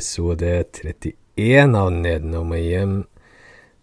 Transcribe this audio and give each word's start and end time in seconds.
episode 0.00 0.64
31 0.72 1.74
av 1.76 1.92
Nedenom 1.92 2.54
og 2.56 2.60
hjem. 2.64 3.04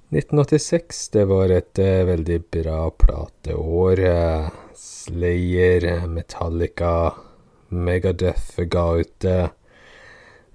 1986, 0.09 1.13
det 1.13 1.29
var 1.29 1.54
et 1.54 1.77
uh, 1.77 2.09
veldig 2.09 2.41
bra 2.55 2.89
plateår. 3.04 4.01
Uh, 4.01 4.50
Slayer, 4.74 5.86
Metallica, 6.10 7.14
Megadeth 7.69 8.57
ga 8.74 8.97
ut 8.97 9.21
uh, 9.29 9.54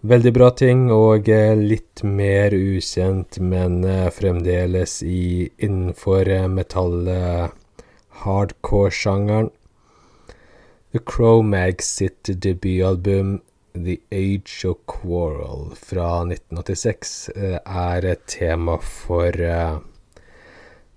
veldig 0.02 0.34
bra 0.34 0.50
ting, 0.59 0.91
og 0.91 1.30
litt 1.62 2.02
mer 2.02 2.50
ukjent, 2.58 3.38
men 3.38 3.86
fremdeles 4.19 4.98
i, 5.06 5.47
innenfor 5.62 6.27
metall-hardcore-sjangeren. 6.58 9.55
The 10.91 10.98
Crow 10.98 11.47
Mags 11.47 12.02
sitt 12.02 12.27
debutalbum 12.27 13.47
The 13.74 13.98
Age 14.10 14.64
of 14.64 14.76
Quarrel 14.86 15.74
fra 15.76 16.22
1986 16.22 17.28
eh, 17.28 17.58
er 17.64 18.04
et 18.04 18.26
tema 18.26 18.76
for 18.78 19.40
uh, 19.40 19.78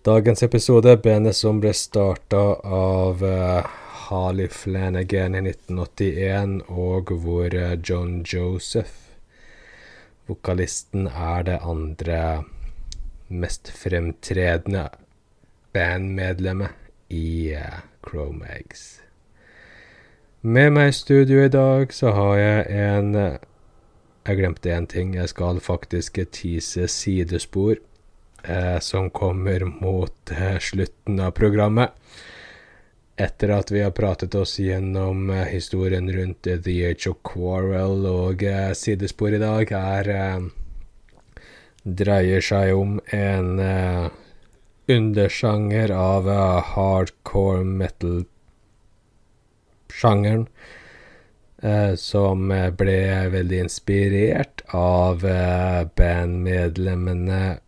dagens 0.04 0.44
episode. 0.44 0.98
Bandet 0.98 1.38
som 1.40 1.62
ble 1.64 1.72
starta 1.74 2.42
av 2.68 3.24
uh, 3.24 3.64
Harley 4.08 4.52
Flanagan 4.52 5.38
i 5.40 5.46
1981, 5.54 6.58
og 6.68 7.16
hvor 7.24 7.56
uh, 7.56 7.78
John 7.80 8.20
Joseph, 8.28 9.16
vokalisten, 10.28 11.08
er 11.08 11.48
det 11.48 11.62
andre 11.64 12.20
mest 13.32 13.72
fremtredende 13.72 14.90
bandmedlemmet 15.72 16.76
i 17.08 17.56
Cro-Mags. 18.04 19.05
Med 20.46 20.76
meg 20.76 20.92
i 20.92 20.94
studio 20.94 21.40
i 21.42 21.50
dag 21.50 21.90
så 21.96 22.12
har 22.14 22.36
jeg 22.38 22.66
en 22.78 23.16
eh, 23.18 23.38
Jeg 24.28 24.38
glemte 24.38 24.70
én 24.70 24.86
ting. 24.86 25.16
Jeg 25.16 25.32
skal 25.32 25.58
faktisk 25.60 26.20
tease 26.34 26.86
sidespor 26.88 27.80
eh, 28.44 28.78
som 28.80 29.10
kommer 29.10 29.66
mot 29.66 30.34
eh, 30.34 30.60
slutten 30.62 31.18
av 31.20 31.32
programmet. 31.38 31.98
Etter 33.18 33.56
at 33.56 33.74
vi 33.74 33.82
har 33.82 33.96
pratet 33.98 34.38
oss 34.38 34.60
gjennom 34.62 35.32
eh, 35.34 35.48
historien 35.50 36.12
rundt 36.14 36.46
The 36.46 36.78
Age 36.92 37.10
of 37.10 37.24
Quarrel 37.26 38.06
og 38.06 38.46
eh, 38.46 38.70
sidespor 38.78 39.34
i 39.34 39.42
dag, 39.42 39.74
er 39.74 40.12
eh, 40.14 40.46
Dreier 41.86 42.42
seg 42.42 42.74
om 42.74 43.00
en 43.14 43.60
undersjanger 44.90 45.92
av 45.94 46.30
hardcore 46.74 47.66
metal 47.66 48.24
sjangeren. 49.96 50.50
Eh, 51.64 51.96
som 51.96 52.52
ble 52.78 53.30
veldig 53.32 53.60
inspirert 53.64 54.62
av 54.76 55.24
eh, 55.26 55.86
bandmedlemmene 55.98 57.60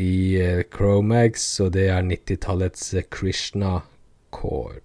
i 0.00 0.40
Chromax, 0.72 1.60
og 1.60 1.72
det 1.76 1.90
er 1.92 2.02
90-tallets 2.08 2.94
Krishna 3.12 3.82
Core. 4.34 4.80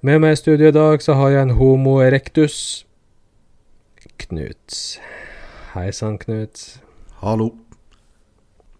Med 0.00 0.20
meg 0.22 0.32
i 0.34 0.40
studio 0.40 0.68
i 0.70 0.74
dag 0.74 1.02
så 1.04 1.12
har 1.18 1.28
jeg 1.34 1.42
en 1.46 1.56
Homo 1.58 1.98
erectus. 2.02 2.86
Knut. 4.18 4.98
Hei 5.74 5.90
sann, 5.94 6.18
Knut. 6.22 6.80
Hallo. 7.22 7.48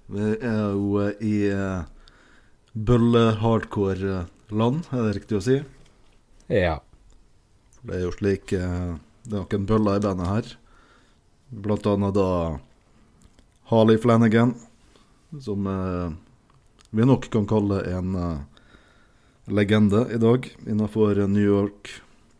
Vi 0.08 0.28
er 0.40 0.72
jo 0.72 1.10
i 1.20 1.52
bølle-hardcore-land, 2.72 4.78
er 4.92 5.02
det 5.04 5.16
riktig 5.18 5.36
å 5.36 5.40
si? 5.44 5.56
Ja. 6.48 6.78
Det 7.84 7.98
er 7.98 8.06
jo 8.06 8.14
slik 8.16 8.54
eh, 8.56 8.96
Det 9.28 9.36
er 9.36 9.44
noen 9.44 9.66
bøller 9.68 9.98
i 9.98 10.04
bandet 10.04 10.30
her. 10.32 10.48
Blant 11.48 11.86
annet 11.88 12.16
da 12.16 12.30
Harley 13.68 14.00
Flanagan, 14.00 14.54
som 15.44 15.68
eh, 15.68 16.16
vi 16.96 17.04
nok 17.04 17.28
kan 17.32 17.44
kalle 17.48 17.82
en 17.84 18.14
uh, 18.16 18.40
legende 19.52 20.06
i 20.08 20.16
dag 20.20 20.48
innenfor 20.64 21.20
New 21.28 21.44
York, 21.44 21.90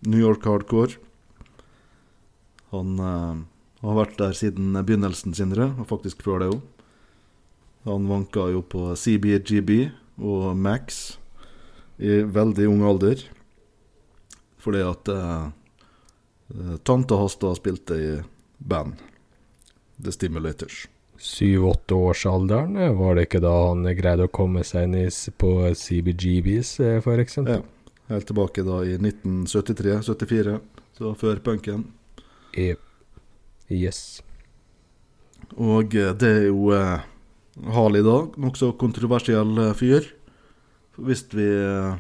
New 0.09 0.21
York 0.21 0.49
hardcore. 0.49 0.97
Han 2.73 2.97
har 2.97 3.97
vært 3.97 4.17
der 4.17 4.33
siden 4.37 4.73
begynnelsen, 4.73 5.37
Sindre, 5.37 5.69
og 5.77 5.89
faktisk 5.93 6.25
før 6.25 6.41
det 6.41 6.49
òg. 6.55 6.63
Han 7.89 8.09
vanka 8.09 8.49
jo 8.53 8.65
på 8.65 8.89
CBGB 8.97 9.91
og 10.17 10.57
Max 10.57 11.19
i 12.01 12.23
veldig 12.25 12.69
ung 12.73 12.85
alder. 12.89 13.29
Fordi 14.59 14.83
at 14.83 15.09
eh, 15.13 15.49
tanta 16.83 17.19
hans 17.21 17.37
da 17.39 17.55
spilte 17.55 17.95
i 17.95 18.13
band. 18.59 18.99
The 19.99 20.13
Stimulators. 20.13 20.87
Syv-åtte 21.19 21.95
årsalderen, 21.95 22.79
var 22.99 23.17
det 23.19 23.27
ikke 23.27 23.41
da 23.43 23.51
han 23.69 23.83
greide 23.99 24.29
å 24.29 24.31
komme 24.31 24.63
seg 24.67 24.87
inn 24.87 25.11
på 25.43 25.51
CBGBs, 25.75 26.77
f.eks.? 27.03 27.41
Ja, 27.43 27.59
helt 28.13 28.29
tilbake 28.31 28.63
da 28.67 28.85
i 28.87 28.95
1973-74, 29.01 30.55
så 30.95 31.15
før 31.19 31.43
punken. 31.43 31.89
Yep. 32.55 32.85
Yes. 33.75 34.03
Og 35.59 35.91
det 35.91 36.29
er 36.29 36.47
jo 36.53 36.71
eh, 36.77 37.03
Harley, 37.75 38.07
da. 38.07 38.21
Nokså 38.39 38.71
kontroversiell 38.79 39.59
fyr. 39.79 40.07
Hvis 41.03 41.27
vi 41.35 41.47
eh, 41.47 41.99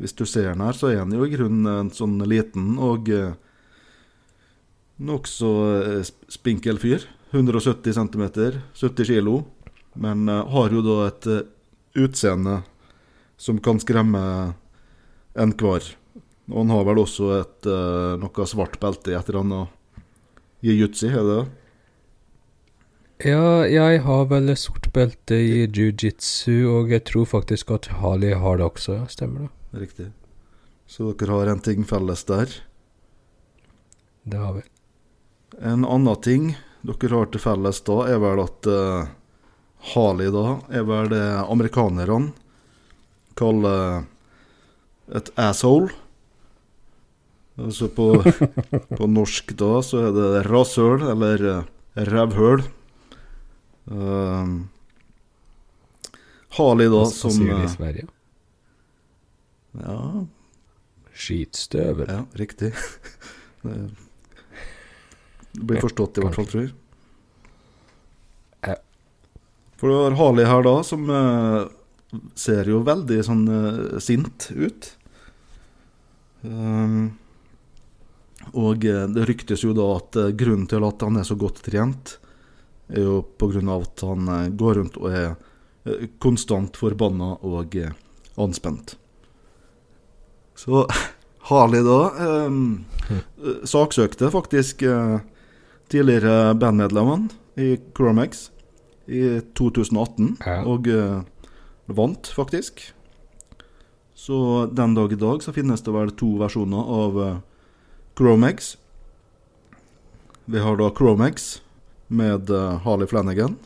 hvis 0.00 0.16
du 0.16 0.24
ser 0.26 0.50
den 0.50 0.64
her, 0.64 0.76
så 0.76 0.90
er 0.90 1.04
den 1.04 1.14
jo 1.18 1.26
i 1.26 1.32
grunnen 1.34 1.68
en 1.68 1.92
sånn 1.94 2.18
liten 2.24 2.78
og 2.80 3.10
eh, 3.12 3.36
nokså 5.00 5.50
eh, 5.76 6.12
spinkel 6.32 6.80
fyr. 6.80 7.04
170 7.30 7.94
cm, 7.94 8.24
70 8.74 9.10
kg. 9.12 9.42
Men 9.94 10.28
eh, 10.28 10.46
har 10.54 10.74
jo 10.74 10.82
da 10.84 10.96
et 11.08 11.28
eh, 11.30 11.46
utseende 12.00 12.62
som 13.40 13.60
kan 13.62 13.80
skremme 13.82 14.22
enhver. 15.38 15.92
Og 16.50 16.58
han 16.64 16.74
har 16.74 16.84
vel 16.88 17.04
også 17.04 17.30
et 17.38 17.70
eh, 17.70 18.18
noe 18.20 18.48
svart 18.48 18.80
belte 18.82 19.12
i 19.12 19.18
et 19.18 19.30
eller 19.30 19.44
annet 19.44 20.04
jiu-jitsu, 20.66 21.06
er 21.08 21.20
det 21.20 21.38
det? 21.38 21.48
Ja, 23.30 23.66
jeg 23.68 24.00
har 24.06 24.26
vel 24.30 24.48
sort 24.56 24.88
belte 24.96 25.36
i 25.36 25.66
jiu-jitsu, 25.66 26.64
og 26.72 26.92
jeg 26.92 27.04
tror 27.08 27.28
faktisk 27.28 27.72
at 27.76 27.90
Harley 28.00 28.32
har 28.32 28.60
det 28.60 28.64
også, 28.64 28.96
ja. 28.96 29.08
Stemmer 29.12 29.46
det? 29.46 29.59
Riktig. 29.70 30.10
Så 30.90 31.12
dere 31.14 31.36
har 31.38 31.52
en 31.52 31.62
ting 31.62 31.84
felles 31.86 32.24
der. 32.26 32.50
Det 34.26 34.36
har 34.36 34.56
vi. 34.58 34.64
En 35.62 35.84
annen 35.84 36.22
ting 36.24 36.52
dere 36.82 37.14
har 37.14 37.30
til 37.30 37.42
felles 37.42 37.82
da, 37.86 37.98
er 38.10 38.18
vel 38.22 38.42
at 38.42 38.68
uh, 38.70 39.10
Harley 39.92 40.32
da 40.34 40.58
er 40.74 40.86
vel 40.88 41.10
det 41.12 41.24
amerikanerne 41.44 42.32
kaller 43.38 44.04
et 45.14 45.30
asshole. 45.38 45.92
Altså 47.60 47.90
på, 47.92 48.10
på 48.98 49.06
norsk 49.06 49.54
da 49.60 49.72
så 49.86 50.06
er 50.08 50.14
det 50.16 50.44
rasshøl, 50.50 51.06
eller 51.14 51.46
uh, 51.46 51.74
rævhøl. 52.10 52.64
Uh, 53.90 54.60
Harley 56.58 56.90
da 56.90 57.04
som 57.14 57.38
de 57.38 57.54
i 57.62 57.68
Sverige? 57.70 58.10
Ja 59.78 60.26
Skitstøvel. 61.20 62.08
Ja, 62.08 62.24
riktig. 62.38 62.72
Det 65.50 65.66
blir 65.66 65.82
forstått 65.82 66.20
i 66.20 66.22
hvert 66.22 66.36
fall, 66.38 66.46
tror 66.46 66.62
jeg. 66.62 66.70
For 69.80 69.88
du 69.88 69.96
har 69.96 70.14
Harley 70.18 70.44
her, 70.44 70.60
da, 70.62 70.74
som 70.84 71.08
uh, 71.08 71.64
ser 72.36 72.68
jo 72.68 72.82
veldig 72.84 73.16
sånn 73.24 73.46
uh, 73.48 73.96
sint 74.02 74.50
ut. 74.52 74.90
Um, 76.44 77.16
og 78.52 78.84
uh, 78.84 79.06
det 79.08 79.24
ryktes 79.30 79.64
jo 79.64 79.72
da 79.76 79.88
at 79.96 80.20
grunnen 80.36 80.68
til 80.68 80.84
at 80.84 81.00
han 81.06 81.16
er 81.16 81.24
så 81.24 81.38
godt 81.40 81.62
trent, 81.64 82.18
er 82.92 83.06
jo 83.06 83.22
av 83.72 83.88
at 83.88 84.04
han 84.04 84.30
går 84.58 84.80
rundt 84.82 85.00
og 85.00 85.12
er 85.14 86.08
konstant 86.20 86.76
forbanna 86.76 87.36
og 87.46 87.76
anspent. 88.36 88.99
Så 90.60 90.84
Harley 91.50 91.80
da 91.86 92.00
eh, 92.20 93.18
saksøkte 93.64 94.28
faktisk 94.34 94.82
eh, 94.84 95.18
tidligere 95.88 96.54
bandmedlemmene 96.60 97.32
i 97.56 97.78
Cromax 97.96 98.50
i 99.10 99.40
2018, 99.58 100.36
ja. 100.44 100.60
og 100.68 100.88
eh, 100.92 101.22
vant 101.90 102.28
faktisk. 102.36 102.82
Så 104.14 104.68
den 104.72 104.94
dag 104.94 105.12
i 105.12 105.18
dag 105.18 105.42
så 105.42 105.52
finnes 105.56 105.82
det 105.82 105.94
vel 105.96 106.12
to 106.12 106.34
versjoner 106.42 106.92
av 106.94 107.20
eh, 107.24 107.38
Cromax. 108.20 108.74
Vi 110.44 110.60
har 110.60 110.76
da 110.76 110.90
Cromax 110.92 111.62
med 112.12 112.52
eh, 112.52 112.76
Harley 112.84 113.08
Flanagan, 113.08 113.56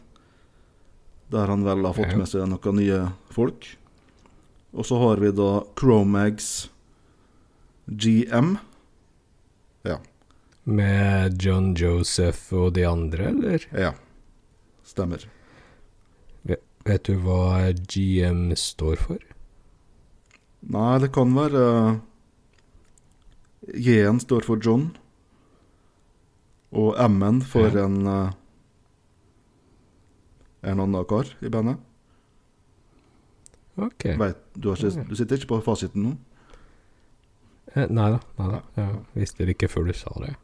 der 1.35 1.51
han 1.51 1.67
vel 1.67 1.85
har 1.91 1.99
fått 1.99 2.15
med 2.15 2.31
seg 2.31 2.47
noen 2.49 2.79
nye 2.79 3.01
folk. 3.35 3.67
Og 4.75 4.87
så 4.87 5.03
har 5.03 5.19
vi 5.23 5.35
da 5.35 5.65
Cromax 5.79 6.71
GM. 7.87 8.57
Ja. 9.85 9.99
Med 10.65 11.43
John 11.43 11.75
Joseph 11.77 12.53
og 12.57 12.75
de 12.79 12.87
andre, 12.89 13.29
eller? 13.35 13.67
Ja, 13.77 13.93
stemmer. 14.85 15.27
Vet 16.85 17.07
du 17.09 17.15
hva 17.25 17.71
GM 17.73 18.51
står 18.61 19.01
for? 19.01 19.21
Nei, 20.69 20.99
det 21.01 21.09
kan 21.17 21.31
være 21.37 21.63
J-en 23.73 24.19
står 24.21 24.45
for 24.45 24.61
John, 24.61 24.91
og 26.77 26.99
M-en 27.01 27.41
for 27.41 27.73
Ja. 27.73 27.87
en 27.87 28.07
uh, 28.07 28.33
En 30.65 30.81
annen 30.81 31.05
kar 31.09 31.29
i 31.45 31.49
bandet. 31.53 31.77
Ok. 33.77 34.05
Vet, 34.21 34.39
du, 34.57 34.69
har 34.71 34.77
ikke, 34.81 35.09
du 35.09 35.17
sitter 35.17 35.37
ikke 35.37 35.51
på 35.55 35.63
fasiten 35.65 36.03
nå? 36.03 36.13
Eh, 37.75 37.87
nei 37.91 38.11
da. 38.15 38.21
Nei 38.39 38.51
da. 38.53 38.61
Jeg 38.79 38.99
visste 39.25 39.47
det 39.47 39.57
ikke 39.57 39.69
før 39.73 39.89
du 39.91 39.95
sa 39.99 40.13
det. 40.23 40.35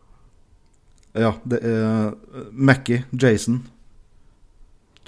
Ja, 1.18 1.32
det 1.50 1.58
er 1.66 2.14
uh, 2.14 2.48
Mackie 2.52 3.04
Jason. 3.10 3.64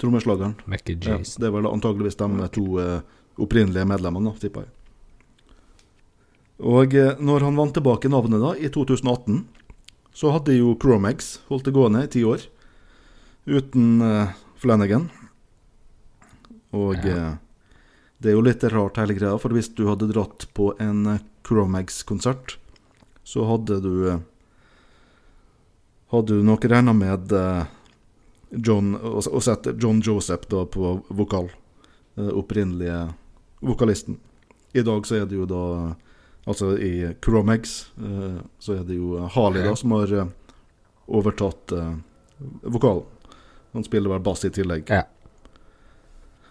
Trommeslageren. 0.01 0.55
Mackie 0.67 0.97
Ja, 0.99 1.17
Jason. 1.17 1.39
det 1.41 1.47
er 1.47 1.53
vel 1.55 1.67
antageligvis 1.69 2.17
de 2.19 2.47
to 2.51 2.65
eh, 2.81 3.01
opprinnelige 3.39 3.85
medlemmene, 3.87 4.33
tipper 4.41 4.65
jeg. 4.65 4.71
Og 6.63 6.95
eh, 6.97 7.13
når 7.19 7.45
han 7.47 7.55
vant 7.59 7.73
tilbake 7.75 8.09
navnet 8.11 8.41
da, 8.43 8.53
i 8.59 8.67
2018, 8.73 9.43
så 10.13 10.31
hadde 10.35 10.57
jo 10.57 10.75
Cromax 10.81 11.37
holdt 11.49 11.65
det 11.69 11.73
gående 11.75 12.03
i 12.05 12.11
ti 12.11 12.23
år. 12.27 12.43
Uten 13.49 14.01
uh, 14.01 14.33
Flanagan. 14.61 15.07
Og 16.73 16.99
Ja. 17.05 17.15
uh, 17.33 17.37
det 18.23 18.31
er 18.31 18.37
jo 18.37 18.43
litt 18.45 18.63
rart 18.71 18.97
hele 19.01 19.15
greia, 19.17 19.37
for 19.41 19.51
hvis 19.51 19.71
du 19.75 19.85
hadde 19.89 20.07
dratt 20.13 20.45
på 20.55 20.69
en 20.79 21.19
Chromex-konsert, 21.47 22.57
så 23.23 23.45
hadde 23.45 23.79
du 23.79 24.09
eh, 24.09 24.19
Hadde 26.13 26.35
du 26.37 26.43
nok 26.45 26.65
regna 26.65 26.93
med 26.93 27.31
eh, 27.33 27.63
John, 28.49 28.93
og, 28.95 29.41
sette 29.41 29.73
John 29.81 30.01
Joseph 30.05 30.45
da 30.49 30.65
på 30.65 30.99
vokal. 31.09 31.49
eh, 32.17 32.27
opprinnelige 32.27 33.13
vokalisten. 33.59 34.19
I 34.73 34.81
dag 34.81 35.07
så 35.07 35.21
er 35.21 35.25
det 35.25 35.39
jo 35.39 35.45
da 35.49 35.95
Altså 36.43 36.73
i 36.75 37.13
Cromags 37.23 37.85
så 38.59 38.73
er 38.75 38.81
det 38.83 38.97
jo 38.97 39.15
Harley 39.31 39.63
da 39.63 39.77
som 39.79 39.93
har 39.95 40.11
overtatt 41.07 41.71
vokalen. 42.67 43.05
Han 43.71 43.85
spiller 43.87 44.11
vel 44.11 44.25
bass 44.25 44.43
i 44.43 44.51
tillegg. 44.51 44.91
Ja. 44.91 45.05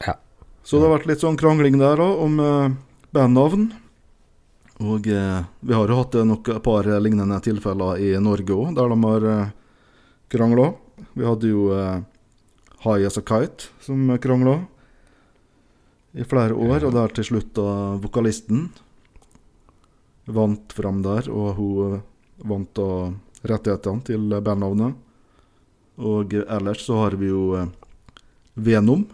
Ja. 0.06 0.14
Så 0.64 0.80
det 0.80 0.88
har 0.88 0.94
vært 0.94 1.10
litt 1.10 1.20
sånn 1.20 1.36
krangling 1.36 1.76
der 1.76 2.00
da 2.00 2.08
om 2.24 2.40
bandnavn. 3.12 3.68
Og 4.82 5.06
eh, 5.06 5.40
vi 5.61 5.75
har 5.76 5.90
jo 5.90 5.99
hatt 6.00 6.17
eh, 6.19 6.26
nok 6.26 6.52
et 6.56 6.62
par 6.64 6.88
lignende 7.05 7.38
tilfeller 7.44 8.02
i 8.02 8.12
Norge 8.23 8.56
òg, 8.56 8.73
der 8.76 8.90
de 8.90 8.99
har 9.05 9.29
eh, 9.32 9.52
krangla. 10.32 10.73
Vi 11.14 11.26
hadde 11.29 11.50
jo 11.52 11.69
eh, 11.76 12.00
High 12.82 13.06
As 13.06 13.20
A 13.20 13.23
Kite 13.23 13.70
som 13.84 14.11
krangla 14.19 14.58
i 16.12 16.25
flere 16.29 16.55
år, 16.55 16.84
og 16.84 16.96
der 16.96 17.14
til 17.17 17.31
slutt 17.31 17.55
da 17.56 17.69
vokalisten 18.02 18.67
vant 20.25 20.73
fram 20.73 21.02
der, 21.02 21.29
og 21.31 21.55
hun 21.58 21.94
eh, 21.96 22.02
vant 22.49 22.75
da 22.76 22.88
rettighetene 23.49 24.06
til 24.06 24.29
bandnavnet. 24.44 24.99
Og 26.02 26.34
eh, 26.34 26.46
ellers 26.56 26.84
så 26.87 27.00
har 27.05 27.19
vi 27.20 27.31
jo 27.32 27.52
eh, 27.58 27.70
Venom. 28.55 29.06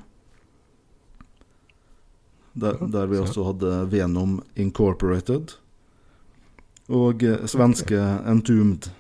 Der, 2.59 2.79
der 2.91 3.07
vi 3.07 3.21
også 3.21 3.45
hadde 3.53 3.73
Venom 3.93 4.41
Incorporated. 4.57 5.55
Og 6.89 7.23
eh, 7.23 7.47
svenske 7.47 8.01
Entombed. 8.27 8.91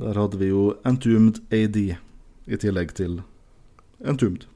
Der 0.00 0.18
hadde 0.18 0.40
vi 0.40 0.48
jo 0.52 0.72
Entombed 0.86 1.42
AD 1.52 1.76
i 1.76 2.58
tillegg 2.60 2.94
til 2.96 3.20
Entombed. 4.04 4.46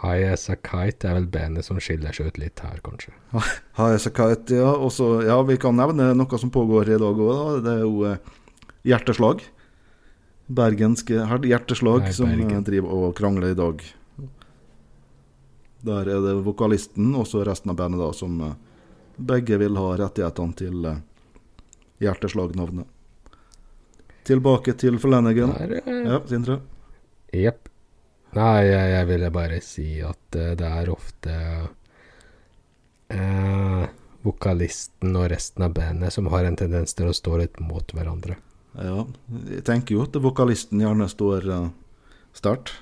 High 0.00 0.32
As 0.32 0.48
A 0.48 0.56
Kite 0.56 1.10
er 1.10 1.18
vel 1.18 1.28
bandet 1.28 1.66
som 1.66 1.80
skiller 1.82 2.14
seg 2.16 2.30
ut 2.30 2.38
litt 2.40 2.60
her, 2.64 2.78
kanskje. 2.84 3.12
High 3.78 3.96
ja. 3.96 4.00
A 4.00 4.12
Kite, 4.16 4.60
ja, 5.26 5.40
vi 5.44 5.58
kan 5.60 5.76
nevne 5.76 6.12
noe 6.16 6.40
som 6.40 6.52
pågår 6.52 6.94
i 6.94 7.00
dag 7.00 7.24
òg, 7.24 7.32
da. 7.32 7.56
Det 7.66 7.74
er 7.74 7.82
jo 7.84 8.04
eh, 8.08 8.36
Hjerteslag. 8.88 9.42
Bergensk 10.50 11.12
hjerteslag 11.12 12.06
Nei, 12.08 12.12
som 12.16 12.30
eh, 12.32 12.60
driver 12.66 12.94
og 12.96 13.12
krangler 13.18 13.52
i 13.52 13.58
dag. 13.58 13.82
Der 15.86 16.08
er 16.08 16.20
det 16.24 16.34
vokalisten 16.44 17.14
og 17.16 17.26
så 17.28 17.44
resten 17.46 17.72
av 17.72 17.78
bandet 17.80 18.02
da 18.02 18.10
som 18.16 18.40
eh, 18.44 18.56
begge 19.16 19.58
vil 19.60 19.78
ha 19.80 19.94
rettighetene 20.00 20.56
til 20.58 20.84
eh, 20.88 21.00
Hjerteslag-navnet. 22.00 22.88
Tilbake 24.28 24.76
til 24.80 24.98
Flanagan. 25.00 25.52
Eh, 25.56 25.90
Ja, 26.06 26.20
Sindre? 26.28 26.60
Jepp. 27.32 27.68
Nei, 28.36 28.62
jeg, 28.68 28.90
jeg 28.94 29.06
ville 29.08 29.30
bare 29.34 29.58
si 29.64 29.88
at 30.06 30.36
uh, 30.38 30.52
det 30.58 30.68
er 30.68 30.90
ofte 30.92 31.36
uh, 33.10 33.88
vokalisten 34.22 35.16
og 35.18 35.26
resten 35.32 35.66
av 35.66 35.74
bandet 35.74 36.14
som 36.14 36.28
har 36.30 36.46
en 36.46 36.58
tendens 36.58 36.94
til 36.94 37.10
å 37.10 37.16
stå 37.16 37.40
litt 37.40 37.58
mot 37.64 37.90
hverandre. 37.96 38.36
Ja, 38.78 39.02
jeg 39.50 39.64
tenker 39.66 39.96
jo 39.96 40.04
at 40.06 40.18
vokalisten 40.22 40.82
gjerne 40.82 41.10
står 41.10 41.48
uh, 41.50 41.64
sterkt. 42.36 42.76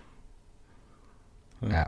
Ja. 1.64 1.86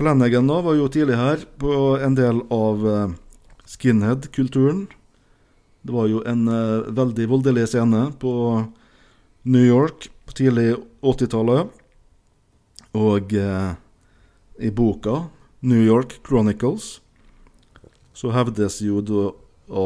Flanagan 0.00 0.46
nå 0.48 0.62
var 0.64 0.78
jo 0.78 0.86
tidlig 0.88 1.16
her 1.20 1.42
på 1.60 1.72
en 2.00 2.14
del 2.16 2.38
av 2.48 2.84
eh, 2.88 3.10
skinhead-kulturen. 3.68 4.86
Det 5.84 5.92
var 5.92 6.06
jo 6.08 6.22
en 6.24 6.46
eh, 6.48 6.86
veldig 6.96 7.26
voldelig 7.28 7.66
scene 7.68 8.06
på 8.22 8.32
New 9.44 9.66
York 9.66 10.06
på 10.24 10.36
tidlig 10.38 10.70
80-tallet. 11.04 11.68
Og 12.96 13.34
eh, 13.36 13.74
i 14.64 14.72
boka 14.72 15.18
New 15.60 15.84
York 15.84 16.16
Chronicles 16.24 17.02
så 18.16 18.32
hevdes 18.32 18.80
jo 18.80 19.04
da 19.04 19.84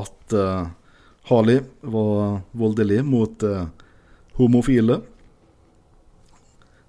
at 0.00 0.38
eh, 0.40 0.72
Harley 1.28 1.60
var 1.84 2.40
voldelig 2.56 3.02
mot 3.04 3.44
eh, 3.44 3.68
homofile. 4.40 5.02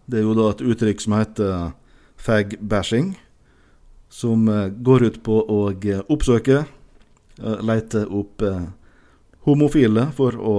Det 0.07 0.24
er 0.24 0.27
jo 0.29 0.39
da 0.39 0.50
et 0.55 0.67
uttrykk 0.72 1.03
som 1.03 1.19
heter 1.19 1.75
fag-bashing, 2.22 3.20
som 4.10 4.48
eh, 4.48 4.68
går 4.68 5.04
ut 5.04 5.24
på 5.24 5.42
å 5.42 5.60
eh, 5.72 6.04
oppsøke, 6.12 6.63
eh, 7.42 7.62
lete 7.66 8.06
opp 8.06 8.44
homofile 9.48 10.10
for 10.13 10.38
å 10.38 10.56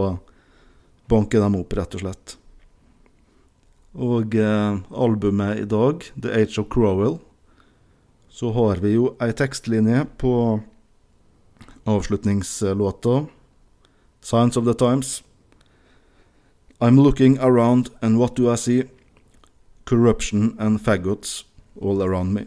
banke 1.10 1.38
dem 1.38 1.58
opp, 1.60 1.74
rett 1.78 1.94
og 1.94 2.02
slett. 2.02 2.36
Og 3.92 4.34
albumet 4.34 5.60
i 5.60 5.66
dag, 5.68 6.06
The 6.16 6.32
Age 6.32 6.56
of 6.58 6.70
Crowell, 6.72 7.18
så 8.32 8.48
har 8.56 8.80
vi 8.80 8.94
jo 8.94 9.10
ei 9.20 9.34
tekstlinje 9.36 10.06
på 10.18 10.32
avslutningslåta, 11.84 13.26
Signs 14.22 14.56
of 14.56 14.64
the 14.64 14.74
Times. 14.74 15.20
I'm 16.80 16.96
looking 16.96 17.38
around 17.38 17.90
and 18.00 18.18
what 18.18 18.34
do 18.34 18.50
I 18.50 18.56
see? 18.56 18.88
Corruption 19.84 20.56
and 20.58 20.80
faggots 20.80 21.44
all 21.80 22.02
around 22.02 22.34
me. 22.34 22.46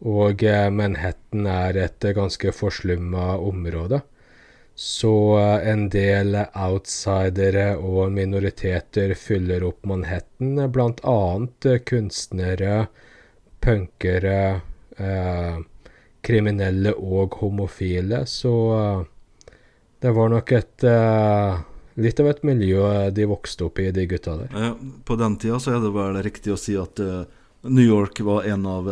og 0.06 0.44
eh, 0.46 0.68
Manhattan 0.70 1.48
er 1.50 1.80
et 1.82 2.06
ganske 2.14 2.52
forslumma 2.54 3.34
område. 3.42 4.02
Så 4.78 5.12
eh, 5.40 5.70
en 5.72 5.88
del 5.90 6.36
outsidere 6.54 7.72
og 7.82 8.12
minoriteter 8.14 9.16
fyller 9.18 9.66
opp 9.66 9.88
Manhattan, 9.90 10.54
blant 10.70 11.02
annet 11.02 11.66
kunstnere, 11.88 12.84
punkere, 13.64 14.60
eh, 15.02 15.58
kriminelle 16.28 16.92
og 16.94 17.38
homofile. 17.40 18.22
Så 18.28 18.54
eh, 18.76 19.50
det 20.04 20.14
var 20.14 20.32
nok 20.32 20.54
et 20.58 20.86
eh, 20.86 21.60
litt 22.04 22.22
av 22.22 22.30
et 22.30 22.44
miljø 22.46 22.84
de 23.14 23.28
vokste 23.30 23.66
opp 23.66 23.80
i, 23.82 23.90
de 23.94 24.06
gutta 24.10 24.36
der. 24.42 24.54
Eh, 24.54 24.88
på 25.08 25.18
den 25.20 25.38
tida 25.40 25.60
så 25.62 25.76
er 25.76 25.84
det 25.84 25.94
vel 25.96 26.20
riktig 26.24 26.54
å 26.54 26.60
si 26.60 26.76
at 26.78 27.00
New 27.00 27.84
York 27.84 28.20
var 28.24 28.46
en 28.46 28.66
av 28.68 28.90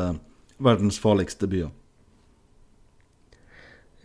verdens 0.59 0.99
farligste 0.99 1.49
byer. 1.51 1.71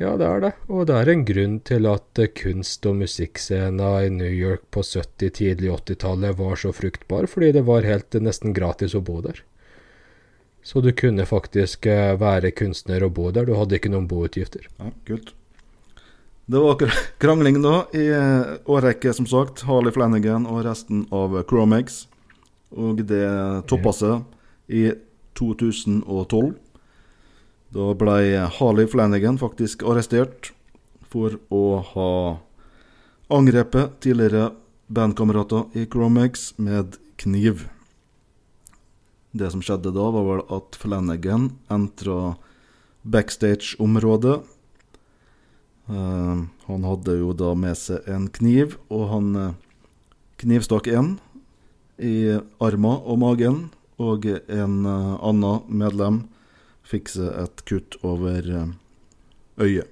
Ja, 0.01 0.15
det 0.17 0.25
er 0.25 0.41
det. 0.41 0.51
Og 0.71 0.87
det 0.89 0.95
er 0.97 1.09
en 1.11 1.23
grunn 1.27 1.59
til 1.67 1.85
at 1.89 2.19
eh, 2.21 2.31
kunst- 2.33 2.87
og 2.89 2.97
musikkscena 3.03 3.91
i 4.07 4.09
New 4.13 4.33
York 4.33 4.63
på 4.73 4.81
70-, 4.81 5.29
tidlig 5.37 5.69
80-tallet 5.75 6.39
var 6.39 6.57
så 6.57 6.71
fruktbar, 6.73 7.27
fordi 7.29 7.51
det 7.59 7.65
var 7.67 7.85
helt 7.85 8.17
eh, 8.17 8.23
nesten 8.23 8.55
gratis 8.57 8.95
å 8.97 9.03
bo 9.05 9.19
der. 9.21 9.43
Så 10.63 10.81
du 10.81 10.91
kunne 10.93 11.25
faktisk 11.25 11.87
eh, 11.89 12.13
være 12.21 12.53
kunstner 12.53 13.03
og 13.05 13.15
bo 13.17 13.29
der, 13.33 13.47
du 13.49 13.55
hadde 13.57 13.77
ikke 13.79 13.91
noen 13.91 14.09
boutgifter. 14.09 14.67
Ja, 14.77 14.91
kult. 15.07 15.33
Det 16.51 16.61
var 16.61 16.81
krangling 17.23 17.61
da 17.63 17.85
i 17.95 18.07
årrekke, 18.69 19.13
som 19.15 19.27
sagt. 19.29 19.65
Harley 19.67 19.93
Flanagan 19.95 20.45
og 20.49 20.65
resten 20.67 21.05
av 21.13 21.37
Chromex. 21.49 22.05
Og 22.71 23.01
det 23.07 23.25
toppa 23.67 23.91
seg 23.95 24.21
i 24.71 24.89
2012. 25.39 26.53
Da 27.71 27.91
ble 27.95 28.47
Harley 28.57 28.87
Flanagan 28.91 29.39
faktisk 29.39 29.83
arrestert 29.87 30.51
for 31.11 31.37
å 31.51 31.63
ha 31.93 32.11
angrepet 33.31 33.99
tidligere 34.03 34.51
bandkamerater 34.91 35.71
i 35.79 35.85
Chromex 35.87 36.51
med 36.59 36.97
kniv. 37.21 37.67
Det 39.31 39.51
som 39.53 39.63
skjedde 39.63 39.93
da, 39.95 40.07
var 40.11 40.25
vel 40.27 40.41
at 40.51 40.77
Flanagan 40.79 41.51
entra 41.71 42.35
backstage-området. 43.01 44.41
Uh, 45.91 46.47
han 46.67 46.87
hadde 46.87 47.17
jo 47.19 47.31
da 47.35 47.53
med 47.57 47.79
seg 47.79 48.05
en 48.11 48.27
kniv, 48.31 48.77
og 48.91 49.07
han 49.11 49.31
uh, 49.35 49.55
knivstakk 50.43 50.91
en 50.91 51.15
i 52.01 52.37
armen 52.63 53.01
og 53.01 53.21
magen, 53.23 53.63
og 54.01 54.27
en 54.27 54.77
uh, 54.85 55.17
annen 55.23 55.65
medlem 55.67 56.21
fikk 56.87 57.11
seg 57.15 57.31
et 57.43 57.65
kutt 57.69 57.97
over 58.03 58.45
uh, 58.51 58.69
øyet. 59.61 59.89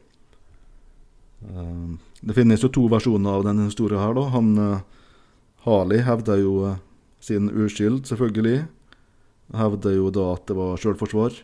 Eh, 1.41 1.89
det 2.21 2.35
finnes 2.35 2.63
jo 2.63 2.71
to 2.73 2.87
versjoner 2.91 3.39
av 3.39 3.45
denne 3.47 3.69
historien 3.69 4.01
her, 4.01 4.15
da. 4.17 4.25
Han 4.33 4.49
eh, 4.59 4.81
Harley 5.65 6.03
hevder 6.03 6.41
jo 6.41 6.53
sin 7.23 7.49
uskyld, 7.49 8.05
selvfølgelig. 8.09 8.65
Hevder 9.55 9.95
jo 9.97 10.09
da 10.13 10.29
at 10.35 10.45
det 10.49 10.57
var 10.57 10.79
sjølforsvar. 10.81 11.35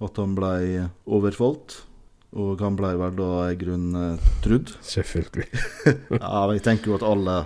At 0.00 0.16
han 0.20 0.34
blei 0.38 0.86
overfalt. 1.04 1.82
Og 2.30 2.60
han 2.62 2.76
blei 2.78 2.94
vel 2.98 3.16
da 3.18 3.30
i 3.50 3.56
grunnen 3.58 4.20
trudd. 4.44 4.72
Selvfølgelig. 4.86 5.48
ja, 6.20 6.46
men 6.46 6.56
jeg 6.56 6.66
tenker 6.68 6.92
jo 6.92 6.98
at 7.00 7.06
alle 7.06 7.42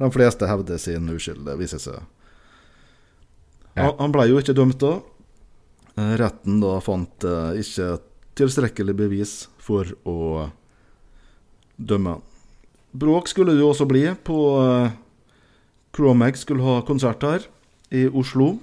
De 0.00 0.08
fleste 0.12 0.48
hevder 0.48 0.80
sin 0.80 1.08
uskyld, 1.12 1.44
det 1.46 1.56
viser 1.60 1.80
seg. 1.80 2.00
Han, 3.76 3.94
Han 4.00 4.12
blei 4.12 4.30
jo 4.30 4.40
ikke 4.40 4.56
dømt 4.56 4.80
da. 4.80 4.98
Eh, 5.96 6.14
retten 6.20 6.60
da 6.60 6.76
fant 6.84 7.24
eh, 7.24 7.60
ikke 7.62 7.96
tilstrekkelig 8.36 8.96
bevis 8.96 9.34
for 9.62 9.88
å 10.04 10.48
dømme. 11.76 12.18
Bråk 12.96 13.28
skulle 13.28 13.54
det 13.56 13.64
jo 13.64 13.70
også 13.72 13.86
bli 13.88 14.04
på 14.24 14.36
uh, 14.60 14.92
skulle 16.36 16.64
ha 16.64 16.80
konsert 16.84 17.24
her 17.24 17.44
i 17.92 18.06
Oslo 18.08 18.58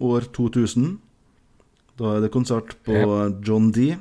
år 0.00 0.28
2000. 0.36 0.96
Da 1.96 2.16
er 2.16 2.24
det 2.24 2.32
konsert 2.34 2.76
på 2.84 2.92
yep. 2.92 3.40
John 3.46 3.70
D. 3.72 3.94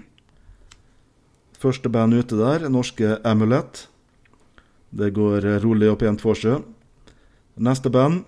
Første 1.55 1.89
band 1.89 2.13
ute 2.13 2.37
der, 2.37 2.67
norske 2.69 3.17
Amulet. 3.25 3.87
Det 4.95 5.13
går 5.15 5.47
rolig 5.63 5.89
og 5.91 5.99
pent 6.03 6.23
for 6.23 6.37
seg. 6.37 6.63
Neste 7.55 7.89
band, 7.91 8.25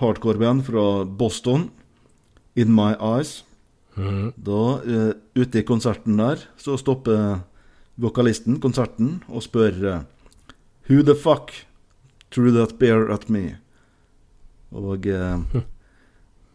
hardcore-band 0.00 0.64
fra 0.66 1.04
Boston, 1.04 1.70
In 2.58 2.74
My 2.74 2.94
Eyes. 2.98 3.44
Mm. 3.98 4.32
Da, 4.34 4.62
uh, 4.82 5.12
ute 5.38 5.60
i 5.60 5.66
konserten 5.66 6.18
der, 6.18 6.42
så 6.58 6.76
stopper 6.78 7.40
vokalisten 7.98 8.60
konserten 8.62 9.18
og 9.26 9.42
spør 9.42 9.78
uh, 9.82 10.02
Who 10.88 11.02
the 11.02 11.16
fuck 11.18 11.50
threw 12.30 12.52
that 12.54 12.78
bear 12.78 13.10
at 13.12 13.28
me? 13.30 13.58
Og 14.70 15.06
uh, 15.06 15.62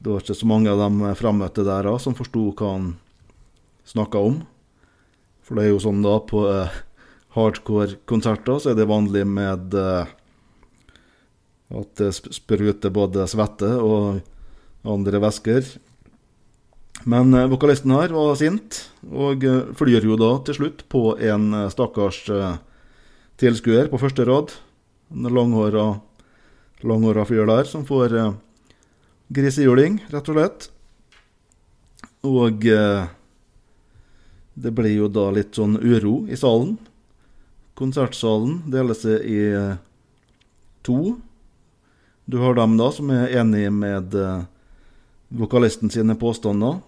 det 0.03 0.11
var 0.11 0.23
ikke 0.23 0.35
så 0.35 0.49
mange 0.49 0.71
av 0.71 0.81
dem 0.83 0.99
frammøtte 1.15 1.63
der 1.63 1.87
da, 1.87 1.93
som 2.01 2.15
forsto 2.17 2.49
hva 2.51 2.73
han 2.73 2.89
snakka 3.87 4.19
om. 4.19 4.41
For 5.43 5.55
det 5.55 5.63
er 5.65 5.71
jo 5.71 5.79
sånn 5.83 6.03
da, 6.03 6.17
på 6.27 6.43
hardcore-konserter 7.37 8.59
så 8.59 8.71
er 8.71 8.77
det 8.79 8.89
vanlig 8.91 9.23
med 9.27 9.73
at 11.73 11.95
det 11.97 12.11
spruter 12.13 12.93
både 12.93 13.25
svette 13.31 13.71
og 13.79 14.19
andre 14.83 15.23
væsker 15.23 15.71
men 17.03 17.33
eh, 17.33 17.49
vokalisten 17.51 17.91
her 17.95 18.13
var 18.15 18.35
sint, 18.39 18.79
og 19.11 19.43
eh, 19.43 19.73
flyr 19.75 20.05
jo 20.07 20.17
da 20.19 20.31
til 20.47 20.59
slutt 20.59 20.85
på 20.91 21.15
en 21.19 21.49
eh, 21.57 21.69
stakkars 21.73 22.21
eh, 22.31 22.55
tilskuer 23.41 23.89
på 23.91 23.99
første 24.01 24.25
rad. 24.29 24.53
En 25.11 25.27
langhåra, 25.27 25.87
langhåra 26.85 27.25
fyr 27.27 27.47
der 27.49 27.67
som 27.69 27.85
får 27.87 28.15
eh, 28.19 28.31
grisehjuling, 29.33 29.97
rett 30.13 30.29
og 30.29 30.37
slett. 30.37 30.69
Og 32.23 32.65
eh, 32.69 33.05
det 34.53 34.71
blir 34.71 34.95
jo 34.95 35.09
da 35.11 35.27
litt 35.35 35.57
sånn 35.57 35.75
uro 35.81 36.23
i 36.31 36.37
salen. 36.39 36.77
Konsertsalen 37.79 38.61
deler 38.71 38.97
seg 38.97 39.25
i 39.27 39.39
eh, 39.57 39.75
to. 40.85 41.17
Du 42.25 42.39
har 42.39 42.55
dem 42.55 42.77
da 42.79 42.91
som 42.95 43.11
er 43.11 43.33
enig 43.41 43.65
med 43.75 44.15
eh, 44.15 44.45
vokalisten 45.33 45.91
sine 45.91 46.15
påstander. 46.19 46.79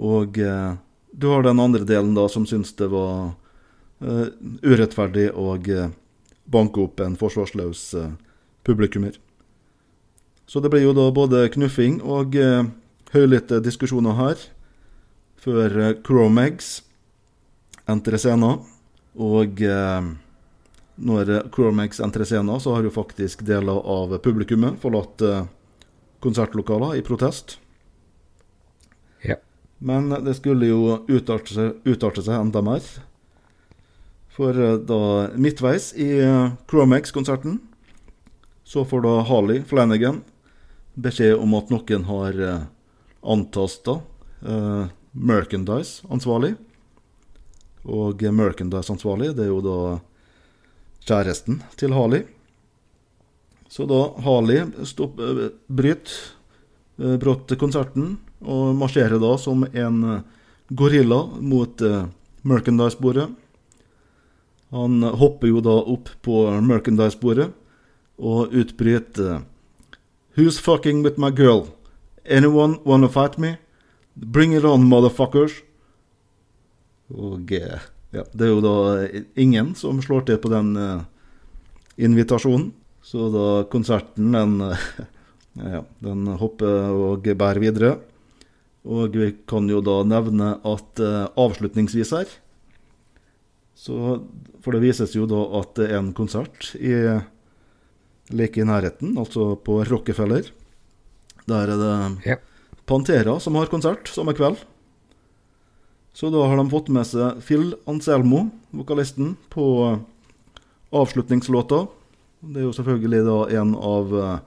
Og 0.00 0.36
du 0.38 1.24
har 1.26 1.42
den 1.42 1.60
andre 1.60 1.82
delen 1.84 2.12
da 2.14 2.28
som 2.30 2.44
syns 2.46 2.70
det 2.78 2.86
var 2.92 3.32
urettferdig 3.98 5.26
å 5.34 5.56
banke 6.46 6.84
opp 6.84 7.02
en 7.04 7.18
forsvarsløs 7.20 7.82
publikummer. 8.64 9.18
Så 10.50 10.58
det 10.62 10.72
blir 10.72 10.82
jo 10.82 10.94
da 10.96 11.06
både 11.14 11.44
knuffing 11.54 12.00
og 12.02 12.34
eh, 12.34 12.64
høylytte 13.14 13.60
diskusjoner 13.62 14.16
her 14.18 14.42
før 15.38 15.76
eh, 15.78 15.94
Cromags 16.02 16.80
entrer 17.90 18.18
scenen. 18.18 18.64
Og 19.20 19.58
når 21.00 21.30
Cromags 21.50 21.98
entrer 22.02 22.28
scenen, 22.28 22.60
så 22.62 22.76
har 22.76 22.84
jo 22.86 22.92
faktisk 22.94 23.42
deler 23.46 23.80
av 23.82 24.14
publikummet 24.22 24.78
forlatt 24.78 25.24
konsertlokaler 26.22 26.94
i 26.94 27.02
protest. 27.02 27.58
Ja. 29.26 29.36
Men 29.78 30.10
det 30.24 30.36
skulle 30.38 30.68
jo 30.68 31.00
utarte 31.08 31.56
seg, 31.56 31.80
utarte 31.88 32.22
seg 32.24 32.38
enda 32.38 32.62
mer. 32.64 32.84
For 34.36 34.56
eh, 34.56 34.78
da 34.86 35.30
midtveis 35.40 35.90
i 35.98 36.12
eh, 36.20 36.52
Chromex-konserten 36.70 37.58
så 38.64 38.84
får 38.86 39.02
da 39.04 39.14
Harley 39.26 39.64
Flanagan 39.66 40.20
beskjed 41.00 41.36
om 41.40 41.56
at 41.58 41.72
noen 41.72 42.06
har 42.08 42.40
uh, 42.44 42.68
antasta 43.22 44.00
eh, 44.46 44.84
merchandise-ansvarlig. 45.12 46.54
Og 47.84 48.22
merchandise-ansvarlig, 48.22 49.34
det 49.36 49.46
er 49.46 49.52
jo 49.52 49.62
da 49.64 49.78
kjæresten 51.08 51.60
til 51.80 51.94
Harley. 51.96 52.24
Så 53.70 53.86
da 53.88 54.00
Harley 54.24 54.66
stopp, 54.88 55.20
bryter 55.66 56.16
eh, 56.98 57.16
brått 57.20 57.54
konserten, 57.60 58.16
og 58.40 58.74
marsjerer 58.80 59.20
da 59.20 59.36
som 59.40 59.64
en 59.68 60.02
eh, 60.16 60.24
gorilla 60.68 61.22
mot 61.40 61.82
eh, 61.82 62.08
merchandise-bordet. 62.42 63.28
Han 64.70 65.02
hopper 65.02 65.50
jo 65.50 65.62
da 65.64 65.80
opp 65.82 66.12
på 66.22 66.44
merchandise-bordet 66.62 67.48
og 68.20 68.52
utbryter 68.54 69.40
Who's 70.36 70.60
fucking 70.60 71.02
with 71.02 71.18
my 71.18 71.30
girl? 71.30 71.68
Anyone 72.24 72.78
wanna 72.84 73.08
fight 73.08 73.38
me? 73.38 73.56
Bring 74.16 74.52
it 74.52 74.64
on, 74.64 74.84
motherfuckers. 74.86 75.52
Og 77.10 77.50
eh, 77.52 77.80
ja, 78.14 78.22
det 78.32 78.46
er 78.46 78.52
jo 78.52 78.60
da 78.62 78.74
ingen 79.34 79.72
som 79.74 79.98
slår 80.02 80.28
til 80.28 80.38
på 80.42 80.52
den 80.52 80.76
uh, 80.78 81.02
invitasjonen. 81.98 82.70
Så 83.02 83.30
da 83.34 83.46
konserten, 83.72 84.30
den, 84.36 84.60
uh, 84.70 84.84
ja, 85.58 85.82
den 86.04 86.28
hopper 86.38 86.94
og 86.94 87.26
bærer 87.26 87.62
videre. 87.62 87.96
Og 88.86 89.16
vi 89.18 89.32
kan 89.50 89.66
jo 89.68 89.82
da 89.82 90.00
nevne 90.06 90.54
at 90.62 91.02
uh, 91.02 91.26
avslutningsvis 91.34 92.14
her 92.16 92.38
så 93.80 94.20
For 94.60 94.76
det 94.76 94.82
vises 94.84 95.14
jo 95.16 95.26
da 95.28 95.40
at 95.60 95.70
det 95.78 95.86
er 95.88 96.00
en 96.02 96.12
konsert 96.16 96.74
i 96.76 96.92
like 98.30 98.60
i 98.60 98.66
nærheten, 98.66 99.16
altså 99.18 99.54
på 99.58 99.80
Rockefeller. 99.88 100.50
Der 101.46 101.66
er 101.66 101.76
det 101.80 102.26
Ja. 102.26 102.36
Pantera 102.86 103.38
som 103.40 103.54
har 103.54 103.66
konsert 103.66 104.08
samme 104.08 104.34
kveld. 104.34 104.58
Så 106.12 106.30
da 106.30 106.42
har 106.46 106.56
de 106.56 106.70
fått 106.70 106.88
med 106.88 107.06
seg 107.06 107.38
Phil 107.46 107.74
Anselmo, 107.86 108.50
vokalisten, 108.74 109.36
på 109.48 110.00
avslutningslåta. 110.90 111.86
Det 112.40 112.60
er 112.60 112.66
jo 112.66 112.74
selvfølgelig 112.74 113.20
da 113.28 113.36
en 113.60 113.74
av 113.76 114.14
uh, 114.14 114.38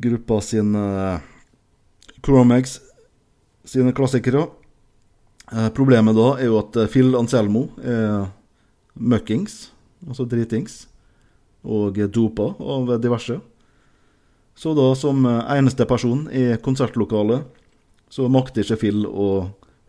gruppa 0.00 0.40
sine 0.40 1.20
Chromax 2.24 2.78
sine 3.68 3.92
klassikere. 3.92 4.46
Uh, 5.52 5.68
problemet 5.76 6.16
da 6.16 6.30
er 6.38 6.48
jo 6.48 6.60
at 6.62 6.76
eh, 6.78 6.88
Phil 6.90 7.12
Anselmo 7.18 7.66
er 7.82 8.30
møkkings, 8.94 9.70
altså 10.06 10.24
dritings, 10.30 10.84
og 11.64 11.98
dopa 12.12 12.52
av 12.58 12.94
diverse. 13.02 13.38
Så 14.56 14.74
da, 14.76 14.90
som 14.98 15.24
eneste 15.26 15.86
person 15.88 16.26
i 16.32 16.56
konsertlokalet, 16.62 17.46
så 18.10 18.26
makter 18.28 18.64
ikke 18.64 18.80
Phil 18.80 19.06
å 19.06 19.28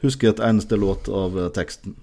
huske 0.04 0.30
et 0.30 0.42
eneste 0.44 0.78
låt 0.80 1.10
av 1.10 1.38
teksten. 1.56 1.96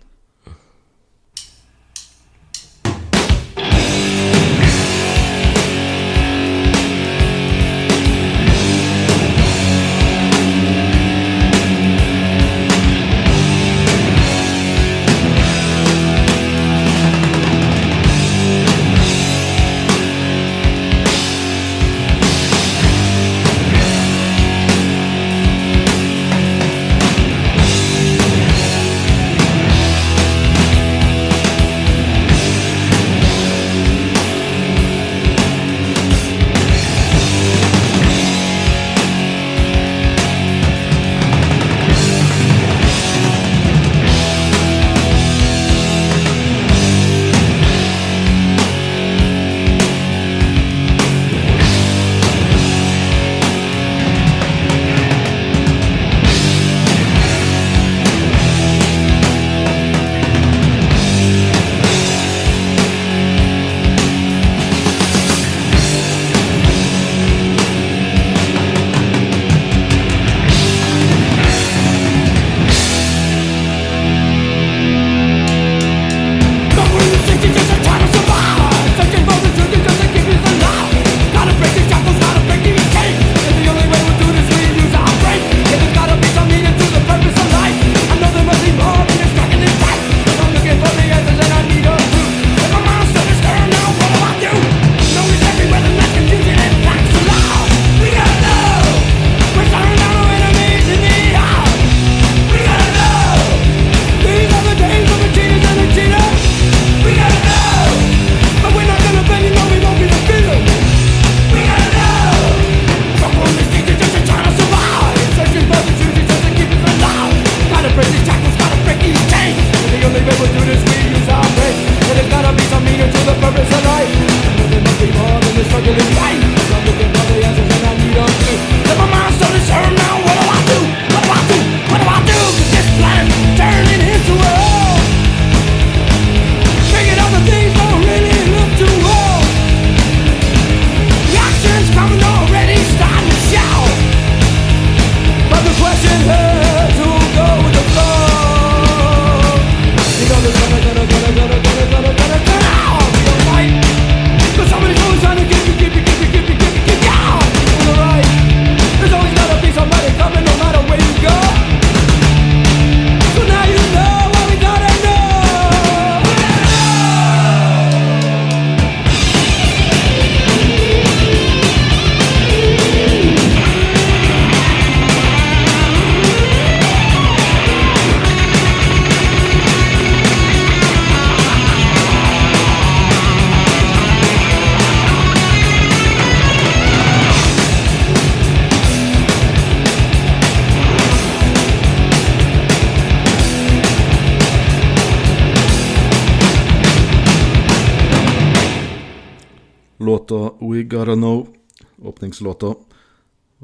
Åpningslåta. 202.38 202.74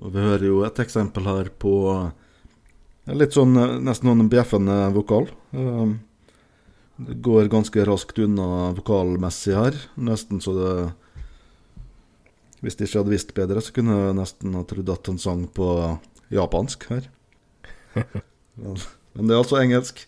Og 0.02 0.10
vi 0.12 0.20
hører 0.20 0.46
jo 0.46 0.64
et 0.64 0.78
eksempel 0.78 1.24
her 1.26 1.50
på 1.58 2.10
litt 3.06 3.34
sånn 3.34 3.56
eh, 3.56 3.78
nesten 3.80 4.08
noen 4.08 4.28
bjeffende 4.28 4.92
vokal. 4.94 5.28
Um, 5.52 6.00
Det 6.96 7.20
går 7.22 7.48
ganske 7.50 7.84
raskt 7.84 8.18
unna 8.22 8.70
vokalmessig 8.70 9.54
her, 9.56 9.74
nesten 9.96 10.40
så 10.40 10.52
det 10.54 10.92
Hvis 12.62 12.76
de 12.76 12.84
ikke 12.86 12.98
hadde 13.02 13.10
visst 13.10 13.34
bedre, 13.34 13.60
så 13.60 13.72
kunne 13.74 13.96
jeg 13.98 14.14
nesten 14.14 14.54
ha 14.54 14.62
trodd 14.62 14.88
at 14.88 15.06
han 15.06 15.18
sang 15.18 15.48
på 15.48 15.98
japansk 16.30 16.86
her. 16.88 17.10
Men, 18.56 19.26
det 19.26 19.34
er 19.34 19.42
altså 19.42 19.58
engelsk. 19.60 20.06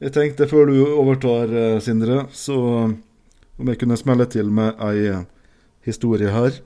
Jeg 0.00 0.12
tenkte 0.12 0.48
før 0.48 0.66
du 0.66 0.80
overtar, 0.96 1.52
eh, 1.52 1.80
Sindre, 1.80 2.26
så 2.32 2.56
om 3.58 3.68
jeg 3.68 3.78
kunne 3.78 3.96
smelle 3.96 4.26
til 4.26 4.50
med 4.50 4.74
ei 4.82 5.22
historie 5.86 6.32
her. 6.32 6.58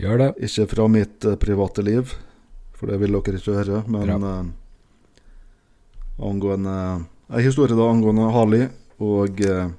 Gjør 0.00 0.20
det. 0.20 0.30
Ikke 0.46 0.66
fra 0.70 0.88
mitt 0.90 1.24
eh, 1.24 1.38
private 1.40 1.84
liv, 1.86 2.14
for 2.74 2.90
det 2.90 2.98
vil 3.02 3.14
dere 3.14 3.40
ikke 3.40 3.58
høre, 3.60 3.82
men 3.90 4.12
eh, 4.14 4.44
angående 6.22 6.76
En 7.24 7.40
historie 7.40 7.74
da 7.74 7.86
angående 7.88 8.26
Harley, 8.34 8.66
og 9.00 9.40
eh, 9.40 9.70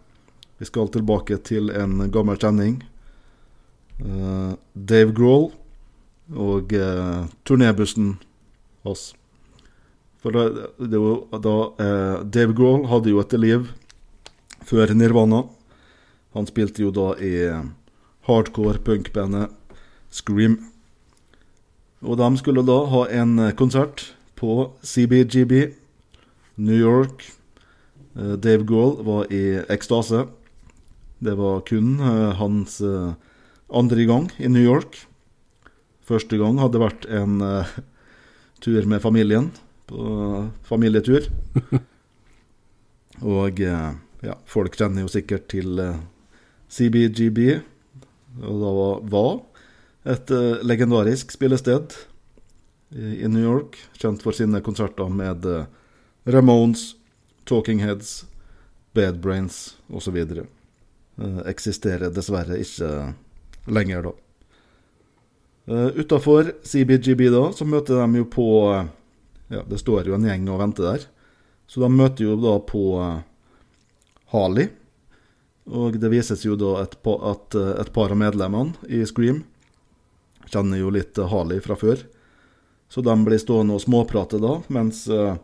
vi 0.58 0.66
skal 0.66 0.90
tilbake 0.90 1.38
til 1.46 1.70
en 1.70 2.08
gammel 2.12 2.40
kjenning. 2.42 2.80
Eh, 4.02 4.56
Dave 4.74 5.14
Grohl 5.14 5.52
og 6.34 6.74
uh, 6.74 7.28
turnébussen 7.46 8.16
hans. 8.84 9.14
For 10.26 10.34
da, 10.34 10.70
det 10.82 10.98
var, 10.98 11.20
da 11.38 11.56
eh, 11.78 12.24
Dave 12.34 12.56
Grohl 12.58 12.88
hadde 12.90 13.12
jo 13.12 13.20
et 13.22 13.34
liv 13.38 13.68
før 14.66 14.90
Nirvana. 14.98 15.44
Han 16.34 16.50
spilte 16.50 16.82
jo 16.82 16.90
da 16.90 17.12
i 17.22 17.34
eh, 17.46 17.68
hardcore 18.26 18.82
punkbandet 18.82 19.54
Scream. 20.16 20.60
Og 22.06 22.20
de 22.20 22.30
skulle 22.40 22.64
da 22.66 22.78
ha 22.92 23.02
en 23.20 23.40
eh, 23.42 23.56
konsert 23.58 24.12
på 24.40 24.70
CBGB, 24.86 25.74
New 26.62 26.78
York. 26.78 27.26
Eh, 28.16 28.36
Dave 28.40 28.66
Gaul 28.68 29.00
var 29.08 29.32
i 29.34 29.60
ekstase. 29.72 30.26
Det 31.24 31.36
var 31.40 31.66
kun 31.68 31.98
eh, 32.00 32.32
hans 32.40 32.80
andre 33.66 34.06
gang 34.08 34.30
i 34.38 34.52
New 34.52 34.64
York. 34.64 35.02
Første 36.06 36.38
gang 36.38 36.60
hadde 36.62 36.84
vært 36.84 37.08
en 37.10 37.40
tur 38.62 38.86
med 38.86 39.02
familien, 39.02 39.50
på 39.90 40.46
familietur. 40.70 41.26
Og 43.26 43.58
ja, 43.58 44.36
folk 44.46 44.78
kjenner 44.78 45.02
jo 45.02 45.10
sikkert 45.10 45.48
til 45.50 45.82
CBGB, 46.70 47.40
og 48.44 48.62
da 48.62 48.72
var, 48.76 49.02
var 49.10 49.34
et 50.06 50.32
uh, 50.32 50.62
legendarisk 50.62 51.34
spillested 51.34 51.96
i, 52.94 53.24
i 53.26 53.28
New 53.28 53.42
York, 53.42 53.80
kjent 53.98 54.22
for 54.24 54.38
sine 54.38 54.62
konserter 54.66 55.10
med 55.10 55.46
uh, 55.50 55.66
Ramones, 56.30 56.94
Talking 57.46 57.82
Heads, 57.82 58.26
Bad 58.94 59.20
Brains 59.20 59.78
osv. 59.90 60.18
Uh, 61.18 61.42
eksisterer 61.50 62.14
dessverre 62.14 62.60
ikke 62.62 62.92
lenger, 63.66 64.10
da. 64.10 64.14
Uh, 65.66 65.90
Utafor 65.98 66.52
CBGB 66.64 67.28
da, 67.34 67.50
så 67.58 67.66
møter 67.66 67.98
de 67.98 68.22
jo 68.22 68.30
på 68.30 68.48
eh, 68.70 68.86
Ja, 69.50 69.62
det 69.66 69.78
står 69.82 70.10
jo 70.10 70.16
en 70.18 70.26
gjeng 70.26 70.48
og 70.50 70.62
venter 70.62 70.86
der. 70.86 71.06
Så 71.70 71.82
de 71.82 71.90
møter 71.90 72.26
jo 72.26 72.36
da 72.42 72.56
på 72.66 72.84
eh, 73.02 73.20
Harley. 74.34 74.72
Og 75.66 75.98
det 76.02 76.10
vises 76.14 76.46
jo 76.46 76.58
da 76.58 76.80
et 76.84 76.96
pa, 77.06 77.14
at 77.34 77.58
eh, 77.58 77.74
et 77.82 77.92
par 77.94 78.14
av 78.14 78.18
medlemmene 78.22 78.74
i 78.90 79.04
Scream 79.06 79.44
kjenner 80.52 80.82
jo 80.82 80.92
litt 80.94 81.18
eh, 81.18 81.30
Harley 81.32 81.62
fra 81.64 81.78
før. 81.80 82.04
Så 82.90 83.02
de 83.06 83.16
blir 83.26 83.42
stående 83.42 83.78
og 83.78 83.84
småprate 83.84 84.40
da, 84.44 84.60
mens 84.74 85.06
eh, 85.10 85.38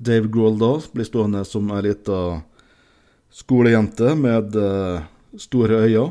Dave 0.00 0.30
Grohl 0.32 0.58
da 0.60 0.74
blir 0.92 1.08
stående 1.08 1.44
som 1.48 1.70
ei 1.74 1.82
lita 1.88 2.18
skolejente 3.30 4.14
med 4.18 4.56
eh, 4.56 5.06
store 5.38 5.84
øyne. 5.86 6.10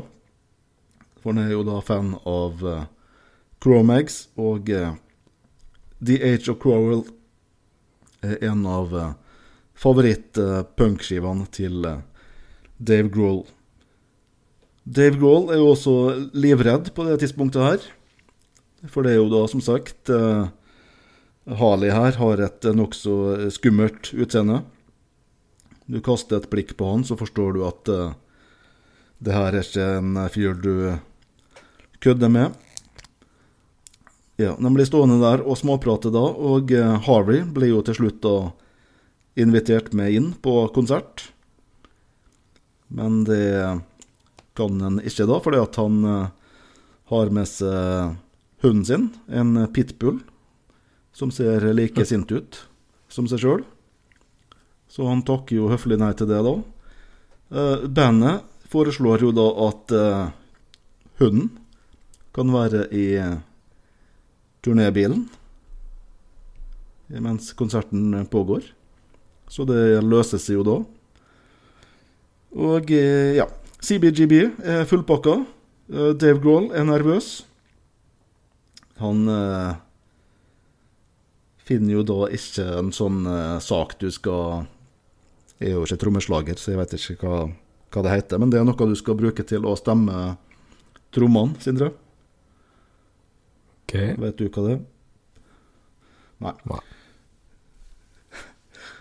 For 1.20 1.34
han 1.34 1.44
er 1.44 1.52
jo 1.52 1.64
da 1.66 1.82
fan 1.84 2.14
av 2.24 2.62
uh, 2.64 2.84
Chromags, 3.60 4.30
og 4.40 4.70
eh, 4.72 4.94
The 6.00 6.16
Age 6.24 6.48
of 6.48 6.56
Crowell 6.62 7.02
er 8.24 8.38
en 8.48 8.62
av 8.64 8.94
favoritt-punkskivene 9.80 11.48
til 11.54 11.84
eh, 11.88 12.02
Dave 12.76 13.12
Grohl. 13.12 13.44
Dave 14.84 15.20
Grohl 15.20 15.50
er 15.52 15.60
jo 15.60 15.70
også 15.74 15.94
livredd 16.32 16.92
på 16.96 17.06
det 17.08 17.20
tidspunktet 17.22 17.64
her. 17.64 17.88
For 18.88 19.04
det 19.04 19.12
er 19.12 19.20
jo 19.20 19.28
da, 19.28 19.42
som 19.50 19.60
sagt 19.60 20.08
eh, 20.08 20.48
Harley 21.60 21.92
her 21.92 22.16
har 22.16 22.40
et 22.40 22.64
eh, 22.64 22.76
nokså 22.76 23.50
skummelt 23.52 24.12
utseende. 24.16 24.62
Du 25.90 25.98
kaster 26.04 26.38
et 26.38 26.48
blikk 26.52 26.76
på 26.78 26.88
han, 26.92 27.04
så 27.04 27.18
forstår 27.18 27.56
du 27.56 27.64
at 27.66 27.90
uh, 27.90 28.12
det 29.18 29.34
her 29.34 29.56
er 29.56 29.64
ikke 29.64 29.86
en 29.98 30.18
fyr 30.30 30.54
du 30.54 30.74
kødder 31.98 32.30
med. 32.30 32.54
Ja, 34.38 34.54
De 34.54 34.70
blir 34.70 34.86
stående 34.86 35.18
der 35.18 35.42
og 35.42 35.58
småprate 35.58 36.12
da, 36.14 36.22
og 36.22 36.70
uh, 36.70 36.94
Harvey 37.08 37.42
blir 37.42 37.74
jo 37.74 37.82
til 37.82 37.98
slutt 37.98 38.22
da 38.22 38.36
invitert 39.40 39.90
med 39.96 40.14
inn 40.14 40.30
på 40.38 40.54
konsert. 40.76 41.26
Men 42.86 43.24
det 43.26 43.82
kan 44.54 44.80
han 44.86 45.02
ikke 45.02 45.26
da, 45.26 45.42
fordi 45.42 45.64
at 45.64 45.82
han 45.82 46.00
uh, 46.06 46.30
har 47.10 47.34
med 47.34 47.50
seg 47.50 48.14
hunden 48.62 48.84
sin, 48.84 49.08
en 49.28 49.66
pitbull, 49.74 50.20
som 51.12 51.32
ser 51.34 51.64
like 51.74 52.04
sint 52.06 52.30
ut 52.32 52.60
som 53.10 53.26
seg 53.30 53.42
sjøl. 53.42 53.64
Så 54.90 55.06
han 55.06 55.24
takker 55.26 55.56
jo 55.56 55.70
høflig 55.70 55.98
nei 56.00 56.12
til 56.18 56.30
det, 56.30 56.40
da. 56.46 56.54
Eh, 57.50 57.86
bandet 57.88 58.46
foreslår 58.70 59.26
jo 59.26 59.34
da 59.34 59.48
at 59.66 59.94
eh, 59.96 60.32
hunden 61.22 61.50
kan 62.34 62.52
være 62.54 62.86
i 62.94 63.06
turnébilen 64.62 65.26
mens 67.18 67.52
konserten 67.52 68.26
pågår. 68.30 68.62
Så 69.48 69.64
det 69.66 69.98
løses 70.06 70.46
jo 70.52 70.62
da. 70.62 70.76
Og 72.54 72.90
eh, 72.94 73.34
ja, 73.38 73.48
CBGB 73.82 74.34
er 74.62 74.86
fullpakka. 74.86 75.40
Eh, 75.90 76.12
Dave 76.14 76.38
Grohl 76.42 76.70
er 76.70 76.86
nervøs. 76.86 77.40
Han 79.00 79.24
eh, 79.32 79.72
finner 81.64 81.98
jo 81.98 82.04
da 82.06 82.20
ikke 82.36 82.66
en 82.80 82.92
sånn 82.94 83.24
eh, 83.30 83.56
sak 83.64 83.96
du 84.00 84.08
skal 84.12 84.66
Jeg 85.60 85.70
er 85.70 85.76
jo 85.78 85.84
ikke 85.86 86.00
trommeslager, 86.04 86.60
så 86.60 86.72
jeg 86.74 86.80
vet 86.80 86.94
ikke 86.96 87.18
hva, 87.24 87.40
hva 87.94 88.04
det 88.06 88.14
heter. 88.14 88.40
Men 88.40 88.52
det 88.52 88.60
er 88.60 88.68
noe 88.68 88.88
du 88.90 88.96
skal 88.98 89.18
bruke 89.18 89.44
til 89.46 89.66
å 89.68 89.74
stemme 89.78 90.36
trommene, 91.14 91.58
Sindre. 91.60 91.90
Ok. 93.84 93.96
Vet 94.22 94.38
du 94.38 94.46
hva 94.48 94.64
det 94.66 94.74
er? 94.78 94.80
Nei. 96.46 96.56
Nei. 96.70 96.80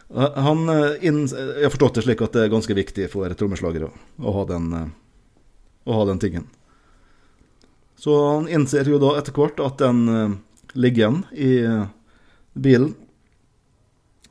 Eh, 0.10 0.38
Han, 0.42 0.64
eh, 0.74 0.96
inn, 1.06 1.28
jeg 1.30 1.62
har 1.62 1.70
forstått 1.70 2.00
det 2.00 2.04
slik 2.08 2.24
at 2.26 2.34
det 2.34 2.48
er 2.48 2.50
ganske 2.50 2.74
viktig 2.74 3.06
for 3.12 3.30
trommeslagere 3.38 3.92
å 4.26 4.32
ha 4.34 4.46
den, 4.50 4.72
eh, 4.74 4.88
å 5.86 6.00
ha 6.00 6.06
den 6.10 6.18
tingen. 6.24 6.48
Så 8.00 8.16
han 8.28 8.48
innser 8.48 8.88
jo 8.88 8.96
da 9.02 9.18
etter 9.20 9.36
hvert 9.36 9.60
at 9.60 9.82
den 9.82 10.06
uh, 10.08 10.36
ligger 10.80 11.02
igjen 11.02 11.18
i 11.36 11.52
uh, 11.68 11.90
bilen. 12.56 12.94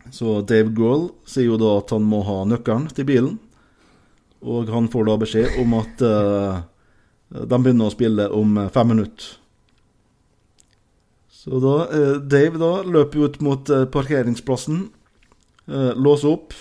Så 0.09 0.38
Dave 0.40 0.72
Grohl 0.72 1.11
sier 1.28 1.50
jo 1.50 1.59
da 1.61 1.74
at 1.83 1.92
han 1.92 2.07
må 2.09 2.22
ha 2.24 2.40
nøkkelen 2.48 2.87
til 2.96 3.04
bilen. 3.11 3.35
Og 4.40 4.70
han 4.72 4.88
får 4.88 5.04
da 5.04 5.16
beskjed 5.20 5.59
om 5.61 5.74
at 5.76 6.00
uh, 6.00 6.62
de 7.28 7.59
begynner 7.59 7.90
å 7.90 7.92
spille 7.92 8.31
om 8.33 8.57
fem 8.72 8.88
minutter. 8.94 9.35
Så 11.28 11.61
da, 11.61 11.74
Dave 12.24 12.59
da 12.61 12.70
løper 12.88 13.28
ut 13.28 13.37
mot 13.44 13.70
parkeringsplassen, 13.92 14.81
låser 15.96 16.33
opp, 16.33 16.57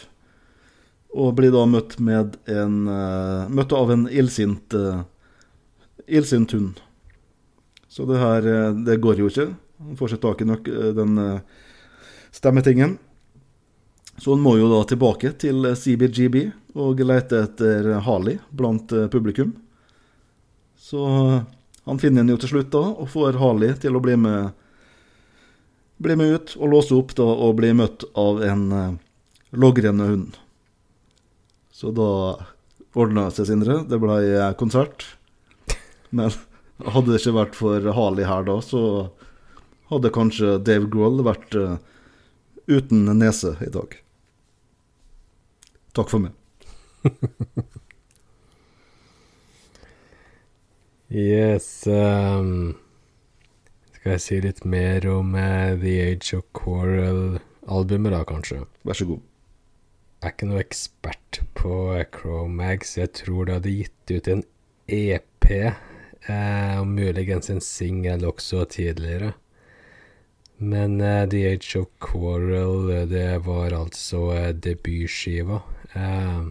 og 1.16 1.32
blir 1.40 1.56
da 1.56 1.64
møtt, 1.68 1.96
med 2.04 2.36
en, 2.52 2.76
møtt 3.58 3.74
av 3.76 3.92
en 3.96 4.06
illsint, 4.12 4.76
illsint 6.06 6.56
hund. 6.56 6.84
Så 7.98 8.06
det 8.06 8.22
her, 8.22 8.46
eh, 8.46 8.78
det 8.86 9.00
går 9.02 9.24
jo 9.24 9.32
ikke. 9.32 9.48
Han 9.82 9.98
får 9.98 10.14
seg 10.14 10.22
tak 10.22 10.42
i 10.42 10.46
nok, 10.46 10.68
eh, 10.70 10.94
den 10.94 11.18
eh, 11.18 11.40
stemmetingen. 12.32 12.98
Så 14.22 14.36
han 14.36 14.46
må 14.46 14.56
jo 14.58 14.70
da 14.70 14.84
tilbake 14.86 15.34
til 15.42 15.66
CBGB 15.74 16.38
og 16.78 17.02
lete 17.02 17.42
etter 17.42 17.92
Harley 18.06 18.38
blant 18.50 18.94
publikum. 19.14 19.56
Så 20.78 21.04
han 21.86 22.00
finner 22.02 22.24
den 22.24 22.34
jo 22.34 22.38
til 22.42 22.50
slutt 22.56 22.72
da, 22.74 22.82
og 22.98 23.10
får 23.14 23.38
Harley 23.38 23.76
til 23.82 23.98
å 23.98 24.02
bli 24.02 24.16
med 24.18 24.56
bli 25.98 26.16
med 26.16 26.34
ut 26.34 26.56
og 26.58 26.72
låse 26.72 26.96
opp 26.98 27.16
da, 27.18 27.26
og 27.26 27.58
bli 27.58 27.72
møtt 27.78 28.06
av 28.18 28.42
en 28.46 28.66
eh, 28.72 28.92
logrende 29.58 30.10
hund. 30.12 30.38
Så 31.74 31.92
da 31.96 32.10
ordna 32.98 33.28
det 33.28 33.38
seg, 33.38 33.50
Sindre. 33.52 33.82
Det 33.90 34.00
ble 34.02 34.20
eh, 34.30 34.54
konsert. 34.60 35.06
Men 36.10 36.34
hadde 36.86 37.14
det 37.14 37.22
ikke 37.22 37.38
vært 37.40 37.58
for 37.58 37.92
Harley 37.98 38.28
her 38.28 38.46
da, 38.48 38.60
så 38.62 38.82
hadde 39.90 40.14
kanskje 40.14 40.58
Dave 40.68 40.90
Grohl 40.92 41.24
vært 41.26 41.56
uh, 41.58 41.78
uten 42.68 43.08
nese 43.18 43.56
i 43.64 43.72
dag. 43.74 43.98
Takk 45.98 46.12
for 46.14 46.28
meg. 46.28 46.38
Yes. 51.08 51.88
Um, 51.88 52.76
skal 53.96 54.18
jeg 54.18 54.24
si 54.24 54.40
litt 54.44 54.66
mer 54.68 55.06
om 55.08 55.36
uh, 55.40 55.72
The 55.80 55.94
Age 56.04 56.36
of 56.36 56.44
Coral-albumet, 56.58 58.12
da, 58.12 58.26
kanskje? 58.28 58.66
Vær 58.84 59.00
så 59.00 59.08
god. 59.08 59.24
Jeg 60.18 60.28
er 60.28 60.34
ikke 60.36 60.50
noe 60.50 60.64
ekspert 60.64 61.40
på 61.56 61.78
Chromags. 62.12 62.98
Jeg 62.98 63.14
tror 63.22 63.48
det 63.48 63.60
hadde 63.60 63.76
gitt 63.78 64.12
ut 64.12 64.30
en 64.34 64.44
EP, 64.92 65.48
uh, 66.30 66.82
og 66.82 66.88
muligens 66.92 67.52
en 67.54 67.64
singel 67.64 68.28
også 68.28 68.66
tidligere. 68.78 69.34
Men 70.58 70.98
The 71.00 71.44
Age 71.52 71.80
of 71.80 71.92
Quarrel, 72.02 73.10
det 73.12 73.46
var 73.46 73.76
altså 73.78 74.32
debutskiva. 74.58 75.60
Eh, 75.94 76.48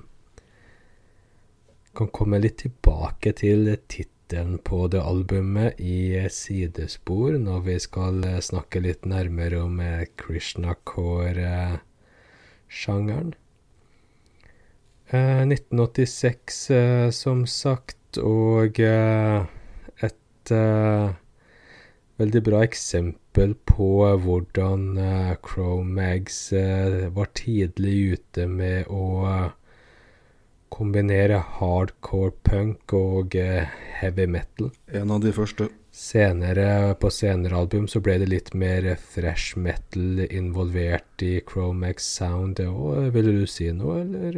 kan 1.97 2.11
komme 2.13 2.37
litt 2.43 2.59
tilbake 2.61 3.31
til 3.39 3.71
tittelen 3.89 4.59
på 4.65 4.89
det 4.93 5.01
albumet 5.01 5.81
i 5.81 6.29
sidespor 6.33 7.39
når 7.41 7.61
vi 7.69 7.79
skal 7.83 8.25
eh, 8.27 8.41
snakke 8.45 8.81
litt 8.85 9.05
nærmere 9.09 9.63
om 9.65 9.81
eh, 9.81 10.07
Krishna 10.21 10.75
Core-sjangeren. 10.89 13.35
1986, 15.07 16.71
eh, 16.75 17.11
som 17.15 17.47
sagt, 17.47 18.19
og 18.19 18.75
et 20.51 22.23
veldig 22.23 22.43
bra 22.47 22.63
eksempel 22.65 23.55
på 23.69 23.91
hvordan 24.25 24.87
Chromags 25.45 26.41
var 27.17 27.33
tidlig 27.37 27.97
ute 28.17 28.47
med 28.49 28.89
å 28.89 29.05
kombinere 30.77 31.41
hardcore 31.59 32.33
punk 32.45 32.93
og 32.97 33.37
uh, 33.39 33.67
heavy 34.01 34.27
metal. 34.27 34.71
En 34.93 35.13
av 35.15 35.23
de 35.25 35.33
første. 35.33 35.71
Senere, 35.97 36.93
på 37.01 37.09
senere 37.09 37.57
album 37.57 37.87
så 37.89 38.03
ble 38.05 38.19
det 38.21 38.27
litt 38.29 38.51
mer 38.53 38.85
fresh 39.01 39.57
metal 39.57 40.27
involvert 40.27 41.25
i 41.25 41.39
Chromax 41.49 42.11
Sound. 42.19 42.61
Og, 42.61 43.07
ville 43.15 43.33
du 43.39 43.47
si 43.49 43.71
noe, 43.73 44.03
eller? 44.03 44.37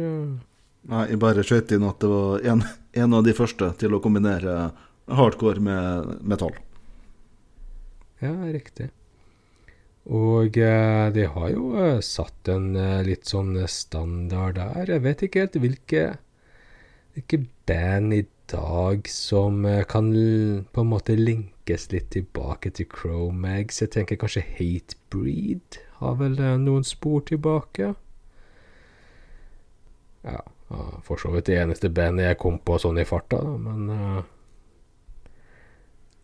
Nei, 0.89 1.03
jeg 1.11 1.19
bare 1.19 1.43
skjøt 1.43 1.73
inn 1.75 1.83
at 1.89 1.99
det 1.99 2.11
var 2.13 2.47
en, 2.53 2.63
en, 3.03 3.17
av 3.17 3.25
de 3.27 3.35
første 3.35 3.73
til 3.81 3.97
å 3.97 3.99
kombinere 3.99 4.69
hardcore 5.09 5.63
med 5.63 6.15
metall. 6.21 6.55
Ja, 8.19 8.33
riktig. 8.51 8.89
Og 10.09 10.57
uh, 10.57 11.09
de 11.13 11.27
har 11.29 11.51
jo 11.53 11.69
uh, 11.75 11.99
satt 12.03 12.49
en 12.51 12.71
uh, 12.75 13.01
litt 13.05 13.29
sånn 13.29 13.53
standard 13.69 14.57
der. 14.57 14.95
Jeg 14.95 15.05
vet 15.05 15.23
ikke 15.27 15.45
helt 15.45 15.59
hvilke 15.61 16.03
hvilke 17.19 17.45
band 17.67 18.13
i 18.13 18.25
dag 18.51 19.07
som 19.07 19.65
eh, 19.65 19.83
kan 19.83 20.13
på 20.71 20.81
en 20.81 20.89
måte 20.89 21.15
linkes 21.15 21.91
litt 21.91 22.09
tilbake 22.15 22.71
til 22.71 22.87
Chromags. 22.89 23.81
Jeg 23.81 23.93
tenker 23.93 24.19
kanskje 24.19 24.45
Hatebreed 24.57 25.79
har 25.99 26.15
vel 26.21 26.39
eh, 26.39 26.57
noen 26.57 26.83
spor 26.87 27.21
tilbake. 27.27 27.93
Ja, 30.23 30.41
for 31.05 31.17
så 31.17 31.31
vidt 31.33 31.47
det 31.49 31.59
eneste 31.61 31.89
bandet 31.89 32.27
jeg 32.27 32.39
kom 32.41 32.59
på 32.59 32.77
sånn 32.81 32.99
i 33.01 33.07
farta, 33.07 33.39
da, 33.41 33.55
men 33.57 33.87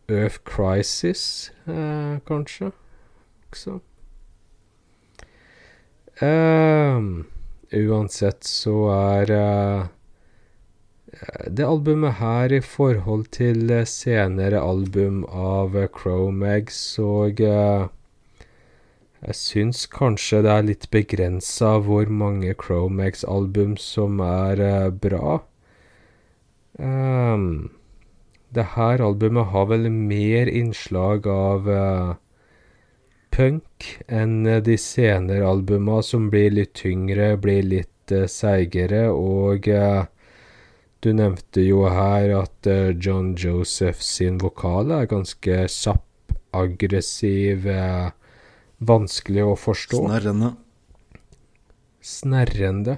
Earth 0.07 0.43
Crisis, 0.45 1.51
eh, 1.67 2.19
kanskje, 2.27 2.71
også. 3.51 3.79
Um, 6.21 7.25
uansett 7.73 8.45
så 8.47 8.75
er 8.93 9.31
uh, 9.35 9.87
det 11.51 11.65
albumet 11.65 12.21
her 12.21 12.53
i 12.55 12.61
forhold 12.63 13.25
til 13.35 13.73
senere 13.89 14.61
album 14.61 15.25
av 15.27 15.75
Chromags, 15.97 16.79
og 17.03 17.41
uh, 17.41 17.89
jeg 19.25 19.39
syns 19.41 19.87
kanskje 19.91 20.43
det 20.45 20.53
er 20.53 20.69
litt 20.69 20.87
begrensa 20.93 21.79
hvor 21.83 22.07
mange 22.07 22.53
Chromags-album 22.61 23.75
som 23.81 24.21
er 24.23 24.61
uh, 24.61 24.93
bra. 24.93 25.39
Um, 26.77 27.73
det 28.55 28.71
her 28.75 29.03
albumet 29.03 29.51
har 29.51 29.67
vel 29.71 29.89
mer 29.91 30.49
innslag 30.49 31.27
av 31.27 31.69
uh, 31.69 32.15
punk 33.35 33.89
enn 34.07 34.43
de 34.63 34.77
senere 34.79 35.45
albuma, 35.47 36.01
som 36.01 36.29
blir 36.31 36.55
litt 36.55 36.73
tyngre, 36.79 37.35
blir 37.41 37.63
litt 37.67 38.15
seigere, 38.31 39.09
og 39.11 39.67
du 41.05 41.11
nevnte 41.13 41.61
jo 41.61 41.83
her 41.85 42.31
at 42.39 42.69
uh, 42.69 42.89
John 42.97 43.35
Joseph 43.37 44.01
sin 44.01 44.39
vokal 44.41 44.89
er 44.95 45.09
ganske 45.11 45.65
kjapp, 45.69 46.33
aggressiv, 46.55 47.67
uh, 47.69 48.09
vanskelig 48.81 49.43
å 49.45 49.53
forstå. 49.59 49.99
Snerrende. 50.01 50.53
Snerrende. 52.01 52.97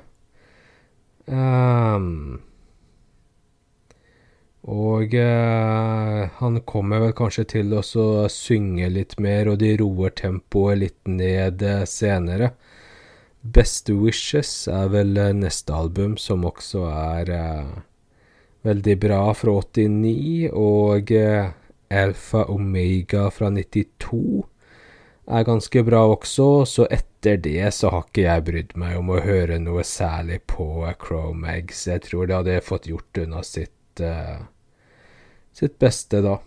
Um, 1.28 2.40
og 4.68 5.14
eh, 5.16 6.24
han 6.40 6.60
kommer 6.68 7.00
vel 7.06 7.14
kanskje 7.16 7.46
til 7.56 7.76
å 7.78 7.84
synge 8.32 8.90
litt 8.92 9.16
mer, 9.24 9.48
og 9.48 9.62
de 9.64 9.76
roer 9.80 10.12
tempoet 10.20 10.82
litt 10.82 11.00
ned 11.08 11.64
senere. 11.88 12.52
Best 13.42 13.88
Wishes 13.90 14.68
er 14.68 14.90
vel 14.92 15.16
neste 15.40 15.72
album, 15.72 16.18
som 16.20 16.44
også 16.48 16.84
er 16.92 17.32
eh, 17.32 17.72
veldig 18.68 18.98
bra 19.00 19.22
fra 19.38 19.56
89, 19.64 20.52
og 20.52 21.16
eh, 21.16 21.56
Alfa 21.88 22.44
Omega 22.52 23.30
fra 23.32 23.50
92 23.54 24.44
er 25.28 25.44
ganske 25.44 25.84
bra 25.84 26.04
også, 26.08 26.48
så 26.68 26.88
etter 26.92 27.40
det 27.44 27.72
så 27.76 27.92
har 27.92 28.06
ikke 28.08 28.24
jeg 28.26 28.46
brydd 28.48 28.76
meg 28.80 29.00
om 29.00 29.12
å 29.12 29.24
høre 29.24 29.60
noe 29.60 29.84
særlig 29.88 30.42
på 30.48 30.88
Chromags. 31.04 31.86
Jeg 31.90 32.06
tror 32.08 32.28
det 32.28 32.38
hadde 32.38 32.62
fått 32.64 32.88
gjort 32.88 33.20
unna 33.24 33.44
sitt, 33.44 33.76
uh, 34.00 34.48
sitt 35.58 35.80
beste 35.82 36.22
da. 36.22 36.38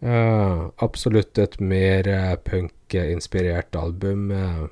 Uh, 0.00 0.70
absolutt 0.80 1.38
et 1.38 1.58
mer 1.60 2.08
uh, 2.08 2.34
punk-inspirert 2.40 3.76
album, 3.76 4.30
uh, 4.32 4.66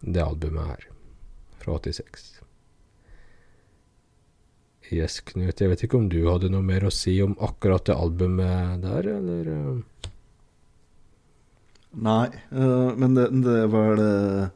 det 0.00 0.24
albumet 0.24 0.70
her, 0.72 0.86
fra 1.60 1.76
86. 1.76 2.38
Yes, 4.88 5.20
Knut. 5.20 5.60
Jeg 5.60 5.68
vet 5.68 5.84
ikke 5.84 5.98
om 6.00 6.08
du 6.08 6.22
hadde 6.24 6.48
noe 6.48 6.64
mer 6.64 6.86
å 6.88 6.92
si 6.94 7.18
om 7.20 7.34
akkurat 7.44 7.84
det 7.90 7.96
albumet 8.00 8.80
der, 8.80 9.10
eller? 9.18 9.50
Nei, 11.98 12.28
uh, 12.52 12.94
men 12.96 13.16
det, 13.16 13.28
det 13.44 13.58
er 13.66 13.68
vel 13.72 14.00
uh, 14.00 14.48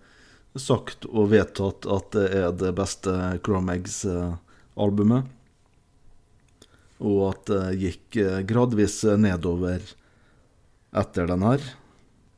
sagt 0.57 1.05
og 1.11 1.29
vedtatt 1.33 1.89
at 1.89 2.13
det 2.17 2.27
er 2.41 2.49
det 2.57 2.73
beste 2.77 3.17
Chromegs-albumet. 4.73 5.25
Og 7.03 7.33
at 7.33 7.51
det 7.51 7.81
gikk 7.81 8.19
gradvis 8.47 9.03
nedover 9.19 9.83
etter 10.95 11.27
den 11.27 11.43
her. 11.43 11.61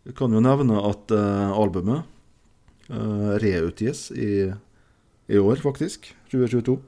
Jeg 0.05 0.16
kan 0.16 0.33
jo 0.33 0.40
nevne 0.40 0.81
at 0.85 1.12
albumet 1.12 2.05
reutgis 2.88 4.11
i, 4.12 4.53
i 5.29 5.38
år, 5.38 5.57
faktisk. 5.57 6.14
2022. 6.33 6.79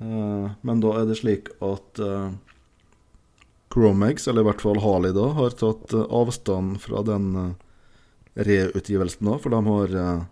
Eh, 0.00 0.48
men 0.60 0.80
da 0.82 0.96
er 1.00 1.06
det 1.08 1.18
slik 1.20 1.48
at 1.64 2.00
Chromex, 3.72 4.28
eller 4.28 4.44
i 4.44 4.48
hvert 4.48 4.64
fall 4.64 4.80
Harley, 4.80 5.12
da, 5.16 5.28
har 5.36 5.56
tatt 5.58 5.94
avstand 5.94 6.80
fra 6.84 7.02
den 7.04 7.54
reutgivelsen. 8.34 9.28
da, 9.28 9.38
For 9.38 9.50
de 9.52 9.64
har 9.68 10.26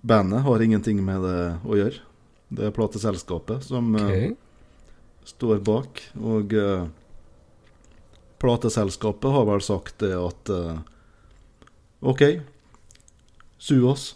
bandet 0.00 0.46
har 0.46 0.62
ingenting 0.62 1.02
med 1.04 1.22
det 1.26 1.42
å 1.66 1.76
gjøre. 1.78 2.09
Det 2.50 2.66
er 2.66 2.74
plateselskapet 2.74 3.64
som 3.64 3.92
okay. 3.94 4.32
står 5.28 5.62
bak. 5.66 6.02
Og 6.18 6.54
plateselskapet 8.42 9.34
har 9.36 9.46
vel 9.46 9.62
sagt 9.62 10.00
det 10.02 10.12
at 10.18 10.52
OK, 12.00 12.24
su 13.58 13.76
oss. 13.86 14.08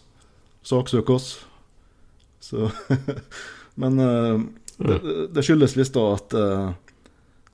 Saksøk 0.67 1.15
oss. 1.15 1.29
Så 2.43 2.71
Men 3.81 4.03
det, 4.77 4.99
det 5.31 5.47
skyldes 5.47 5.77
visst 5.79 5.95
da 5.95 6.09
at 6.17 6.35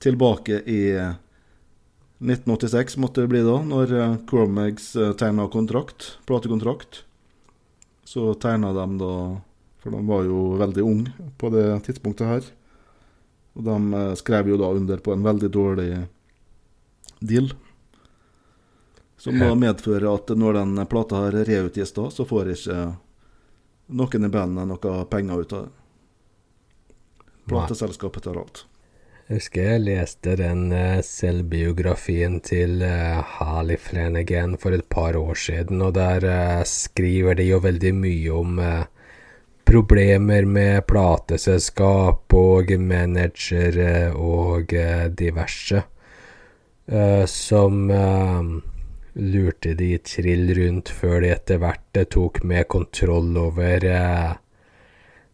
tilbake 0.01 0.63
i 0.65 0.81
1986 2.21 2.97
måtte 2.97 3.21
det 3.21 3.31
bli 3.33 3.41
da, 3.45 3.61
når 3.65 3.93
uh, 3.97 5.13
tegna 5.17 5.47
kontrakt, 5.49 6.19
platekontrakt. 6.29 7.05
Så 8.05 8.35
tegna 8.35 8.75
de 8.77 8.99
da 9.01 9.15
for 9.81 9.91
de 9.91 10.07
var 10.07 10.25
jo 10.29 10.41
veldig 10.61 10.83
unge 10.85 11.31
på 11.41 11.51
det 11.55 11.67
tidspunktet 11.87 12.29
her. 12.29 12.49
Og 13.57 13.65
de 13.65 13.77
eh, 13.97 14.15
skrev 14.21 14.53
jo 14.53 14.61
da 14.61 14.71
under 14.77 15.01
på 15.03 15.15
en 15.15 15.25
veldig 15.25 15.51
dårlig 15.53 15.91
deal. 17.21 17.53
Som 19.21 19.41
da 19.41 19.53
medfører 19.57 20.09
at 20.15 20.33
når 20.37 20.61
den 20.61 20.87
plata 20.89 21.27
her 21.27 21.45
reutgis 21.45 21.93
da, 21.97 22.07
så 22.13 22.25
får 22.25 22.55
ikke 22.55 22.81
noen 24.01 24.25
i 24.25 24.33
bandet 24.33 24.69
noe 24.71 25.05
penger 25.13 25.45
ut 25.45 25.57
av 25.57 25.67
det. 25.67 25.77
Plateselskapet 27.51 28.25
tar 28.25 28.39
alt. 28.41 28.65
Jeg 29.31 29.41
husker 29.41 29.67
jeg 29.67 29.83
leste 29.85 30.37
den 30.41 30.71
eh, 30.75 31.03
selvbiografien 31.07 32.41
til 32.45 32.81
eh, 32.83 33.21
Harley 33.37 33.79
Flanagan 33.81 34.57
for 34.61 34.75
et 34.77 34.89
par 34.91 35.17
år 35.19 35.39
siden, 35.39 35.83
og 35.85 35.95
der 35.99 36.27
skriver 36.67 37.39
de 37.39 37.47
jo 37.51 37.61
veldig 37.63 37.93
mye 37.97 38.41
om 38.41 38.59
problemer 39.71 40.45
med 40.45 40.83
plateselskap 40.91 42.35
og 42.35 42.73
managere 42.83 44.11
og 44.19 44.75
eh, 44.75 45.07
diverse. 45.15 45.85
Eh, 46.91 47.23
som 47.31 47.85
eh, 47.95 48.51
lurte 49.15 49.77
de 49.79 49.93
trill 50.03 50.51
rundt 50.59 50.91
før 50.91 51.21
de 51.23 51.31
etter 51.37 51.63
hvert 51.63 52.03
tok 52.11 52.43
med 52.43 52.67
kontroll 52.73 53.31
over 53.39 53.87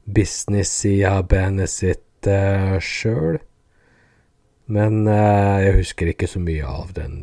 business-sida 0.04 1.16
av 1.16 1.28
bandet 1.32 1.72
sitt 1.72 2.28
sjøl. 2.82 3.38
Men 4.66 5.04
jeg 5.06 5.76
husker 5.76 6.10
ikke 6.10 6.28
så 6.28 6.40
mye 6.42 6.66
av 6.66 6.90
den, 6.96 7.20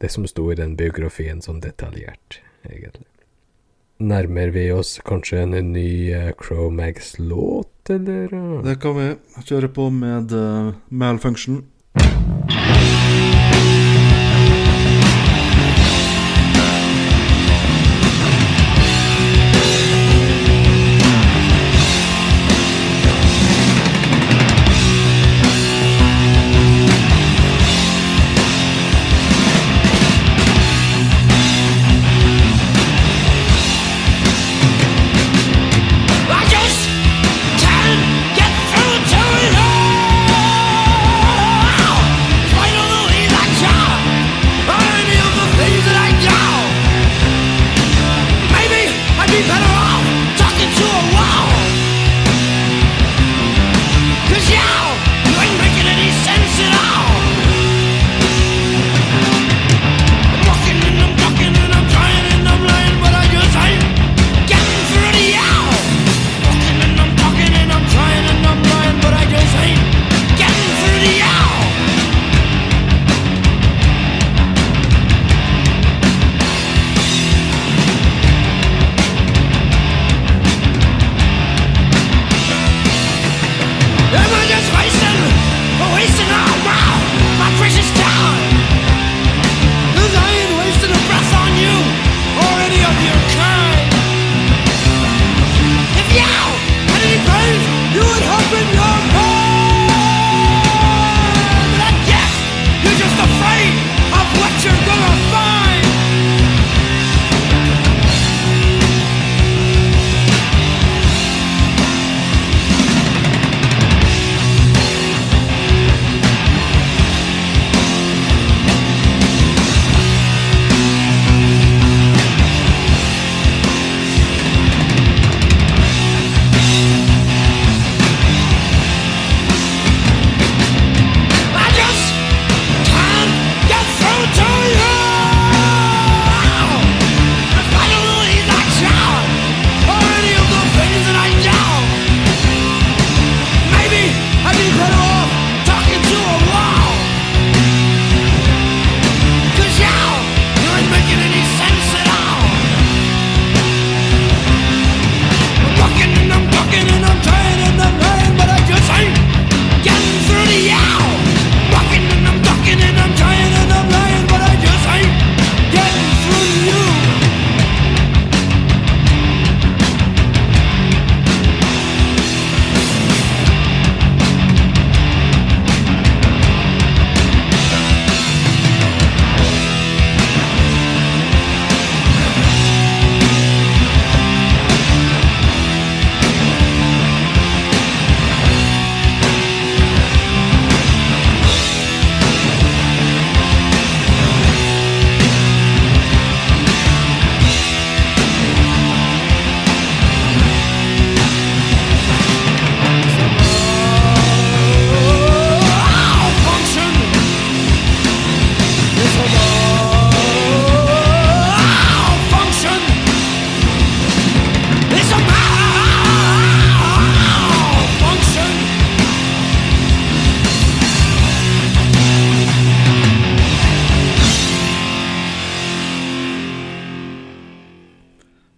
det 0.00 0.10
som 0.14 0.24
sto 0.26 0.48
i 0.50 0.56
den 0.56 0.78
biografien, 0.78 1.42
sånn 1.44 1.60
detaljert, 1.60 2.40
egentlig 2.64 3.10
nærmer 3.98 4.52
vi 4.54 4.66
oss 4.72 4.98
kanskje 5.06 5.42
en 5.44 5.72
ny 5.72 6.12
eh, 6.12 6.32
Cromags-låt, 6.38 7.90
eller? 7.90 8.34
Eh? 8.34 8.58
Det 8.66 8.76
kan 8.82 8.96
vi 8.98 9.08
kjøre 9.48 9.70
på 9.72 9.88
med 9.94 10.32
eh, 10.36 10.74
Malfunction. 10.90 11.64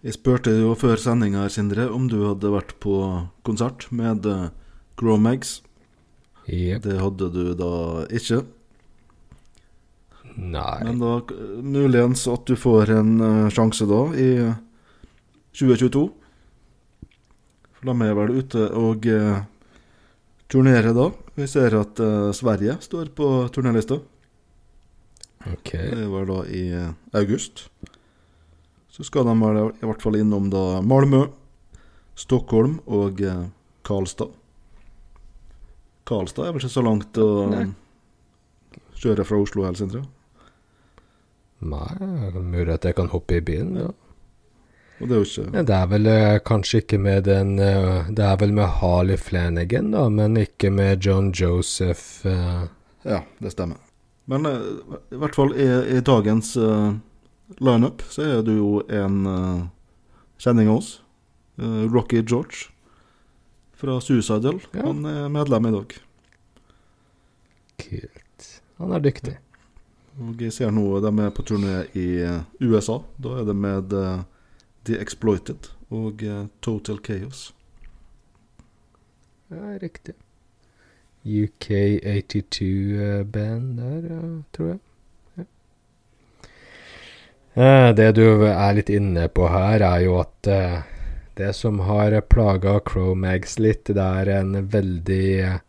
Jeg 0.09 0.15
spurte 0.15 0.49
jo 0.49 0.71
før 0.73 0.97
sendinga 0.97 1.43
her, 1.43 1.51
Sindre, 1.53 1.83
om 1.93 2.07
du 2.09 2.23
hadde 2.23 2.49
vært 2.49 2.71
på 2.81 2.93
konsert 3.45 3.83
med 3.93 4.23
eh, 4.25 4.47
Gromags. 4.97 5.59
Yep. 6.47 6.79
Det 6.81 6.95
hadde 6.97 7.27
du 7.29 7.43
da 7.53 7.73
ikke. 8.09 8.39
Nei 10.33 10.79
Men 10.87 10.97
da 11.03 11.11
eh, 11.21 11.59
muligens 11.61 12.25
at 12.33 12.49
du 12.49 12.55
får 12.57 12.95
en 12.95 13.11
eh, 13.27 13.51
sjanse 13.53 13.85
da, 13.85 13.99
i 14.17 14.31
2022. 15.53 16.03
For 17.77 17.91
de 17.91 18.09
er 18.09 18.17
vel 18.23 18.35
ute 18.41 18.65
og 18.81 19.05
eh, 19.13 19.45
turnerer 20.49 20.97
da. 20.97 21.11
Vi 21.37 21.51
ser 21.53 21.77
at 21.83 22.01
eh, 22.01 22.31
Sverige 22.33 22.79
står 22.81 23.13
på 23.13 23.29
turnélista. 23.53 24.01
Okay. 25.53 25.93
Det 25.93 26.09
var 26.09 26.25
da 26.33 26.41
i 26.49 26.65
august. 27.13 27.67
Så 28.99 29.05
skal 29.07 29.23
de 29.23 29.31
i 29.79 29.87
hvert 29.87 30.01
fall 30.03 30.17
innom 30.19 30.49
da 30.51 30.81
Malmö, 30.83 31.29
Stockholm 32.19 32.81
og 32.83 33.21
eh, 33.23 33.45
Karlstad. 33.87 34.33
Karlstad 36.03 36.49
er 36.49 36.51
vel 36.51 36.59
ikke 36.59 36.73
så 36.73 36.83
langt 36.83 37.19
å 37.23 37.29
Nei. 37.47 37.61
kjøre 38.99 39.23
fra 39.23 39.39
Oslo 39.39 39.63
og 39.63 39.69
Helsintra? 39.69 40.03
Nei, 41.63 41.87
mulig 42.35 42.75
at 42.75 42.89
jeg 42.89 42.99
kan 42.99 43.07
hoppe 43.13 43.39
i 43.39 43.43
bilen, 43.45 43.79
ja. 43.85 43.89
Og 44.99 45.07
det 45.07 45.15
er 45.15 45.21
jo 45.21 45.27
ikke 45.29 45.55
ja, 45.55 45.61
Det 45.63 45.75
er 45.77 45.89
vel 45.93 46.07
eh, 46.11 46.37
kanskje 46.43 46.81
ikke 46.81 46.97
med 46.99 47.21
den 47.23 47.53
eh, 47.63 48.09
Det 48.11 48.23
er 48.25 48.39
vel 48.41 48.51
med 48.51 48.81
Harley 48.81 49.15
Flanagan, 49.15 49.93
da, 49.95 50.09
men 50.11 50.35
ikke 50.41 50.73
med 50.75 51.07
John 51.07 51.31
Joseph. 51.31 52.25
Uh... 52.27 52.67
Ja, 53.07 53.23
det 53.39 53.55
stemmer. 53.55 53.79
Men 54.27 54.43
i 54.43 55.15
hvert 55.23 55.39
fall 55.39 55.55
i 55.55 55.69
er 55.95 56.03
dagens 56.03 56.51
uh, 56.59 56.99
lineup 57.59 58.01
så 58.09 58.23
er 58.23 58.41
det 58.45 58.55
jo 58.57 58.83
en 58.87 59.27
uh, 59.27 59.67
kjenning 60.39 60.69
av 60.71 60.77
oss. 60.81 61.01
Uh, 61.59 61.91
Rocky 61.91 62.23
George 62.23 62.55
fra 63.79 63.99
Suicidal. 64.03 64.61
Ja. 64.73 64.81
Han 64.87 65.05
er 65.07 65.29
medlem 65.31 65.65
i 65.69 65.71
dag. 65.75 65.89
Kult. 67.79 68.61
Han 68.79 68.91
er 68.95 68.99
dyktig. 69.03 69.35
Og 70.19 70.41
jeg 70.43 70.53
ser 70.55 70.71
nå 70.75 70.85
de 71.03 71.11
er 71.23 71.31
på 71.31 71.43
turné 71.47 71.75
i 71.95 72.07
eh, 72.27 72.41
USA. 72.59 72.97
Da 73.23 73.29
er 73.39 73.45
det 73.47 73.55
med 73.55 73.93
uh, 73.95 74.19
The 74.87 74.95
Exploited 74.99 75.61
og 75.95 76.23
Total 76.61 76.99
Chaos. 77.05 77.53
Ja, 79.49 79.77
riktig. 79.81 80.13
UK82-band 81.25 83.77
der, 83.79 84.01
ja, 84.11 84.19
tror 84.53 84.67
jeg. 84.67 84.79
Eh, 87.59 87.93
Det 87.95 88.11
du 88.15 88.45
er 88.47 88.75
litt 88.77 88.89
inne 88.89 89.27
på 89.27 89.49
her, 89.51 89.83
er 89.83 90.03
jo 90.05 90.19
at 90.21 90.47
eh, 90.47 90.77
det 91.35 91.49
som 91.57 91.81
har 91.83 92.15
plaga 92.31 92.77
Cromags 92.87 93.57
litt, 93.59 93.89
det 93.91 94.05
er 94.21 94.31
en 94.37 94.55
veldig 94.71 95.59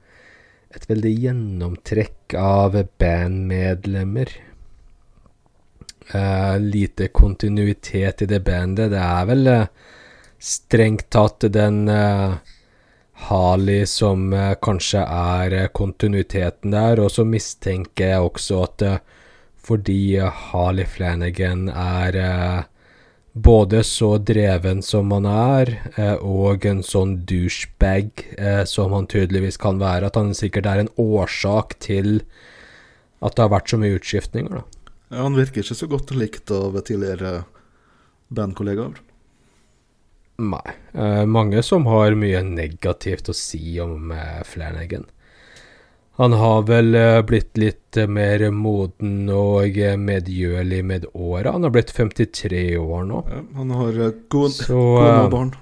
et 0.71 0.87
veldig 0.87 1.11
gjennomtrekk 1.25 2.37
av 2.39 2.79
bandmedlemmer. 3.03 4.31
Uh, 6.11 6.59
lite 6.59 7.07
kontinuitet 7.15 8.23
i 8.23 8.27
det 8.27 8.41
bandet. 8.47 8.91
Det 8.91 8.99
er 8.99 9.27
vel 9.29 9.51
uh, 9.51 9.91
strengt 10.43 11.07
tatt 11.15 11.47
den 11.55 11.85
uh, 11.87 12.39
Harley 13.29 13.87
som 13.87 14.31
kanskje 14.63 15.05
er 15.07 15.69
kontinuiteten 15.75 16.75
der, 16.75 17.03
og 17.03 17.13
så 17.15 17.27
mistenker 17.27 18.15
jeg 18.15 18.31
også 18.31 18.63
at 18.65 18.87
fordi 19.67 20.19
Harley 20.19 20.87
Flanagan 20.89 21.69
er 21.73 22.17
eh, 22.17 22.61
både 23.33 23.83
så 23.87 24.17
dreven 24.19 24.83
som 24.83 25.13
han 25.15 25.29
er, 25.31 25.75
eh, 25.97 26.17
og 26.17 26.67
en 26.67 26.83
sånn 26.87 27.21
douchebag 27.29 28.25
eh, 28.39 28.65
som 28.69 28.97
han 28.97 29.09
tydeligvis 29.11 29.61
kan 29.61 29.79
være, 29.83 30.11
at 30.11 30.19
han 30.19 30.35
sikkert 30.37 30.67
er 30.67 30.85
en 30.85 30.93
årsak 30.99 31.79
til 31.83 32.21
at 33.21 33.37
det 33.37 33.45
har 33.45 33.53
vært 33.53 33.71
så 33.71 33.79
mye 33.81 34.01
utskiftninger, 34.01 34.61
da. 34.63 34.67
Ja, 35.11 35.25
han 35.25 35.35
virker 35.35 35.65
ikke 35.65 35.75
så 35.75 35.89
godt 35.91 36.13
likt 36.15 36.51
av 36.55 36.77
tidligere 36.87 37.45
bandkollegaer. 38.31 39.01
Nei. 40.41 40.75
Eh, 40.95 41.25
mange 41.27 41.63
som 41.67 41.87
har 41.91 42.17
mye 42.17 42.41
negativt 42.47 43.29
å 43.29 43.37
si 43.37 43.77
om 43.83 44.13
eh, 44.15 44.41
Flanagan. 44.47 45.05
Han 46.21 46.35
har 46.37 46.67
vel 46.69 46.95
eh, 46.95 47.23
blitt 47.25 47.57
litt 47.57 47.97
eh, 47.97 48.09
mer 48.11 48.43
moden 48.53 49.31
og 49.33 49.79
eh, 49.81 49.95
medgjørlig 49.97 50.81
med 50.85 51.07
åra. 51.17 51.55
Han 51.55 51.65
har 51.65 51.73
blitt 51.73 51.95
53 51.97 52.65
år 52.77 53.07
nå. 53.09 53.23
Ja, 53.31 53.41
han 53.57 53.71
har 53.79 54.01
kon 54.29 54.53
Så 54.53 54.77
kone 54.77 55.23
og 55.25 55.31
barn. 55.33 55.55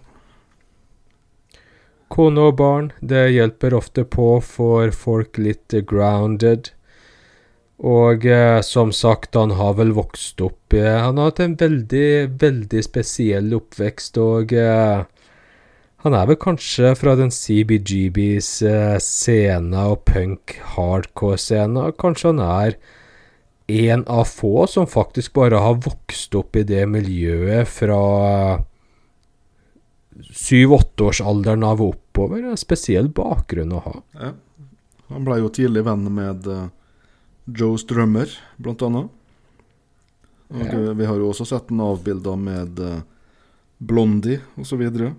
kone 2.11 2.49
og 2.51 2.57
barn, 2.59 2.91
det 3.01 3.29
hjelper 3.37 3.77
ofte 3.79 4.03
på 4.09 4.33
for 4.43 4.91
folk 4.91 5.39
litt 5.39 5.77
grounded. 5.87 6.73
Og 7.79 8.27
eh, 8.27 8.59
som 8.67 8.91
sagt, 8.91 9.37
han 9.39 9.55
har 9.55 9.77
vel 9.79 9.93
vokst 9.95 10.41
opp 10.43 10.75
eh, 10.75 10.97
Han 10.99 11.21
har 11.21 11.31
hatt 11.31 11.45
en 11.45 11.55
veldig, 11.61 12.09
veldig 12.41 12.83
spesiell 12.83 13.53
oppvekst, 13.55 14.19
og 14.19 14.51
eh, 14.59 15.05
han 16.05 16.15
er 16.15 16.29
vel 16.31 16.39
kanskje 16.39 16.93
fra 16.99 17.17
den 17.19 17.33
CBGBs 17.35 18.51
eh, 18.69 18.97
scene 19.03 19.81
og 19.91 20.05
punk-hardcore-scena. 20.07 21.89
Kanskje 21.99 22.31
han 22.33 22.43
er 22.45 22.77
en 23.69 24.05
av 24.09 24.25
få 24.31 24.67
som 24.71 24.87
faktisk 24.89 25.35
bare 25.37 25.59
har 25.61 25.81
vokst 25.85 26.35
opp 26.39 26.57
i 26.57 26.63
det 26.65 26.85
miljøet 26.89 27.69
fra 27.69 27.99
syv-åtteårsalderen 30.39 31.65
av 31.67 31.83
og 31.83 31.95
oppover. 31.97 32.43
En 32.49 32.59
spesiell 32.61 33.11
bakgrunn 33.15 33.75
å 33.77 33.83
ha. 33.85 33.95
Ja. 34.19 34.33
Han 35.09 35.25
ble 35.25 35.39
jo 35.41 35.51
tidlig 35.55 35.85
venn 35.87 36.05
med 36.13 36.47
eh, 36.53 36.67
Joe 37.59 37.79
Strømmer, 37.81 38.29
blant 38.61 38.83
annet. 38.85 39.09
Og 40.53 40.65
Ja. 40.65 40.73
eh, 40.79 40.93
vi 40.97 41.07
har 41.09 41.17
jo 41.21 41.31
også 41.33 41.47
sett 41.49 41.71
en 41.73 41.81
avbilda 41.85 42.35
med 42.37 42.81
uh, 42.81 43.01
Blondie 43.81 44.41
osv. 44.61 44.83
Og, 44.89 45.15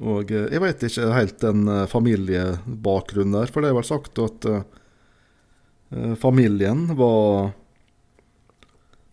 og 0.00 0.30
eh, 0.32 0.46
jeg 0.52 0.62
veit 0.62 0.84
ikke 0.86 1.08
helt 1.12 1.40
den 1.42 1.66
eh, 1.68 1.86
familiebakgrunnen 1.90 3.36
der, 3.36 3.50
for 3.52 3.64
det 3.64 3.72
er 3.72 3.76
vel 3.76 3.88
sagt 3.88 4.20
at 4.22 4.46
eh, 4.48 6.14
familien 6.20 6.86
var 6.96 7.52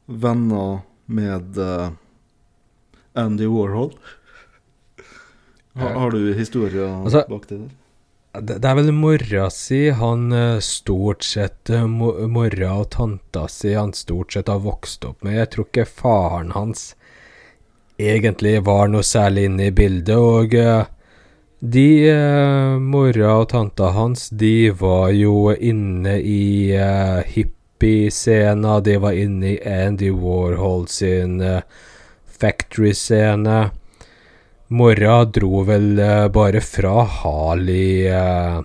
venner 0.10 0.80
med 1.10 1.58
Andy 3.20 3.50
Warhol. 3.50 3.92
Har, 5.76 5.92
har 6.00 6.16
du 6.16 6.34
historier 6.38 6.88
Altså- 7.04 7.26
bak 7.30 7.50
det 7.50 7.60
der? 7.66 7.76
Det, 8.40 8.62
er 8.62 8.76
vel 8.78 8.92
mora 8.94 9.48
si 9.52 9.88
han 9.90 10.30
stort 10.62 11.26
sett 11.26 11.72
Mora 11.90 12.76
og 12.78 12.92
tanta 12.94 13.48
si 13.50 13.72
han 13.74 13.90
stort 13.98 14.36
sett 14.38 14.52
har 14.54 14.62
vokst 14.62 15.08
opp 15.10 15.26
med. 15.26 15.34
Jeg 15.34 15.50
tror 15.56 15.66
ikke 15.66 15.86
faren 15.90 16.54
hans 16.54 16.92
egentlig 18.00 18.60
var 18.66 18.90
noe 18.92 19.04
særlig 19.06 19.50
inne 19.50 19.68
i 19.70 19.76
bildet, 19.76 20.16
og 20.16 20.56
eh, 20.56 20.88
de 21.60 21.88
eh, 22.08 22.80
Mora 22.80 23.36
og 23.42 23.50
tanta 23.52 23.92
hans, 23.96 24.30
de 24.32 24.72
var 24.80 25.12
jo 25.12 25.52
inne 25.52 26.16
i 26.24 26.72
uh, 26.72 27.20
hippie-scena, 27.28 28.80
de 28.80 28.96
var 29.04 29.20
inne 29.20 29.56
i 29.56 29.60
Andy 29.68 30.14
Warhol 30.16 30.88
sin 30.88 31.42
eh, 31.44 31.62
factory-scene. 32.40 33.60
Mora 34.70 35.26
dro 35.26 35.64
vel 35.66 36.00
eh, 36.00 36.28
bare 36.30 36.62
fra 36.62 37.04
Harley 37.04 38.08
eh, 38.08 38.60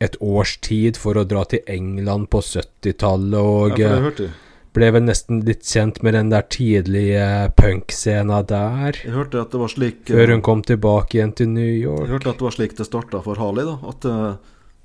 et 0.00 0.16
års 0.20 0.56
tid 0.64 0.96
for 0.96 1.20
å 1.20 1.26
dra 1.28 1.44
til 1.44 1.60
England 1.68 2.30
på 2.32 2.40
70-tallet, 2.40 3.40
og 3.40 3.76
Ja, 3.78 3.90
for 3.90 3.94
det 3.94 4.06
hørte 4.06 4.28
jeg. 4.30 4.38
Ble 4.76 4.90
vel 4.94 5.02
nesten 5.02 5.40
litt 5.46 5.64
kjent 5.66 6.02
med 6.06 6.14
den 6.14 6.28
der 6.30 6.42
tidlige 6.46 7.24
punkscena 7.58 8.42
der, 8.46 8.98
Jeg 9.04 9.12
hørte 9.16 9.40
at 9.42 9.50
det 9.50 9.60
var 9.60 9.68
slik 9.72 10.04
før 10.06 10.30
hun 10.36 10.42
kom 10.46 10.62
tilbake 10.62 11.18
igjen 11.18 11.32
til 11.34 11.48
New 11.50 11.66
York. 11.74 12.04
Jeg 12.06 12.12
hørte 12.14 12.30
at 12.30 12.38
det 12.38 12.46
var 12.46 12.54
slik 12.56 12.76
det 12.78 12.86
starta 12.86 13.22
for 13.24 13.34
Harley. 13.40 13.64
da 13.66 13.78
At 13.90 14.04
uh, 14.06 14.36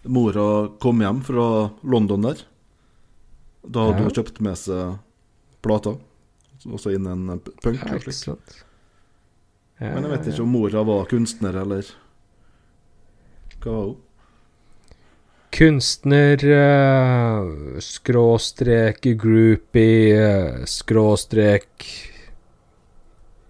mora 0.10 0.48
kom 0.82 1.02
hjem 1.06 1.22
fra 1.28 1.48
London 1.84 2.22
der. 2.26 2.42
Da 3.66 3.86
hadde 3.88 3.98
Ja. 4.02 4.04
hun 4.10 4.16
kjøpt 4.18 4.42
med 4.42 4.58
seg 4.58 4.98
plata, 5.62 5.96
Også 6.66 6.90
inn 6.96 7.06
en 7.06 7.30
eh, 7.30 7.38
punk. 7.62 7.78
Ja, 7.86 7.94
ikke 8.00 8.12
sant? 8.14 8.64
Ja, 9.80 9.94
Men 9.94 10.04
jeg 10.08 10.12
vet 10.16 10.28
ikke 10.34 10.42
om 10.42 10.50
mora 10.50 10.82
var 10.84 11.06
kunstner, 11.06 11.54
eller 11.62 11.86
Hva 13.62 13.72
var 13.72 13.86
hun? 13.92 13.98
Kunstner, 15.56 16.46
eh, 16.46 17.80
skråstrek 17.80 19.02
groupie, 19.02 20.24
eh, 20.24 20.66
skråstrek 20.66 21.86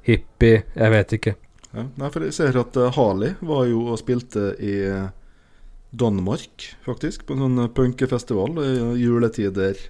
hippie, 0.06 0.64
jeg 0.76 0.92
vet 0.94 1.16
ikke. 1.18 1.34
Ja. 1.72 1.86
Nei, 1.98 2.10
for 2.14 2.22
jeg 2.28 2.36
ser 2.38 2.60
at 2.62 2.78
eh, 2.78 2.92
Harley 2.94 3.34
var 3.42 3.66
jo 3.72 3.88
og 3.90 3.98
spilte 4.04 4.52
i 4.62 4.76
Danmark, 5.98 6.68
faktisk. 6.86 7.26
På 7.26 7.34
en 7.34 7.42
sånn 7.48 7.74
punkefestival 7.74 8.62
i 8.62 8.76
juletider. 9.02 9.82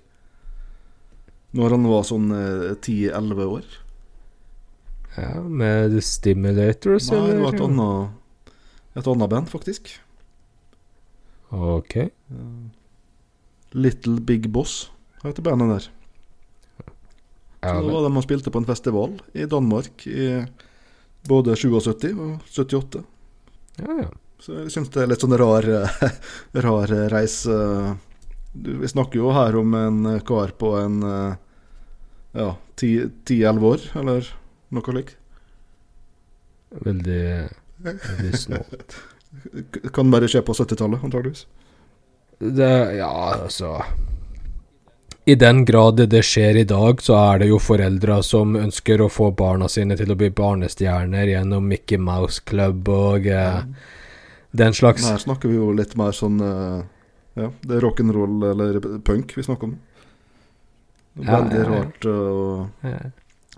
Når 1.52 1.76
han 1.76 1.90
var 1.92 2.08
sånn 2.08 2.32
eh, 2.32 2.72
10-11 2.80 3.44
år. 3.58 3.68
Ja, 5.20 5.44
med 5.44 5.92
The 5.92 6.00
Stimulators, 6.04 7.12
Nei, 7.12 7.22
det 7.28 7.38
var 7.44 7.60
et 7.60 7.68
annet, 7.68 8.56
et 8.96 9.14
annet 9.18 9.36
band, 9.36 9.52
faktisk. 9.52 9.98
Ok. 11.56 11.96
Little 13.76 14.20
Big 14.22 14.50
Boss 14.52 14.90
heter 15.24 15.44
bandet 15.46 15.72
der. 15.72 15.88
Ja, 17.66 17.70
Så 17.70 17.82
da 17.82 17.82
vel. 17.82 17.92
var 17.96 18.04
de 18.10 18.18
og 18.20 18.24
spilte 18.26 18.52
på 18.54 18.62
en 18.62 18.68
festival 18.70 19.16
i 19.34 19.48
Danmark 19.50 20.06
i 20.08 20.28
både 21.26 21.56
77 21.58 22.12
og 22.14 22.44
78. 22.46 23.04
ja, 23.82 23.98
ja. 24.04 24.12
Så 24.46 24.52
jeg 24.60 24.72
syns 24.74 24.90
det 24.94 25.00
er 25.02 25.08
litt 25.10 25.24
sånn 25.24 25.34
rar, 25.40 25.66
rar 26.66 26.92
reise. 27.10 27.56
Vi 28.54 28.88
snakker 28.92 29.18
jo 29.18 29.32
her 29.34 29.56
om 29.58 29.72
en 29.80 30.20
kar 30.28 30.52
på 30.60 30.74
en 30.78 30.98
eh, 31.08 31.38
ja, 32.36 32.50
10-11 32.78 33.64
år, 33.72 33.86
eller 34.02 34.28
noe 34.76 34.84
slikt. 34.92 35.16
Veldig, 36.84 37.24
veldig 37.88 38.34
snålt. 38.44 38.98
Kan 39.94 40.12
bare 40.12 40.30
skje 40.32 40.42
på 40.46 40.54
70-tallet, 40.54 41.04
antageligvis. 41.04 41.46
Det, 42.38 42.72
ja, 42.98 43.12
altså 43.44 43.78
I 45.26 45.38
den 45.40 45.64
grad 45.66 46.02
det 46.12 46.22
skjer 46.28 46.60
i 46.60 46.66
dag, 46.68 47.02
så 47.02 47.16
er 47.18 47.40
det 47.42 47.48
jo 47.50 47.60
foreldre 47.64 48.20
som 48.28 48.58
ønsker 48.60 49.02
å 49.02 49.10
få 49.10 49.30
barna 49.38 49.70
sine 49.72 49.96
til 49.98 50.12
å 50.12 50.18
bli 50.20 50.30
barnestjerner 50.36 51.32
gjennom 51.32 51.66
Mickey 51.72 51.98
Mouse 51.98 52.44
Club 52.46 52.92
og 52.92 53.26
eh, 53.32 53.64
den 54.52 54.76
slags. 54.76 55.08
Her 55.08 55.24
snakker 55.24 55.52
vi 55.52 55.58
jo 55.58 55.72
litt 55.76 55.96
mer 56.00 56.16
sånn 56.16 56.40
eh, 56.44 56.84
Ja, 57.36 57.50
det 57.64 57.80
er 57.80 57.84
rock'n'roll 57.84 58.46
eller 58.52 58.80
punk 59.04 59.34
vi 59.36 59.44
snakker 59.44 59.72
om. 59.72 59.78
Veldig 61.16 61.62
ja, 61.62 61.64
ja. 61.64 61.70
rart 61.72 62.06
eh, 62.12 62.92
Eh, 62.92 63.08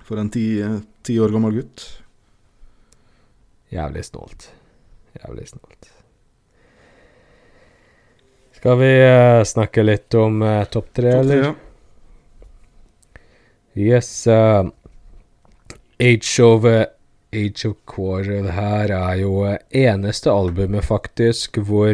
for 0.08 0.22
en 0.22 0.30
ti, 0.32 0.46
ti 1.04 1.18
år 1.20 1.34
gammel 1.34 1.58
gutt. 1.60 1.84
Jævlig 3.74 4.06
snålt. 4.08 4.48
Jævlig 5.18 5.48
snålt. 5.50 5.94
Skal 8.58 8.78
vi 8.82 8.90
eh, 9.06 9.44
snakke 9.46 9.84
litt 9.86 10.14
om 10.18 10.42
uh, 10.42 10.64
topp 10.66 10.90
tre, 10.98 11.12
top 11.14 11.22
eller? 11.22 11.44
ja. 11.44 11.54
Yes. 13.78 14.10
Uh, 14.28 14.66
Age 16.02 16.44
of 16.44 16.66
Age 16.66 17.68
of 17.70 17.76
Quarrel 17.90 18.50
her 18.54 18.92
er 18.94 19.16
jo 19.22 19.44
eneste 19.70 20.34
albumet, 20.34 20.86
faktisk, 20.86 21.58
hvor 21.66 21.94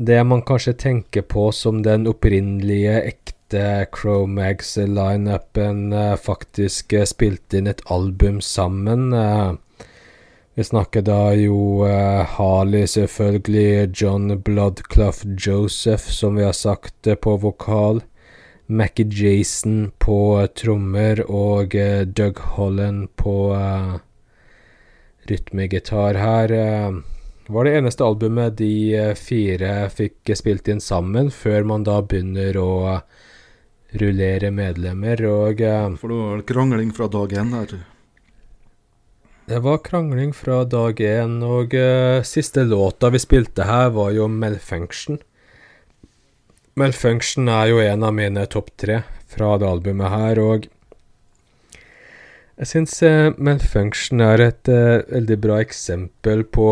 det 0.00 0.20
man 0.26 0.42
kanskje 0.46 0.72
tenker 0.78 1.22
på 1.22 1.50
som 1.54 1.82
den 1.86 2.06
opprinnelige, 2.10 2.98
ekte 3.12 3.86
Chromags-lineupen, 3.94 5.92
uh, 5.94 6.14
faktisk 6.18 6.94
uh, 6.98 7.06
spilte 7.06 7.58
inn 7.58 7.70
et 7.70 7.82
album 7.90 8.40
sammen. 8.42 9.12
eh. 9.14 9.50
Vi 10.60 10.64
snakker 10.64 11.02
da 11.02 11.32
jo 11.32 11.86
eh, 11.88 12.26
Harley, 12.36 12.84
selvfølgelig, 12.86 13.92
John 13.96 14.42
Bloodclough 14.44 15.22
Joseph, 15.38 16.10
som 16.12 16.34
vi 16.36 16.42
har 16.44 16.52
sagt, 16.52 17.06
eh, 17.06 17.14
på 17.14 17.36
vokal. 17.40 18.02
Mackie 18.66 19.08
Jason 19.08 19.90
på 19.98 20.46
trommer 20.52 21.22
og 21.24 21.72
eh, 21.74 22.02
Doug 22.04 22.42
Holland 22.58 23.08
på 23.16 23.54
eh, 23.56 23.94
rytmegitar 25.30 26.18
her. 26.20 26.52
eh, 26.52 26.98
var 27.48 27.64
det 27.64 27.72
eneste 27.78 28.04
albumet 28.04 28.58
de 28.58 28.74
eh, 28.98 29.14
fire 29.16 29.88
fikk 29.88 30.34
spilt 30.36 30.68
inn 30.68 30.84
sammen, 30.84 31.30
før 31.32 31.64
man 31.72 31.88
da 31.88 32.02
begynner 32.02 32.58
å 32.60 32.74
eh, 32.98 33.00
rullere 34.04 34.52
medlemmer. 34.52 35.24
Og 35.24 35.64
eh, 35.64 35.88
det 35.96 36.20
var 36.20 36.44
krangling 36.52 36.92
fra 36.92 37.08
dag 37.08 37.32
én 37.32 37.56
her. 37.56 37.74
Det 39.50 39.58
var 39.58 39.80
krangling 39.82 40.30
fra 40.30 40.60
dag 40.62 41.00
én, 41.02 41.40
og 41.42 41.72
uh, 41.74 42.22
siste 42.22 42.62
låta 42.70 43.08
vi 43.10 43.18
spilte 43.18 43.64
her, 43.66 43.88
var 43.90 44.12
jo 44.14 44.28
Malfunction. 44.30 45.18
Malfunction 46.78 47.50
er 47.50 47.72
jo 47.72 47.80
en 47.82 48.06
av 48.06 48.14
mine 48.14 48.44
topp 48.52 48.70
tre 48.78 49.00
fra 49.30 49.56
det 49.58 49.66
albumet 49.66 50.12
her, 50.12 50.38
og 50.38 50.68
jeg 52.60 52.70
syns 52.70 52.94
uh, 53.02 53.34
Malfunction 53.42 54.22
er 54.22 54.44
et 54.46 54.70
uh, 54.70 55.02
veldig 55.10 55.40
bra 55.42 55.58
eksempel 55.64 56.46
på 56.46 56.70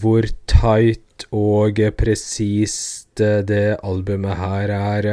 hvor 0.00 0.32
tight 0.48 1.28
og 1.28 1.76
uh, 1.76 1.92
presist 1.92 3.20
det 3.20 3.66
albumet 3.84 4.40
her 4.40 4.72
er. 4.80 5.10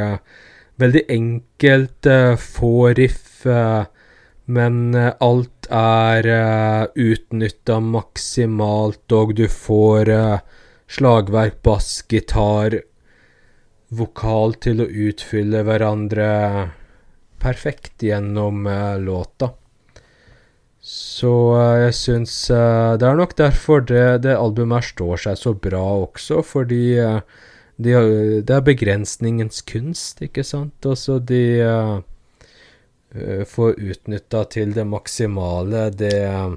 veldig 0.80 1.04
enkelt, 1.12 2.08
uh, 2.08 2.40
få 2.40 2.94
riff, 2.96 3.44
eh, 3.44 3.84
men 4.46 4.94
eh, 4.94 5.12
alt 5.24 5.68
er 5.72 6.26
uh, 6.28 6.84
utnytta 6.94 7.78
maksimalt, 7.80 9.04
og 9.12 9.34
du 9.38 9.46
får 9.48 10.10
eh, 10.12 10.38
slagverk, 10.90 11.62
bass, 11.64 12.02
gitar, 12.08 12.82
vokal 13.94 14.56
til 14.60 14.82
å 14.84 14.88
utfylle 15.08 15.62
hverandre 15.64 16.28
perfekt 17.40 18.02
gjennom 18.04 18.66
eh, 18.66 18.98
låta. 19.00 19.52
Så 20.84 21.32
eh, 21.56 21.78
jeg 21.86 21.96
syns 21.96 22.34
eh, 22.52 22.94
Det 23.00 23.08
er 23.08 23.16
nok 23.16 23.36
derfor 23.40 23.84
det, 23.88 24.04
det 24.26 24.36
albumet 24.36 24.82
her 24.82 24.90
står 24.90 25.22
seg 25.26 25.40
så 25.40 25.54
bra 25.56 25.84
også, 26.04 26.42
fordi 26.44 26.98
eh, 27.00 27.20
de, 27.76 27.94
det 28.46 28.54
er 28.54 28.66
begrensningens 28.66 29.64
kunst, 29.66 30.20
ikke 30.22 30.44
sant? 30.46 30.76
Altså 30.86 31.18
de 31.18 31.44
eh, 31.64 31.94
eh, 31.96 32.02
får 33.46 33.76
utnytta 33.78 34.44
til 34.50 34.74
det 34.74 34.84
maksimale 34.90 35.88
det 35.94 36.16
eh, 36.26 36.54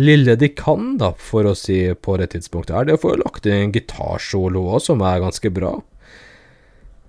lille 0.00 0.36
de 0.40 0.48
kan, 0.56 0.96
da, 1.00 1.12
for 1.18 1.48
å 1.48 1.54
si 1.58 1.84
på 1.94 2.16
det 2.20 2.30
tidspunktet 2.32 2.76
her. 2.76 2.88
Det 2.88 2.96
å 2.96 3.02
få 3.02 3.14
lagt 3.20 3.46
inn 3.46 3.68
en 3.68 3.74
gitarsolo 3.74 4.64
òg, 4.72 4.80
som 4.86 5.04
er 5.04 5.20
ganske 5.24 5.52
bra. 5.52 5.74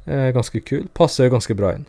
Eh, 0.06 0.30
ganske 0.36 0.60
kul. 0.68 0.88
Passer 0.96 1.32
ganske 1.32 1.56
bra 1.56 1.76
inn. 1.78 1.88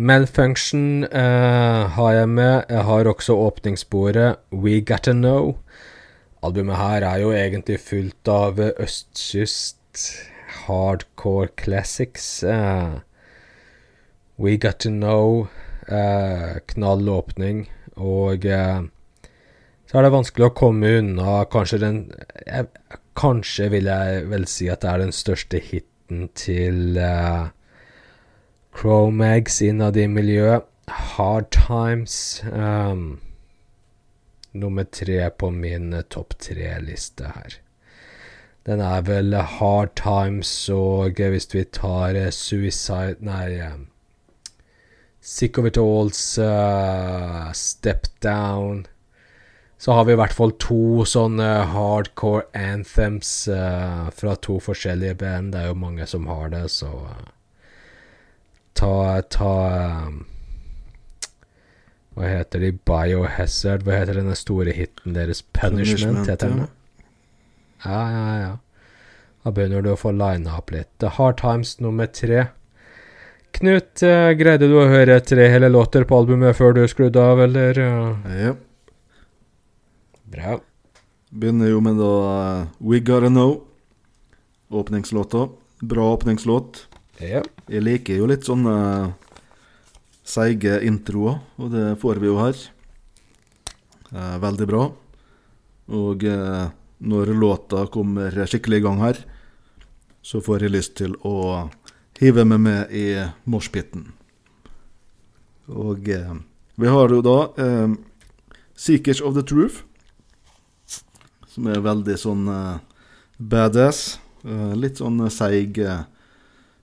Malfunction 0.00 1.04
eh, 1.04 1.82
har 1.96 2.12
jeg 2.16 2.30
med. 2.30 2.70
Jeg 2.70 2.86
har 2.88 3.10
også 3.10 3.36
åpningssporet 3.46 4.40
We 4.50 4.80
Gotta 4.86 5.14
Know. 5.14 5.56
Albumet 6.46 6.78
her 6.80 7.04
er 7.04 7.22
jo 7.22 7.32
egentlig 7.36 7.78
fullt 7.84 8.30
av 8.32 8.60
eh, 8.62 8.74
østkyst 8.80 10.06
hardcore 10.64 11.50
classics. 11.60 12.42
Eh, 12.42 12.98
We 14.40 14.56
Got 14.56 14.78
To 14.80 14.90
Know, 14.90 15.48
eh, 15.86 16.60
knall 16.72 17.08
åpning, 17.12 17.66
og 18.00 18.46
eh, 18.48 18.80
så 19.84 19.98
er 19.98 20.06
det 20.06 20.12
vanskelig 20.14 20.46
å 20.46 20.54
komme 20.56 20.94
unna 21.02 21.42
kanskje 21.52 21.80
den 21.82 21.98
jeg, 22.46 22.70
Kanskje 23.20 23.66
vil 23.74 23.88
jeg 23.90 24.22
vel 24.30 24.46
si 24.48 24.70
at 24.72 24.80
det 24.80 24.88
er 24.88 25.02
den 25.02 25.12
største 25.12 25.58
hiten 25.60 26.30
til 26.38 26.96
eh, 26.96 27.50
Chromags 28.72 29.60
innad 29.66 29.98
i 30.00 30.06
miljøet. 30.08 30.64
Hard 30.88 31.50
Times. 31.52 32.40
Um, 32.48 33.20
nummer 34.52 34.84
tre 34.84 35.30
på 35.30 35.50
min 35.50 35.92
eh, 35.92 36.06
topp 36.08 36.38
tre-liste 36.38 37.34
her. 37.34 37.58
Den 38.66 38.80
er 38.80 39.04
vel 39.06 39.34
Hard 39.34 39.94
Times 40.00 40.52
og 40.72 41.20
eh, 41.20 41.34
hvis 41.34 41.50
vi 41.52 41.64
tar 41.64 42.18
Suicide 42.34 43.20
Nei 43.26 43.58
eh, 43.58 43.76
Sick 45.30 45.58
of 45.58 45.66
It 45.68 45.78
Alls, 45.78 46.38
uh, 46.38 47.52
Step 47.52 48.06
Down 48.20 48.86
Så 49.78 49.92
har 49.92 50.04
vi 50.04 50.12
i 50.12 50.18
hvert 50.18 50.34
fall 50.34 50.50
to 50.58 51.04
sånne 51.06 51.46
hardcore 51.70 52.48
anthems 52.58 53.30
uh, 53.48 54.10
fra 54.10 54.34
to 54.42 54.58
forskjellige 54.60 55.20
band. 55.22 55.54
Det 55.54 55.62
er 55.62 55.70
jo 55.70 55.78
mange 55.78 56.08
som 56.10 56.26
har 56.28 56.50
det, 56.52 56.64
så 56.74 56.90
uh, 57.06 57.30
Ta, 58.74 59.20
ta 59.30 59.54
Hva 62.16 62.26
heter 62.26 62.66
de? 62.66 62.74
Biohazard? 62.90 63.86
Hva 63.86 64.02
heter 64.02 64.18
denne 64.18 64.36
store 64.38 64.74
hiten 64.74 65.14
deres? 65.14 65.44
Punishment, 65.56 66.26
heter 66.26 66.50
den? 66.50 66.68
Ja, 67.86 68.02
ja, 68.12 68.28
ja. 68.42 68.54
Da 69.44 69.54
begynner 69.54 69.84
du 69.84 69.94
å 69.94 70.00
få 70.00 70.12
lina 70.12 70.58
opp 70.58 70.74
litt. 70.74 70.90
The 71.00 71.14
Hard 71.16 71.38
Times 71.40 71.78
nummer 71.80 72.10
tre. 72.10 72.50
Knut, 73.56 74.02
eh, 74.06 74.30
greide 74.38 74.68
du 74.70 74.76
å 74.78 74.86
høre 74.88 75.18
tre 75.26 75.48
hele 75.52 75.68
låter 75.72 76.04
på 76.08 76.16
albumet 76.22 76.56
før 76.56 76.76
du 76.78 76.82
skrudde 76.88 77.20
av, 77.20 77.40
eller? 77.44 77.78
eh? 77.78 78.36
Ja. 78.44 78.52
Bra. 80.30 80.58
Begynner 81.30 81.70
jo 81.72 81.80
med 81.84 81.98
da 82.00 82.12
eh, 82.34 82.68
We 82.80 83.00
Gotta 83.04 83.28
Know. 83.32 83.56
Åpningslåta. 84.70 85.48
Bra 85.82 86.12
åpningslåt. 86.14 86.84
Ja. 87.20 87.42
Jeg 87.68 87.82
liker 87.84 88.20
jo 88.20 88.28
litt 88.30 88.46
sånne 88.46 88.74
seige 90.24 90.78
introer, 90.86 91.40
og 91.58 91.72
det 91.74 91.88
får 92.00 92.20
vi 92.22 92.30
jo 92.30 92.36
her. 92.38 92.54
Veldig 94.42 94.66
bra. 94.70 94.84
Og 95.90 96.22
når 97.02 97.32
låta 97.34 97.84
kommer 97.90 98.34
skikkelig 98.46 98.78
i 98.80 98.84
gang 98.84 99.02
her, 99.02 99.18
så 100.22 100.40
får 100.44 100.66
jeg 100.66 100.74
lyst 100.76 100.94
til 101.00 101.16
å 101.26 101.66
hive 102.20 102.44
meg 102.44 102.60
med 102.60 102.92
i 102.92 103.04
moshpiten. 103.48 104.10
Og 105.70 106.08
eh, 106.08 106.32
vi 106.80 106.88
har 106.90 107.12
jo 107.12 107.20
da 107.24 107.36
eh, 107.60 107.92
Seekers 108.76 109.22
of 109.24 109.36
the 109.36 109.44
Truth, 109.46 109.84
som 111.50 111.68
er 111.70 111.84
veldig 111.84 112.16
sånn 112.20 112.48
eh, 112.50 113.04
badass. 113.38 114.18
Eh, 114.44 114.72
litt 114.76 115.00
sånn 115.00 115.22
seig 115.32 115.80
eh, 115.80 116.04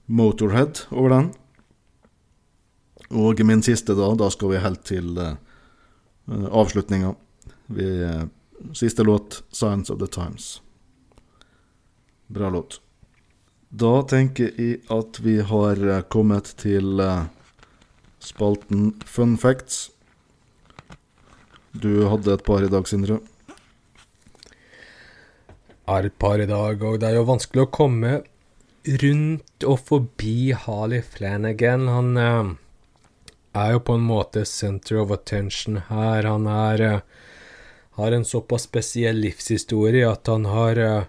Motorhead 0.07 0.85
over 0.89 1.13
den. 1.13 1.29
Og 3.11 3.39
min 3.45 3.63
siste, 3.63 3.95
da. 3.95 4.09
Da 4.19 4.29
skal 4.31 4.53
vi 4.55 4.63
helt 4.63 4.83
til 4.88 5.17
eh, 5.21 5.35
avslutninga. 6.27 7.13
Eh, 7.77 8.25
siste 8.73 9.03
låt, 9.03 9.43
'Signs 9.51 9.89
of 9.89 9.99
the 9.99 10.07
Times'. 10.07 10.61
Bra 12.27 12.49
låt. 12.49 12.81
Da 13.70 14.01
tenker 14.07 14.53
jeg 14.55 14.80
at 14.93 15.20
vi 15.24 15.39
har 15.43 15.82
eh, 15.84 16.03
kommet 16.07 16.53
til 16.61 17.01
eh, 17.03 17.28
spalten 18.24 18.93
Fun 19.05 19.36
facts. 19.38 19.89
Du 21.78 22.07
hadde 22.07 22.34
et 22.34 22.45
par 22.47 22.63
i 22.63 22.72
dag, 22.72 22.88
Sindre. 22.88 23.20
er 25.88 26.07
et 26.07 26.18
par 26.20 26.39
i 26.39 26.47
dag, 26.47 26.82
og 26.84 26.99
det 26.99 27.09
er 27.09 27.15
jo 27.15 27.28
vanskelig 27.28 27.63
å 27.63 27.72
komme 27.72 28.13
rundt 29.03 29.65
og 29.68 29.78
forbi 29.88 30.53
Harley 30.55 31.03
Flanagan. 31.03 31.88
Han 31.91 32.18
eh, 32.24 32.49
er 33.57 33.76
jo 33.76 33.84
på 33.88 33.97
en 33.97 34.07
måte 34.07 34.45
center 34.45 34.99
of 35.03 35.13
attention 35.15 35.82
her. 35.89 36.28
Han 36.28 36.47
er 36.51 36.84
eh, 36.88 36.99
har 37.97 38.13
en 38.13 38.26
såpass 38.26 38.68
spesiell 38.68 39.18
livshistorie 39.24 40.05
at 40.05 40.30
han 40.30 40.45
har 40.45 40.78
eh, 40.78 41.07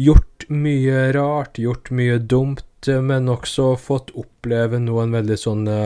gjort 0.00 0.31
mye 0.48 1.12
rart, 1.14 1.58
gjort 1.58 1.90
mye 1.94 2.18
dumt, 2.18 2.88
eh, 2.88 3.00
men 3.00 3.30
også 3.30 3.76
fått 3.78 4.10
oppleve 4.18 4.80
noen 4.82 5.14
veldig 5.14 5.38
sånne 5.38 5.78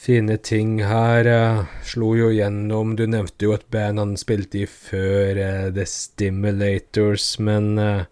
fine 0.00 0.36
ting 0.38 0.78
her. 0.82 1.26
eh, 1.26 1.64
slo 1.84 2.14
jo 2.16 2.30
gjennom 2.32 2.96
Du 2.96 3.06
nevnte 3.06 3.44
jo 3.44 3.52
et 3.52 3.68
band 3.70 3.98
han 3.98 4.16
spilte 4.16 4.62
i 4.62 4.66
før, 4.66 5.36
eh, 5.36 5.70
The 5.70 5.86
Stimulators, 5.86 7.38
men 7.38 7.78
eh, 7.78 8.04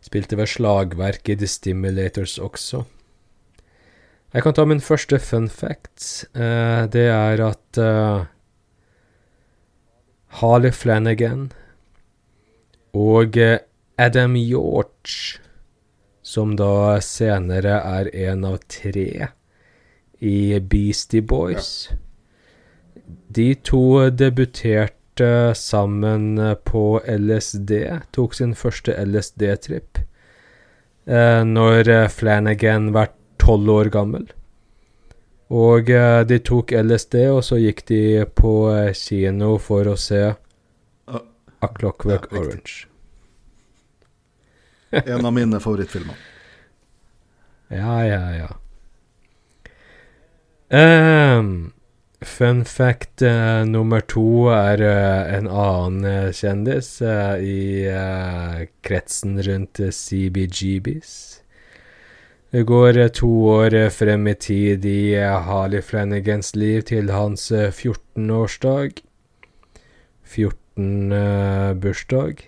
spilte 0.00 0.36
ved 0.36 0.48
slagverk 0.48 1.28
i 1.28 1.36
The 1.36 1.46
Stimulators 1.46 2.38
også. 2.38 2.84
Jeg 4.34 4.42
kan 4.42 4.52
ta 4.52 4.64
min 4.68 4.80
første 4.80 5.18
fun 5.18 5.48
fact. 5.48 6.26
Eh, 6.34 6.86
det 6.92 7.06
er 7.08 7.40
at 7.40 7.78
eh, 7.80 8.26
Harley 10.40 10.72
Flanagan 10.72 11.52
og 12.96 13.36
eh, 13.40 13.62
Adam 13.98 14.36
Yorch, 14.36 15.40
som 16.22 16.56
da 16.56 17.00
senere 17.00 17.78
er 17.80 18.10
en 18.28 18.44
av 18.44 18.58
tre 18.68 19.28
i 20.20 20.60
Beastie 20.60 21.22
Boys. 21.24 21.88
De 23.28 23.54
to 23.64 24.10
debuterte 24.10 25.54
sammen 25.56 26.40
på 26.68 26.82
LSD, 27.08 27.72
tok 28.12 28.36
sin 28.36 28.52
første 28.58 28.92
LSD-tripp, 29.00 30.02
eh, 31.06 31.44
når 31.44 32.08
Flanagan 32.12 32.90
var 32.92 33.14
tolv 33.40 33.70
år 33.78 33.92
gammel. 33.94 34.26
Og 35.56 35.88
eh, 35.94 36.24
de 36.26 36.40
tok 36.42 36.74
LSD, 36.74 37.14
og 37.30 37.40
så 37.46 37.60
gikk 37.62 37.86
de 37.88 38.02
på 38.34 38.52
eh, 38.74 38.92
kino 38.98 39.54
for 39.62 39.88
å 39.88 39.96
se 39.96 40.20
A 41.06 41.72
Clockwork 41.78 42.28
Ja. 42.32 42.42
Orange. 42.42 42.84
En 45.04 45.26
av 45.26 45.32
mine 45.32 45.60
favorittfilmer. 45.60 46.14
Ja, 47.68 48.06
ja, 48.06 48.36
ja. 48.36 48.50
Um, 50.68 51.72
fun 52.20 52.64
fact 52.64 53.22
uh, 53.22 53.64
nummer 53.66 54.00
to 54.00 54.46
er 54.54 54.82
uh, 54.82 55.36
en 55.36 55.46
annen 55.46 56.04
eh, 56.04 56.30
kjendis 56.34 57.00
uh, 57.02 57.38
i 57.38 57.86
kretsen 58.86 59.42
rundt 59.42 59.82
CBGBs. 59.92 61.16
Det 62.56 62.62
går 62.62 63.08
to 63.08 63.28
år 63.50 63.90
frem 63.90 64.28
i 64.30 64.34
tid 64.34 64.84
i 64.86 65.14
Harley 65.18 65.82
Flanagans 65.82 66.54
liv 66.56 66.82
til 66.88 67.10
hans 67.12 67.52
eh, 67.52 67.74
14-årsdag. 67.74 69.02
14-bursdag. 70.24 72.40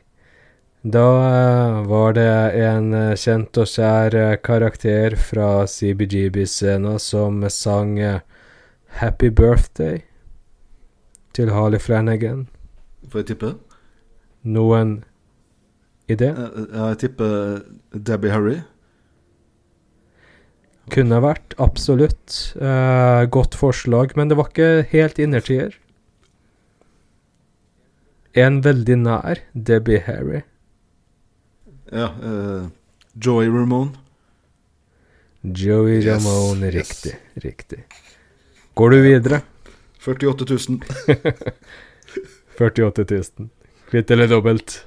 Da 0.82 1.06
eh, 1.26 1.86
var 1.90 2.12
det 2.14 2.30
en 2.62 2.92
eh, 2.94 3.16
kjent 3.18 3.58
og 3.58 3.66
kjær 3.66 4.14
eh, 4.14 4.36
karakter 4.38 5.16
fra 5.18 5.66
CBGB-scenen 5.66 7.00
som 7.02 7.42
sang 7.50 7.96
Happy 9.00 9.28
Birthday 9.28 10.04
til 11.34 11.50
Harley 11.50 11.82
Flanagan. 11.82 12.46
Får 13.10 13.24
jeg 13.24 13.30
tippe? 13.32 13.50
Noen 14.46 15.00
idé? 16.06 16.30
Ja, 16.30 16.90
Jeg 16.92 16.98
tipper 17.02 17.62
Debbie 17.92 18.30
Harry. 18.30 18.58
Kunne 20.94 21.18
vært, 21.20 21.56
absolutt. 21.58 22.54
Eh, 22.54 23.24
godt 23.26 23.58
forslag, 23.58 24.14
men 24.16 24.30
det 24.30 24.38
var 24.38 24.48
ikke 24.52 24.86
helt 24.92 25.18
innertier. 25.18 25.74
En 28.38 28.62
veldig 28.62 28.96
nær, 29.02 29.42
Debbie 29.52 30.00
Harry. 30.06 30.44
Ja. 31.92 32.10
uh, 32.22 32.66
Joey 33.14 33.48
Ramone. 33.48 33.90
Joey 35.42 36.00
Yes, 36.02 36.24
Ramone, 36.24 36.66
yes. 36.66 36.74
riktig, 36.74 37.14
riktig. 37.44 37.84
Går 38.74 38.90
du 38.90 39.00
videre? 39.02 39.40
48 40.00 40.44
000. 40.68 40.80
48 42.58 43.04
000. 43.10 43.48
Kvitt 43.90 44.10
eller 44.10 44.26
dobbelt. 44.28 44.84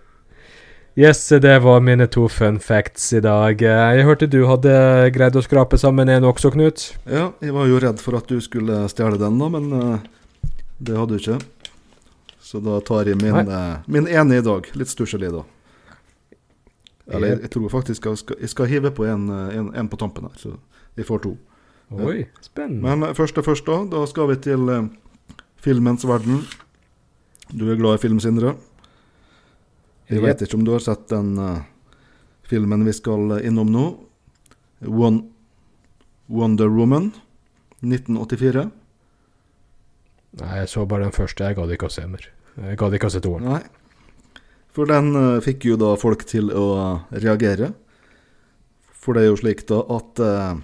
Yes, 0.95 1.29
det 1.29 1.59
var 1.63 1.79
mine 1.79 2.07
to 2.11 2.27
fun 2.29 2.59
facts 2.59 3.13
i 3.13 3.21
dag. 3.23 3.61
Jeg 3.63 4.03
hørte 4.03 4.27
du 4.27 4.41
hadde 4.49 4.73
greid 5.15 5.37
å 5.39 5.43
skrape 5.43 5.77
sammen 5.79 6.09
en 6.11 6.27
også, 6.27 6.51
Knut. 6.51 6.89
Ja, 7.07 7.29
jeg 7.39 7.55
var 7.55 7.69
jo 7.71 7.79
redd 7.79 8.01
for 8.03 8.17
at 8.19 8.27
du 8.27 8.41
skulle 8.43 8.83
stjele 8.91 9.15
den, 9.21 9.39
da, 9.39 9.47
men 9.53 9.71
eh, 9.77 10.51
det 10.83 10.97
hadde 10.99 11.15
du 11.15 11.21
ikke. 11.23 11.39
Så 12.43 12.59
da 12.59 12.81
tar 12.83 13.07
jeg 13.07 13.21
min, 13.23 13.39
eh, 13.47 13.77
min 13.87 14.09
ene 14.11 14.41
i 14.41 14.43
dag. 14.43 14.67
Litt 14.75 14.91
stusslig, 14.91 15.31
da. 15.31 15.45
Eller 17.11 17.33
jeg, 17.33 17.41
jeg 17.45 17.53
tror 17.55 17.69
faktisk 17.73 18.05
jeg 18.05 18.17
skal, 18.17 18.37
jeg 18.39 18.49
skal 18.49 18.69
hive 18.71 18.91
på 18.95 19.05
en, 19.07 19.29
eh, 19.29 19.55
en, 19.59 19.71
en 19.75 19.89
på 19.91 19.99
tampen 19.99 20.27
her, 20.29 20.35
så 20.39 20.55
jeg 20.97 21.07
får 21.07 21.23
to. 21.27 21.35
Oi, 21.91 22.25
spennende. 22.41 22.81
Men 22.85 23.03
eh, 23.09 23.15
først 23.15 23.37
og 23.37 23.45
først, 23.45 23.67
da. 23.67 23.81
Da 23.91 24.05
skal 24.07 24.29
vi 24.31 24.37
til 24.39 24.69
eh, 24.71 24.87
filmens 25.59 26.07
verden. 26.07 26.45
Du 27.51 27.67
er 27.71 27.79
glad 27.79 27.99
i 27.99 28.03
film, 28.05 28.19
Sindre? 28.23 28.55
Jeg 30.11 30.23
vet 30.23 30.43
ikke 30.43 30.57
om 30.59 30.63
du 30.67 30.73
har 30.73 30.83
sett 30.83 31.05
den 31.11 31.37
uh, 31.39 31.63
filmen 32.47 32.83
vi 32.83 32.93
skal 32.95 33.37
eh, 33.37 33.45
innom 33.47 33.69
nå. 33.71 33.85
One, 34.87 35.23
Wonder 36.31 36.71
Woman 36.71 37.11
1984. 37.83 38.65
Nei, 40.41 40.51
jeg 40.61 40.71
så 40.71 40.85
bare 40.87 41.07
den 41.07 41.15
første. 41.15 41.47
Jeg 41.47 41.59
gadd 41.59 41.71
ikke 41.75 41.87
å 41.87 41.93
se 41.93 42.07
mer. 42.07 42.27
Jeg 42.59 42.79
gadd 42.79 42.95
ikke 42.95 43.11
å 43.11 43.13
se 43.13 43.23
toeren. 43.23 43.67
For 44.71 44.87
den 44.87 45.11
uh, 45.17 45.39
fikk 45.43 45.65
jo 45.67 45.77
da 45.79 45.95
folk 45.99 46.23
til 46.29 46.51
å 46.55 46.65
eh, 46.79 47.17
reagere. 47.25 47.73
For 49.01 49.17
det 49.17 49.25
er 49.25 49.31
jo 49.31 49.39
slik 49.41 49.65
da 49.67 49.81
at 49.91 50.21
uh, 50.23 50.61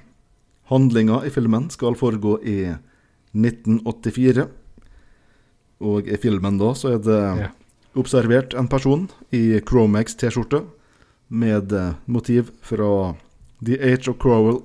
handlinga 0.71 1.23
i 1.27 1.31
filmen 1.33 1.67
skal 1.73 1.97
foregå 1.99 2.37
i 2.47 2.57
1984. 3.35 4.47
Og 5.83 6.07
i 6.09 6.17
filmen 6.21 6.57
da 6.61 6.71
så 6.77 6.95
er 6.95 7.03
det 7.03 7.19
Ja. 7.41 7.49
observert 7.99 8.53
en 8.57 8.69
person 8.71 9.09
i 9.35 9.59
Cromax 9.59 10.15
T-skjorte 10.15 10.63
med 11.29 11.73
uh, 11.73 11.93
motiv 12.05 12.53
fra 12.61 13.15
The 13.65 13.77
Age 13.81 14.07
of 14.09 14.17
Crowell. 14.21 14.61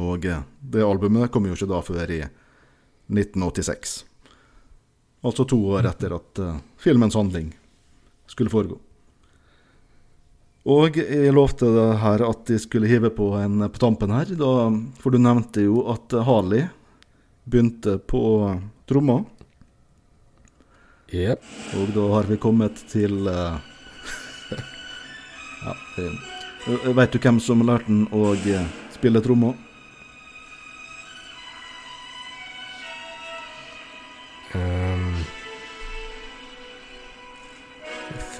Og 0.00 0.24
eh, 0.24 0.42
det 0.60 0.84
albumet 0.84 1.30
kom 1.32 1.44
jo 1.48 1.56
ikke 1.56 1.68
da 1.68 1.80
før 1.84 2.10
i 2.14 2.20
1986. 3.10 4.04
Altså 5.26 5.44
to 5.48 5.58
år 5.74 5.88
etter 5.90 6.14
at 6.16 6.40
eh, 6.40 6.60
filmens 6.80 7.16
handling 7.18 7.50
skulle 8.30 8.52
foregå. 8.52 8.78
Og 10.70 10.96
jeg 11.00 11.32
lovte 11.32 11.70
det 11.72 11.86
her 12.02 12.22
at 12.26 12.50
jeg 12.52 12.60
skulle 12.60 12.88
hive 12.90 13.08
på 13.16 13.32
en 13.40 13.64
på 13.72 13.80
tampen 13.80 14.12
her, 14.12 14.28
da, 14.36 14.52
for 15.00 15.14
du 15.14 15.18
nevnte 15.18 15.64
jo 15.64 15.86
at 15.92 16.12
Harley 16.26 16.66
begynte 17.48 17.96
på 17.98 18.22
tromma. 18.88 19.22
Yep. 21.10 21.46
Og 21.80 21.94
da 21.96 22.04
har 22.12 22.28
vi 22.28 22.36
kommet 22.38 22.84
til 22.90 23.26
uh, 23.26 23.58
Ja, 25.64 25.74
Veit 26.94 27.10
du 27.10 27.18
hvem 27.18 27.40
som 27.42 27.64
lærte 27.66 27.88
den 27.88 28.04
å 28.14 28.36
spille 28.94 29.22
trommer? 29.24 29.56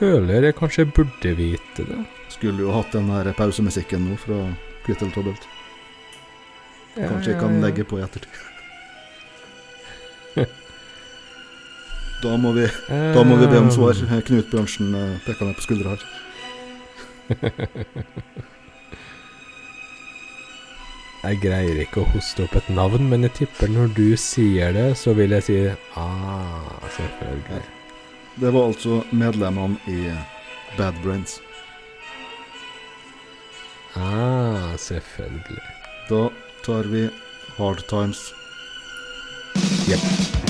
Føler 0.00 0.48
jeg 0.48 0.56
kanskje 0.58 0.86
burde 0.96 1.32
vite 1.38 1.84
det. 1.86 2.00
Skulle 2.32 2.64
jo 2.64 2.72
hatt 2.74 2.92
den 2.96 3.10
her 3.12 3.30
pausemusikken 3.36 4.06
nå 4.10 4.16
fra 4.20 4.38
Quittle 4.86 5.10
Troubled. 5.14 5.42
Kanskje 6.96 7.32
jeg 7.34 7.40
kan 7.40 7.54
Eh, 7.56 7.62
legge 7.62 7.84
på 7.84 7.98
i 8.00 8.02
ettertid. 8.06 8.34
Da 12.20 12.34
må 12.36 12.50
vi, 12.52 12.66
da 12.90 13.22
må 13.24 13.36
vi 13.40 13.46
be 13.48 13.56
om 13.62 13.70
svar. 13.72 13.96
ehm, 13.96 14.20
Knut 14.26 14.50
Bjørnsen 14.52 14.90
eh, 14.94 15.14
peker 15.24 15.46
meg 15.48 15.56
på 15.56 15.62
skuldra 15.64 15.94
her. 15.94 16.02
Jeg 21.20 21.36
greier 21.42 21.80
ikke 21.82 22.00
å 22.00 22.08
hoste 22.14 22.44
opp 22.46 22.54
et 22.56 22.68
navn, 22.72 23.08
men 23.10 23.26
jeg 23.26 23.32
tipper 23.42 23.68
når 23.72 23.90
du 23.96 24.16
sier 24.16 24.72
det, 24.72 24.86
så 24.96 25.12
vil 25.16 25.34
jeg 25.36 25.44
si 25.44 25.56
ah, 26.00 26.80
selvfølgelig. 26.96 27.60
Det 28.40 28.50
var 28.50 28.66
altså 28.66 29.02
medlemmene 29.10 29.76
i 29.86 30.10
Bad 30.76 30.94
Brains. 31.04 31.40
Ah, 33.94 34.76
selvfølgelig. 34.78 35.60
Da 36.08 36.28
tar 36.64 36.82
vi 36.82 37.08
Hard 37.58 37.82
Times. 37.88 38.32
Jepp. 39.88 40.49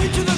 into 0.00 0.22
the 0.22 0.37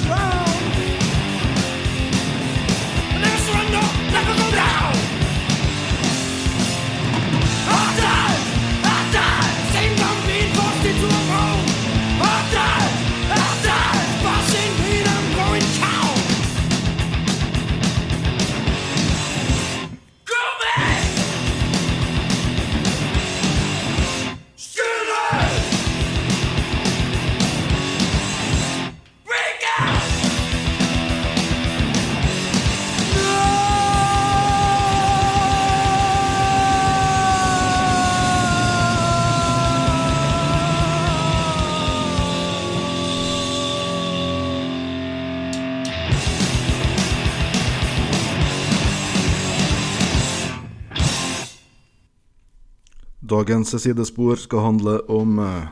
Dagens 53.41 53.71
sidespor 53.73 54.37
skal 54.37 54.61
handle 54.61 54.99
om 55.09 55.39
eh, 55.41 55.69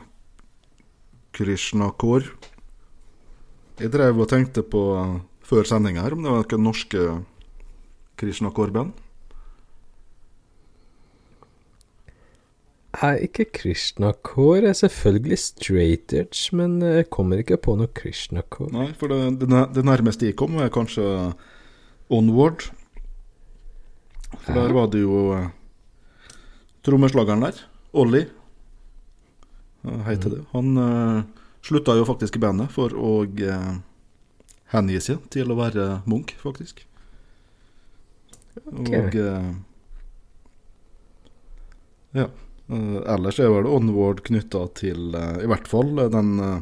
Krishna 1.36 1.92
Kaur. 1.94 2.24
Jeg 3.78 3.92
drev 3.94 4.18
og 4.18 4.26
tenkte 4.32 4.64
på 4.66 4.80
eh, 4.98 5.12
før 5.46 5.68
sendinga 5.68 6.02
her 6.02 6.16
om 6.16 6.24
det 6.24 6.32
var 6.32 6.48
noen 6.50 6.66
norske 6.66 7.04
Krishna 8.18 8.50
Kaur-band. 8.56 8.90
Er 13.06 13.22
ikke 13.22 13.46
Krishna 13.60 14.10
Core 14.18 14.72
er 14.72 14.74
selvfølgelig 14.80 15.38
straight 15.38 16.16
edge, 16.16 16.50
men 16.50 16.80
jeg 16.82 17.06
kommer 17.14 17.38
ikke 17.38 17.60
på 17.68 17.76
noe 17.78 17.92
Krishna 17.94 18.42
Core. 18.50 18.72
Nei, 18.74 18.88
for 18.98 19.14
det, 19.14 19.46
det, 19.46 19.86
nærmeste 19.86 20.26
jeg 20.26 20.40
kom, 20.42 20.58
er 20.58 20.74
kanskje 20.74 21.06
Onward. 22.10 22.66
For 24.40 24.58
der 24.58 24.74
var 24.74 24.90
det 24.90 25.06
jo 25.06 25.22
eh, 25.38 25.48
trommeslageren 26.86 27.44
der, 27.44 27.58
Ollie, 27.92 28.28
hei 30.06 30.14
til 30.20 30.36
det. 30.36 30.42
Han 30.52 30.76
uh, 30.78 31.22
slutta 31.64 31.96
jo 31.98 32.04
faktisk 32.08 32.36
i 32.36 32.42
bandet 32.44 32.70
for 32.74 32.92
å 32.96 33.12
uh, 33.26 33.72
hengi 34.74 35.00
seg 35.02 35.24
til 35.34 35.50
å 35.50 35.58
være 35.58 35.88
Munch, 36.10 36.36
faktisk. 36.40 36.84
Okay. 38.60 39.00
Og 39.00 39.18
uh, 39.20 39.50
Ja. 42.16 42.26
Uh, 42.70 42.98
ellers 43.10 43.38
er 43.42 43.50
vel 43.50 43.66
Onward 43.66 44.20
knytta 44.26 44.64
til 44.78 45.14
eh, 45.18 45.40
i 45.42 45.48
hvert 45.50 45.66
fall 45.66 45.88
eh, 45.98 46.10
den 46.10 46.36
eh, 46.38 46.60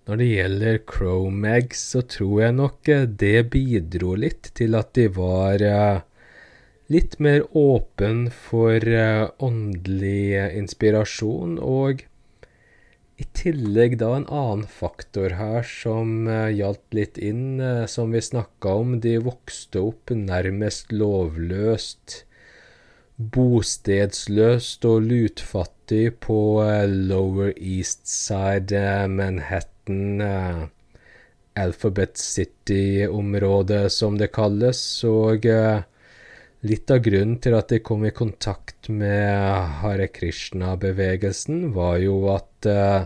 når 0.07 0.21
det 0.21 0.27
gjelder 0.31 0.77
Chromags, 0.87 1.81
så 1.91 2.01
tror 2.07 2.43
jeg 2.45 2.55
nok 2.55 2.91
eh, 2.93 3.07
det 3.23 3.49
bidro 3.51 4.13
litt 4.15 4.53
til 4.55 4.77
at 4.79 4.93
de 4.95 5.07
var 5.11 5.63
eh, 5.63 6.05
litt 6.93 7.17
mer 7.19 7.43
åpen 7.57 8.27
for 8.31 8.83
eh, 8.87 9.25
åndelig 9.43 10.21
eh, 10.39 10.53
inspirasjon, 10.59 11.57
og 11.59 12.05
i 13.17 13.25
tillegg 13.33 13.97
da 13.97 14.11
en 14.13 14.27
annen 14.29 14.67
faktor 14.69 15.33
her 15.39 15.63
som 15.65 16.27
uh, 16.29 16.51
gjaldt 16.53 16.93
litt 16.93 17.17
inn, 17.17 17.57
eh, 17.57 17.85
som 17.89 18.13
vi 18.13 18.21
snakka 18.21 18.75
om. 18.83 18.99
De 19.01 19.15
vokste 19.25 19.81
opp 19.89 20.13
nærmest 20.13 20.93
lovløst, 20.93 22.19
bostedsløst 23.17 24.85
og 24.85 25.09
lutfattig 25.09 26.05
på 26.27 26.39
eh, 26.61 26.85
Lower 27.09 27.55
East 27.57 28.05
Side 28.05 28.77
eh, 28.77 29.07
Manhattan. 29.09 30.21
eh, 30.21 30.65
Alphabet 31.57 32.17
City-området, 32.21 33.91
som 33.91 34.17
det 34.21 34.29
kalles. 34.35 34.81
Og 35.09 35.45
eh, 35.49 35.81
litt 36.65 36.91
av 36.91 37.03
grunnen 37.05 37.37
til 37.41 37.55
at 37.57 37.69
de 37.69 37.79
kom 37.85 38.05
i 38.07 38.13
kontakt 38.15 38.89
med 38.89 39.77
Hare 39.81 40.07
Krishna-bevegelsen, 40.09 41.71
var 41.75 41.99
jo 42.01 42.17
at 42.33 42.69
uh, 42.69 43.05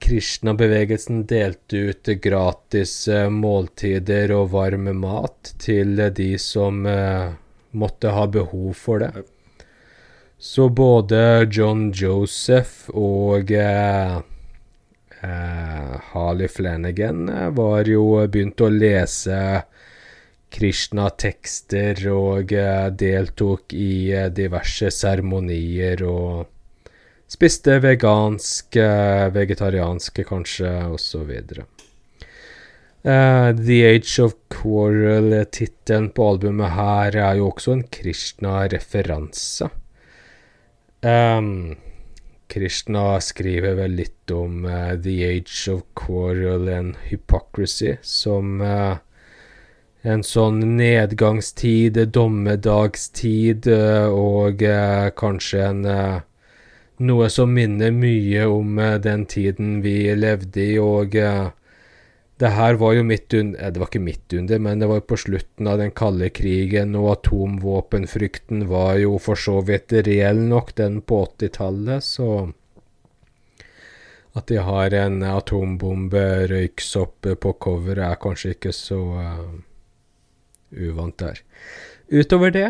Krishna-bevegelsen 0.00 1.24
delte 1.28 1.90
ut 1.90 2.12
gratis 2.24 2.94
uh, 3.12 3.28
måltider 3.32 4.32
og 4.36 4.52
varm 4.56 4.88
mat 5.02 5.54
til 5.62 6.00
uh, 6.00 6.08
de 6.08 6.36
som 6.40 6.86
eh, 6.88 7.34
måtte 7.76 8.12
ha 8.14 8.26
behov 8.30 8.72
for 8.78 9.04
det. 9.04 9.26
Så 10.38 10.68
både 10.68 11.48
John 11.52 11.90
Joseph 11.96 12.90
og 12.92 13.50
Harley 16.12 16.48
Flanagan 16.52 17.24
var 17.56 17.88
jo 17.88 18.04
begynt 18.28 18.60
å 18.60 18.68
lese 18.68 19.38
Krishna-tekster 20.52 22.02
og 22.12 22.52
eh, 22.54 22.88
deltok 22.90 23.74
i 23.76 24.12
eh, 24.14 24.28
diverse 24.32 24.90
seremonier 24.94 26.04
og 26.06 26.46
spiste 27.28 27.80
vegansk, 27.82 28.76
vegetariansk 28.76 29.34
vegetarianske 29.34 30.24
kanskje, 30.28 30.70
osv. 30.94 31.32
Uh, 33.06 33.52
The 33.54 33.84
Age 33.86 34.22
of 34.22 34.34
Quarrel, 34.50 35.32
eh, 35.32 35.44
tittelen 35.44 36.08
på 36.10 36.24
albumet 36.32 36.72
her, 36.74 37.16
er 37.16 37.36
jo 37.38 37.52
også 37.52 37.76
en 37.76 37.84
Krishna-referanse. 37.94 39.68
Um, 41.06 41.76
Krishna 42.50 43.20
skriver 43.22 43.76
vel 43.78 43.94
litt 44.00 44.32
om 44.34 44.64
uh, 44.66 44.96
The 44.98 45.20
Age 45.22 45.70
of 45.70 45.84
Quarrel 45.94 46.66
and 46.72 46.98
Hypocrisy, 47.06 47.94
som 48.02 48.60
eh, 48.60 48.98
en 50.06 50.22
sånn 50.22 50.60
nedgangstid, 50.78 51.98
dommedagstid, 52.14 53.66
eh, 53.66 54.06
og 54.06 54.62
eh, 54.62 55.08
kanskje 55.18 55.62
en 55.66 55.84
eh, 55.90 56.18
noe 57.06 57.28
som 57.32 57.50
minner 57.52 57.92
mye 57.92 58.46
om 58.48 58.78
den 59.02 59.26
tiden 59.28 59.80
vi 59.84 59.98
levde 60.16 60.62
i, 60.62 60.76
og 60.80 61.12
det 61.12 62.52
her 62.56 62.78
var 62.80 62.94
jo 62.96 63.02
midt 63.04 63.34
under 63.36 63.74
Det 63.74 63.82
var 63.82 63.90
ikke 63.90 64.00
midt 64.06 64.36
under, 64.38 64.62
men 64.64 64.80
det 64.80 64.88
var 64.88 65.02
på 65.04 65.18
slutten 65.20 65.68
av 65.68 65.82
den 65.82 65.92
kalde 65.92 66.30
krigen, 66.32 66.96
og 66.96 67.10
atomvåpenfrykten 67.18 68.64
var 68.70 68.96
jo 69.02 69.18
for 69.20 69.36
så 69.36 69.58
vidt 69.60 69.92
reell 70.08 70.40
nok, 70.48 70.72
den 70.80 71.02
på 71.02 71.20
80-tallet, 71.26 72.04
så 72.04 72.30
at 74.36 74.48
de 74.48 74.64
har 74.64 74.96
en 74.96 75.22
atombombe 75.24 76.26
røyksopp 76.48 77.34
på 77.40 77.56
coveret, 77.60 78.06
er 78.08 78.20
kanskje 78.20 78.56
ikke 78.56 78.72
så 78.72 79.02
uvant 80.72 81.18
der. 81.22 81.42
Utover 82.10 82.50
det 82.54 82.68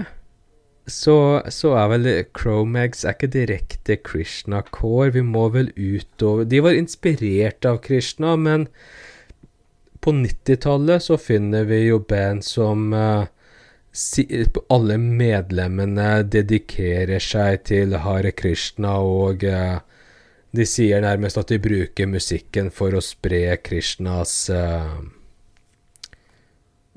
så, 0.87 1.43
så 1.51 1.73
er 1.75 1.89
vel 1.91 2.09
Cromags 2.37 3.03
er 3.05 3.17
ikke 3.17 3.31
direkte 3.35 3.97
Krishna 4.07 4.63
Core. 4.71 5.11
Vi 5.17 5.23
må 5.27 5.49
vel 5.55 5.73
utover 5.75 6.47
De 6.47 6.63
var 6.63 6.79
inspirert 6.79 7.67
av 7.67 7.81
Krishna, 7.83 8.37
men 8.39 8.69
på 10.01 10.15
90-tallet 10.15 11.03
så 11.03 11.19
finner 11.19 11.67
vi 11.67 11.81
jo 11.89 11.99
band 11.99 12.45
som 12.47 12.93
uh, 12.95 13.27
si, 13.91 14.29
Alle 14.71 15.01
medlemmene 15.03 16.23
dedikerer 16.31 17.23
seg 17.23 17.67
til 17.67 17.99
Hare 18.05 18.31
Krishna, 18.31 19.01
og 19.03 19.43
uh, 19.43 19.83
de 20.55 20.65
sier 20.69 21.03
nærmest 21.03 21.43
at 21.43 21.51
de 21.51 21.59
bruker 21.61 22.07
musikken 22.07 22.71
for 22.71 22.95
å 22.95 23.03
spre 23.03 23.59
Krishnas 23.59 24.39
uh, 24.55 25.03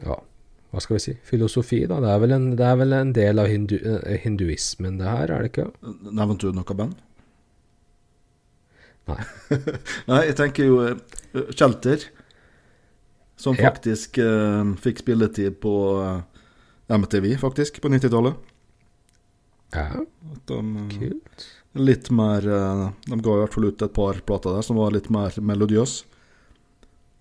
Ja, 0.06 0.22
hva 0.70 0.82
skal 0.84 0.96
vi 0.98 1.02
si, 1.02 1.14
filosofi, 1.26 1.80
da. 1.90 1.98
Det 2.04 2.10
er 2.14 2.20
vel 2.22 2.34
en, 2.36 2.44
det 2.60 2.66
er 2.66 2.76
vel 2.78 2.94
en 2.94 3.14
del 3.16 3.42
av 3.42 3.48
hindu, 3.50 3.76
eh, 3.82 4.20
hinduismen, 4.24 5.00
det 5.02 5.08
her, 5.10 5.32
er 5.34 5.46
det 5.46 5.50
ikke? 5.54 5.68
Nevnte 6.14 6.50
du 6.52 6.54
noe 6.60 6.76
band? 6.78 7.00
Nei. 9.10 9.18
Nei, 10.12 10.20
jeg 10.30 10.36
tenker 10.38 10.68
jo 10.70 10.80
eh, 10.86 11.00
Shelter, 11.58 12.06
som 13.40 13.56
Ja. 13.56 13.70
faktisk 13.70 14.20
uh, 14.20 14.76
fikk 14.84 15.00
spilletid 15.06 15.58
på 15.64 15.74
eh, 16.04 16.98
MTV, 17.00 17.32
faktisk, 17.40 17.80
på 17.82 17.88
90-tallet. 17.94 18.36
Ja, 19.74 20.02
de, 20.50 20.58
eh, 20.60 20.94
kult. 20.98 21.46
litt 21.78 22.08
mer 22.12 22.42
eh, 22.50 22.84
De 23.06 23.20
ga 23.22 23.36
i 23.36 23.42
hvert 23.44 23.54
fall 23.54 23.68
ut 23.70 23.84
et 23.86 23.94
par 23.94 24.18
plater 24.26 24.58
der 24.58 24.66
som 24.66 24.80
var 24.82 24.92
litt 24.96 25.08
mer 25.14 25.32
melodiøse. 25.40 26.09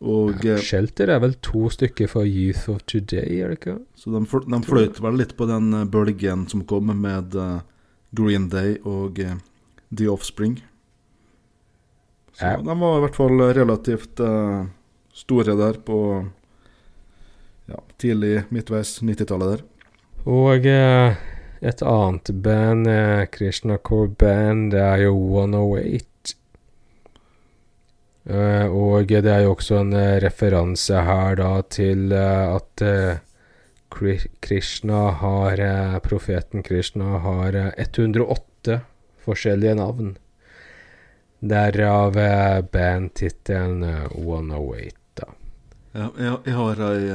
Og 0.00 0.44
Ja, 0.46 0.54
eh, 0.54 0.62
Shelter 0.62 1.10
er 1.10 1.18
vel 1.24 1.34
to 1.42 1.66
stykker 1.74 2.06
for 2.10 2.26
Youth 2.28 2.68
of 2.70 2.84
Today, 2.86 3.40
er 3.42 3.50
det 3.50 3.58
ikke? 3.58 3.78
Så 3.98 4.12
de, 4.14 4.20
de 4.22 4.60
fløyt 4.62 5.00
vel 5.02 5.16
litt 5.18 5.34
på 5.36 5.48
den 5.50 5.72
eh, 5.74 5.84
bølgen 5.90 6.46
som 6.50 6.62
kom 6.70 6.92
med 7.02 7.34
eh, 7.34 7.60
Green 8.14 8.46
Day 8.52 8.76
og 8.86 9.18
The 9.18 10.06
Offspring. 10.08 10.60
Så 12.38 12.46
Ja. 12.46 12.56
de 12.62 12.76
var 12.78 12.98
i 12.98 13.02
hvert 13.02 13.16
fall 13.18 13.40
relativt 13.56 14.20
store 15.12 15.56
der 15.58 15.80
på 15.82 15.96
ja, 17.68 17.80
tidlig, 17.98 18.44
midtveis 18.54 19.00
90-tallet 19.02 19.56
der. 19.58 19.64
Og 20.30 20.64
et 20.68 21.82
annet 21.82 22.30
band, 22.44 22.86
Krishna 23.34 23.76
Core 23.82 24.08
Band, 24.08 24.70
det 24.70 24.80
er 24.80 25.02
jo 25.08 25.16
108. 25.42 26.07
Eh, 28.28 28.66
og 28.68 29.08
det 29.08 29.30
er 29.32 29.46
jo 29.46 29.54
også 29.54 29.78
en 29.80 29.94
eh, 29.96 30.18
referanse 30.20 31.00
her 31.00 31.38
da 31.40 31.52
til 31.72 32.12
eh, 32.12 32.56
at 32.58 32.82
Krishna 34.44 34.98
har 35.16 35.62
Profeten 36.04 36.62
Krishna 36.62 37.22
har 37.24 37.56
eh, 37.56 37.70
108 37.78 38.80
forskjellige 39.24 39.78
navn. 39.80 40.16
Derav 41.40 42.18
bandtittelen 42.72 43.84
One 44.12 44.58
108, 44.58 44.92
da. 45.14 45.28
Ja, 45.94 46.08
jeg, 46.18 46.36
jeg 46.44 46.56
har 46.58 46.82
ei 46.88 47.06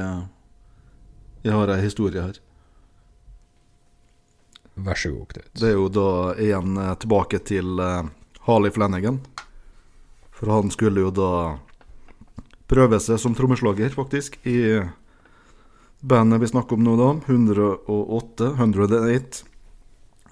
Jeg 1.44 1.52
har 1.52 1.74
ei 1.76 1.82
historie 1.84 2.22
her. 2.24 2.40
Vær 4.74 4.98
så 4.98 5.12
god, 5.12 5.28
Knut. 5.30 5.50
Det 5.60 5.68
er 5.70 5.76
jo 5.76 5.86
da 5.92 6.08
igjen 6.40 6.80
tilbake 6.98 7.38
til 7.46 7.78
Harley 8.48 8.72
Flanagan. 8.74 9.20
For 10.34 10.50
han 10.50 10.70
skulle 10.74 11.04
jo 11.06 11.12
da 11.14 11.30
prøve 12.70 12.98
seg 13.02 13.20
som 13.22 13.34
trommeslager, 13.36 13.92
faktisk, 13.94 14.38
i 14.46 14.82
bandet 16.04 16.42
vi 16.42 16.50
snakker 16.50 16.76
om 16.76 16.84
nå, 16.84 16.96
da. 16.98 17.10
108, 17.26 18.50
108. 18.58 19.44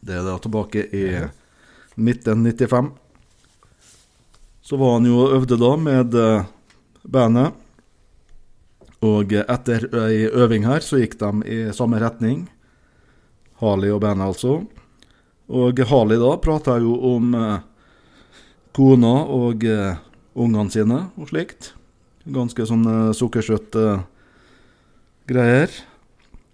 Det 0.02 0.18
er 0.18 0.26
da 0.26 0.36
tilbake 0.42 0.84
i 0.90 1.06
1995. 1.94 2.90
Så 4.62 4.78
var 4.78 4.96
han 4.96 5.06
jo 5.06 5.18
og 5.22 5.36
øvde 5.38 5.58
da 5.58 5.70
med 5.78 6.14
eh, 6.18 6.48
bandet. 7.02 7.58
Og 9.02 9.32
etter 9.34 9.88
ei 10.04 10.28
øving 10.30 10.66
her, 10.66 10.82
så 10.84 11.00
gikk 11.00 11.16
de 11.18 11.30
i 11.50 11.58
samme 11.74 11.98
retning. 12.02 12.44
Harley 13.62 13.90
og 13.90 14.02
bandet, 14.04 14.28
altså. 14.30 14.60
Og 15.52 15.82
Harley 15.90 16.20
da 16.22 16.36
prata 16.42 16.78
jo 16.82 16.94
om 17.14 17.34
eh, 17.34 17.58
kona 18.72 19.14
og 19.28 19.64
uh, 19.68 20.00
ungene 20.34 20.72
sine 20.72 20.98
og 21.16 21.30
slikt. 21.30 21.72
Ganske 22.22 22.64
sånn 22.68 22.84
eh, 22.86 23.14
sukkersøte 23.18 24.04
greier. 25.26 25.72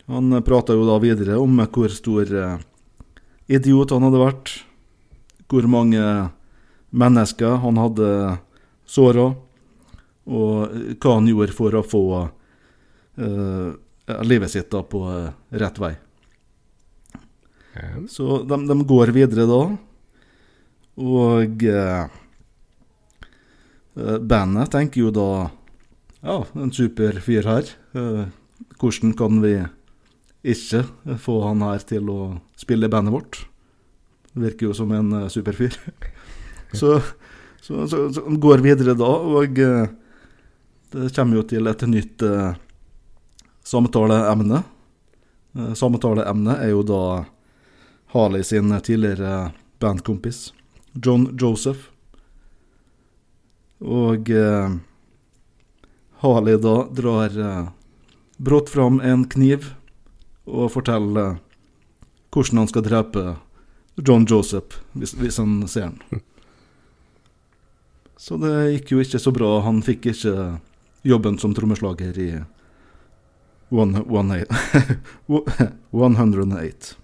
Han 0.08 0.32
eh, 0.32 0.44
prata 0.44 0.72
jo 0.72 0.86
da 0.88 0.96
videre 1.02 1.36
om 1.40 1.60
eh, 1.60 1.68
hvor 1.68 1.92
stor 1.92 2.32
eh, 2.32 2.56
idiot 3.52 3.92
han 3.92 4.06
hadde 4.08 4.22
vært. 4.22 4.54
Hvor 5.48 5.68
mange 5.68 6.02
mennesker 6.90 7.60
han 7.60 7.80
hadde 7.80 8.08
såra. 8.88 9.30
Og 10.28 10.54
eh, 10.72 10.96
hva 10.96 11.18
han 11.18 11.28
gjorde 11.28 11.56
for 11.56 11.76
å 11.76 11.84
få 11.84 12.04
eh, 13.20 13.68
livet 14.24 14.54
sitt 14.54 14.72
da 14.72 14.80
på 14.82 15.04
eh, 15.12 15.32
rett 15.60 15.82
vei. 15.84 15.94
Så 18.10 18.40
de, 18.48 18.56
de 18.66 18.74
går 18.88 19.12
videre 19.14 19.44
da. 19.46 19.60
Og 20.98 21.62
eh, 21.62 22.08
eh, 23.94 24.18
bandet 24.18 24.72
tenker 24.74 25.06
jo 25.06 25.14
da 25.14 25.30
Ja, 26.18 26.42
en 26.58 26.72
super 26.74 27.20
fyr 27.22 27.46
her. 27.46 27.68
Eh, 27.94 28.24
hvordan 28.82 29.14
kan 29.14 29.38
vi 29.42 29.54
ikke 30.42 30.82
få 31.22 31.40
han 31.46 31.62
her 31.62 31.84
til 31.86 32.10
å 32.10 32.18
spille 32.58 32.90
bandet 32.90 33.14
vårt? 33.14 33.38
Virker 34.38 34.68
jo 34.68 34.74
som 34.74 34.90
en 34.94 35.12
eh, 35.22 35.28
super 35.30 35.54
fyr. 35.54 35.78
så, 36.80 36.98
så, 37.62 37.86
så, 37.86 38.08
så 38.14 38.26
går 38.38 38.64
videre 38.66 38.96
da, 38.98 39.08
og 39.38 39.62
eh, 39.62 39.86
det 40.92 41.12
kommer 41.14 41.40
jo 41.40 41.46
til 41.48 41.70
et 41.70 41.86
nytt 41.86 42.26
eh, 42.26 42.58
samtaleemne. 43.68 44.62
Samtaleemnet 45.76 46.62
er 46.62 46.70
jo 46.70 46.84
da 46.86 47.02
Harley 48.14 48.44
sin 48.46 48.70
tidligere 48.84 49.50
bandkompis, 49.82 50.52
John 51.04 51.28
Joseph. 51.40 51.90
Og 53.78 54.30
eh, 54.30 54.70
Harley 56.22 56.56
da 56.58 56.76
drar 56.90 57.38
eh, 57.38 57.68
brått 58.36 58.70
fram 58.70 59.00
en 59.00 59.24
kniv 59.30 59.72
og 60.48 60.72
forteller 60.74 61.36
eh, 61.36 61.44
hvordan 62.34 62.62
han 62.62 62.70
skal 62.70 62.84
drepe 62.86 63.24
John 63.98 64.26
Joseph 64.28 64.82
hvis, 64.98 65.14
hvis 65.18 65.38
han 65.38 65.62
ser 65.70 65.90
han. 65.90 66.02
Så 68.18 68.36
det 68.42 68.52
gikk 68.72 68.92
jo 68.92 69.02
ikke 69.02 69.20
så 69.22 69.30
bra. 69.30 69.60
Han 69.62 69.78
fikk 69.86 70.08
ikke 70.10 70.58
jobben 71.06 71.38
som 71.38 71.52
trommeslager 71.54 72.16
i 72.18 72.30
one, 73.70 74.02
one, 74.10 74.40
eight, 74.40 74.50
108. 75.94 76.98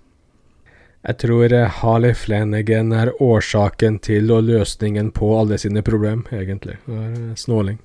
Jeg 1.04 1.18
tror 1.20 1.52
eh, 1.52 1.68
Harley 1.80 2.14
Flanagan 2.16 2.92
er 2.96 3.10
årsaken 3.22 3.98
til 4.04 4.30
og 4.32 4.46
løsningen 4.48 5.10
på 5.12 5.34
alle 5.36 5.58
sine 5.60 5.82
problem, 5.84 6.22
egentlig. 6.32 6.78
Det 6.86 6.96
er 6.96 7.16
eh, 7.18 7.34
snåling. 7.36 7.80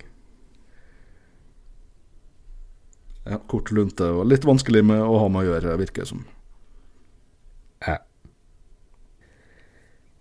Ja, 3.28 3.42
kort 3.52 3.74
lunte 3.76 4.08
og 4.16 4.30
litt 4.32 4.48
vanskelig 4.48 4.86
med 4.88 5.04
å 5.04 5.18
ha 5.20 5.28
med 5.30 5.44
å 5.44 5.50
gjøre, 5.50 5.76
virker 5.82 6.06
det 6.06 6.12
som. 6.14 6.22
Ja. 7.84 7.98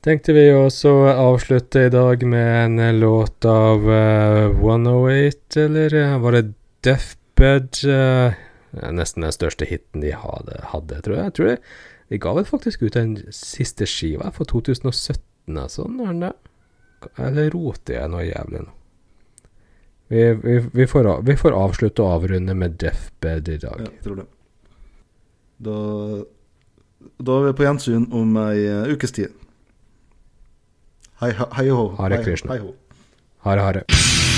Tenkte 0.04 0.34
vi 0.34 0.48
også 0.50 0.90
avslutte 1.12 1.84
i 1.86 1.92
dag 1.94 2.24
med 2.26 2.50
en 2.64 2.82
eh, 2.82 2.96
låt 2.98 3.46
av 3.46 3.86
uh, 3.86 4.58
108, 4.58 5.62
eller 5.68 6.18
var 6.18 6.34
det 6.34 6.42
Deathbed? 6.82 7.78
Uh, 7.86 8.34
nesten 8.90 9.22
den 9.22 9.38
største 9.38 9.70
hiten 9.70 10.02
de 10.02 10.10
hadde, 10.18 10.58
hadde 10.74 10.98
tror 11.06 11.16
jeg. 11.16 11.30
jeg 11.30 11.36
tror 11.38 11.50
det, 11.52 11.56
de 12.08 12.18
ga 12.18 12.32
vel 12.38 12.46
faktisk 12.48 12.82
ut 12.86 12.96
den 12.96 13.16
siste 13.34 13.86
skiva 13.88 14.30
for 14.32 14.48
2017, 14.48 15.58
altså. 15.60 15.84
Den? 15.88 16.24
Eller 17.20 17.50
roter 17.54 17.98
jeg 18.00 18.12
noe 18.12 18.24
jævlig 18.26 18.64
nå? 18.64 18.74
Vi, 20.08 20.22
vi, 20.40 20.56
vi, 20.72 20.86
får, 20.88 21.10
vi 21.28 21.36
får 21.36 21.52
avslutte 21.52 22.00
og 22.00 22.14
avrunde 22.22 22.54
med 22.56 22.78
Deathbed 22.80 23.48
i 23.52 23.58
dag. 23.60 23.82
Ja, 23.84 23.90
jeg 23.92 24.04
tror 24.06 24.22
det. 24.22 24.26
Da, 25.68 25.76
da 27.28 27.36
er 27.36 27.48
vi 27.50 27.56
på 27.60 27.66
gjensyn 27.66 28.08
om 28.16 28.38
ei 28.46 28.64
eh, 28.70 28.94
ukes 28.94 29.12
tid. 29.18 29.36
Hei, 31.20 31.34
hei, 31.34 31.50
hei 31.60 31.68
ho. 31.68 31.90
hei, 31.98 32.12
Hei, 32.14 32.24
hei, 32.24 32.40
Hei 32.54 32.60
ho. 32.64 32.74
Hare, 33.44 33.68
hare. 33.68 34.37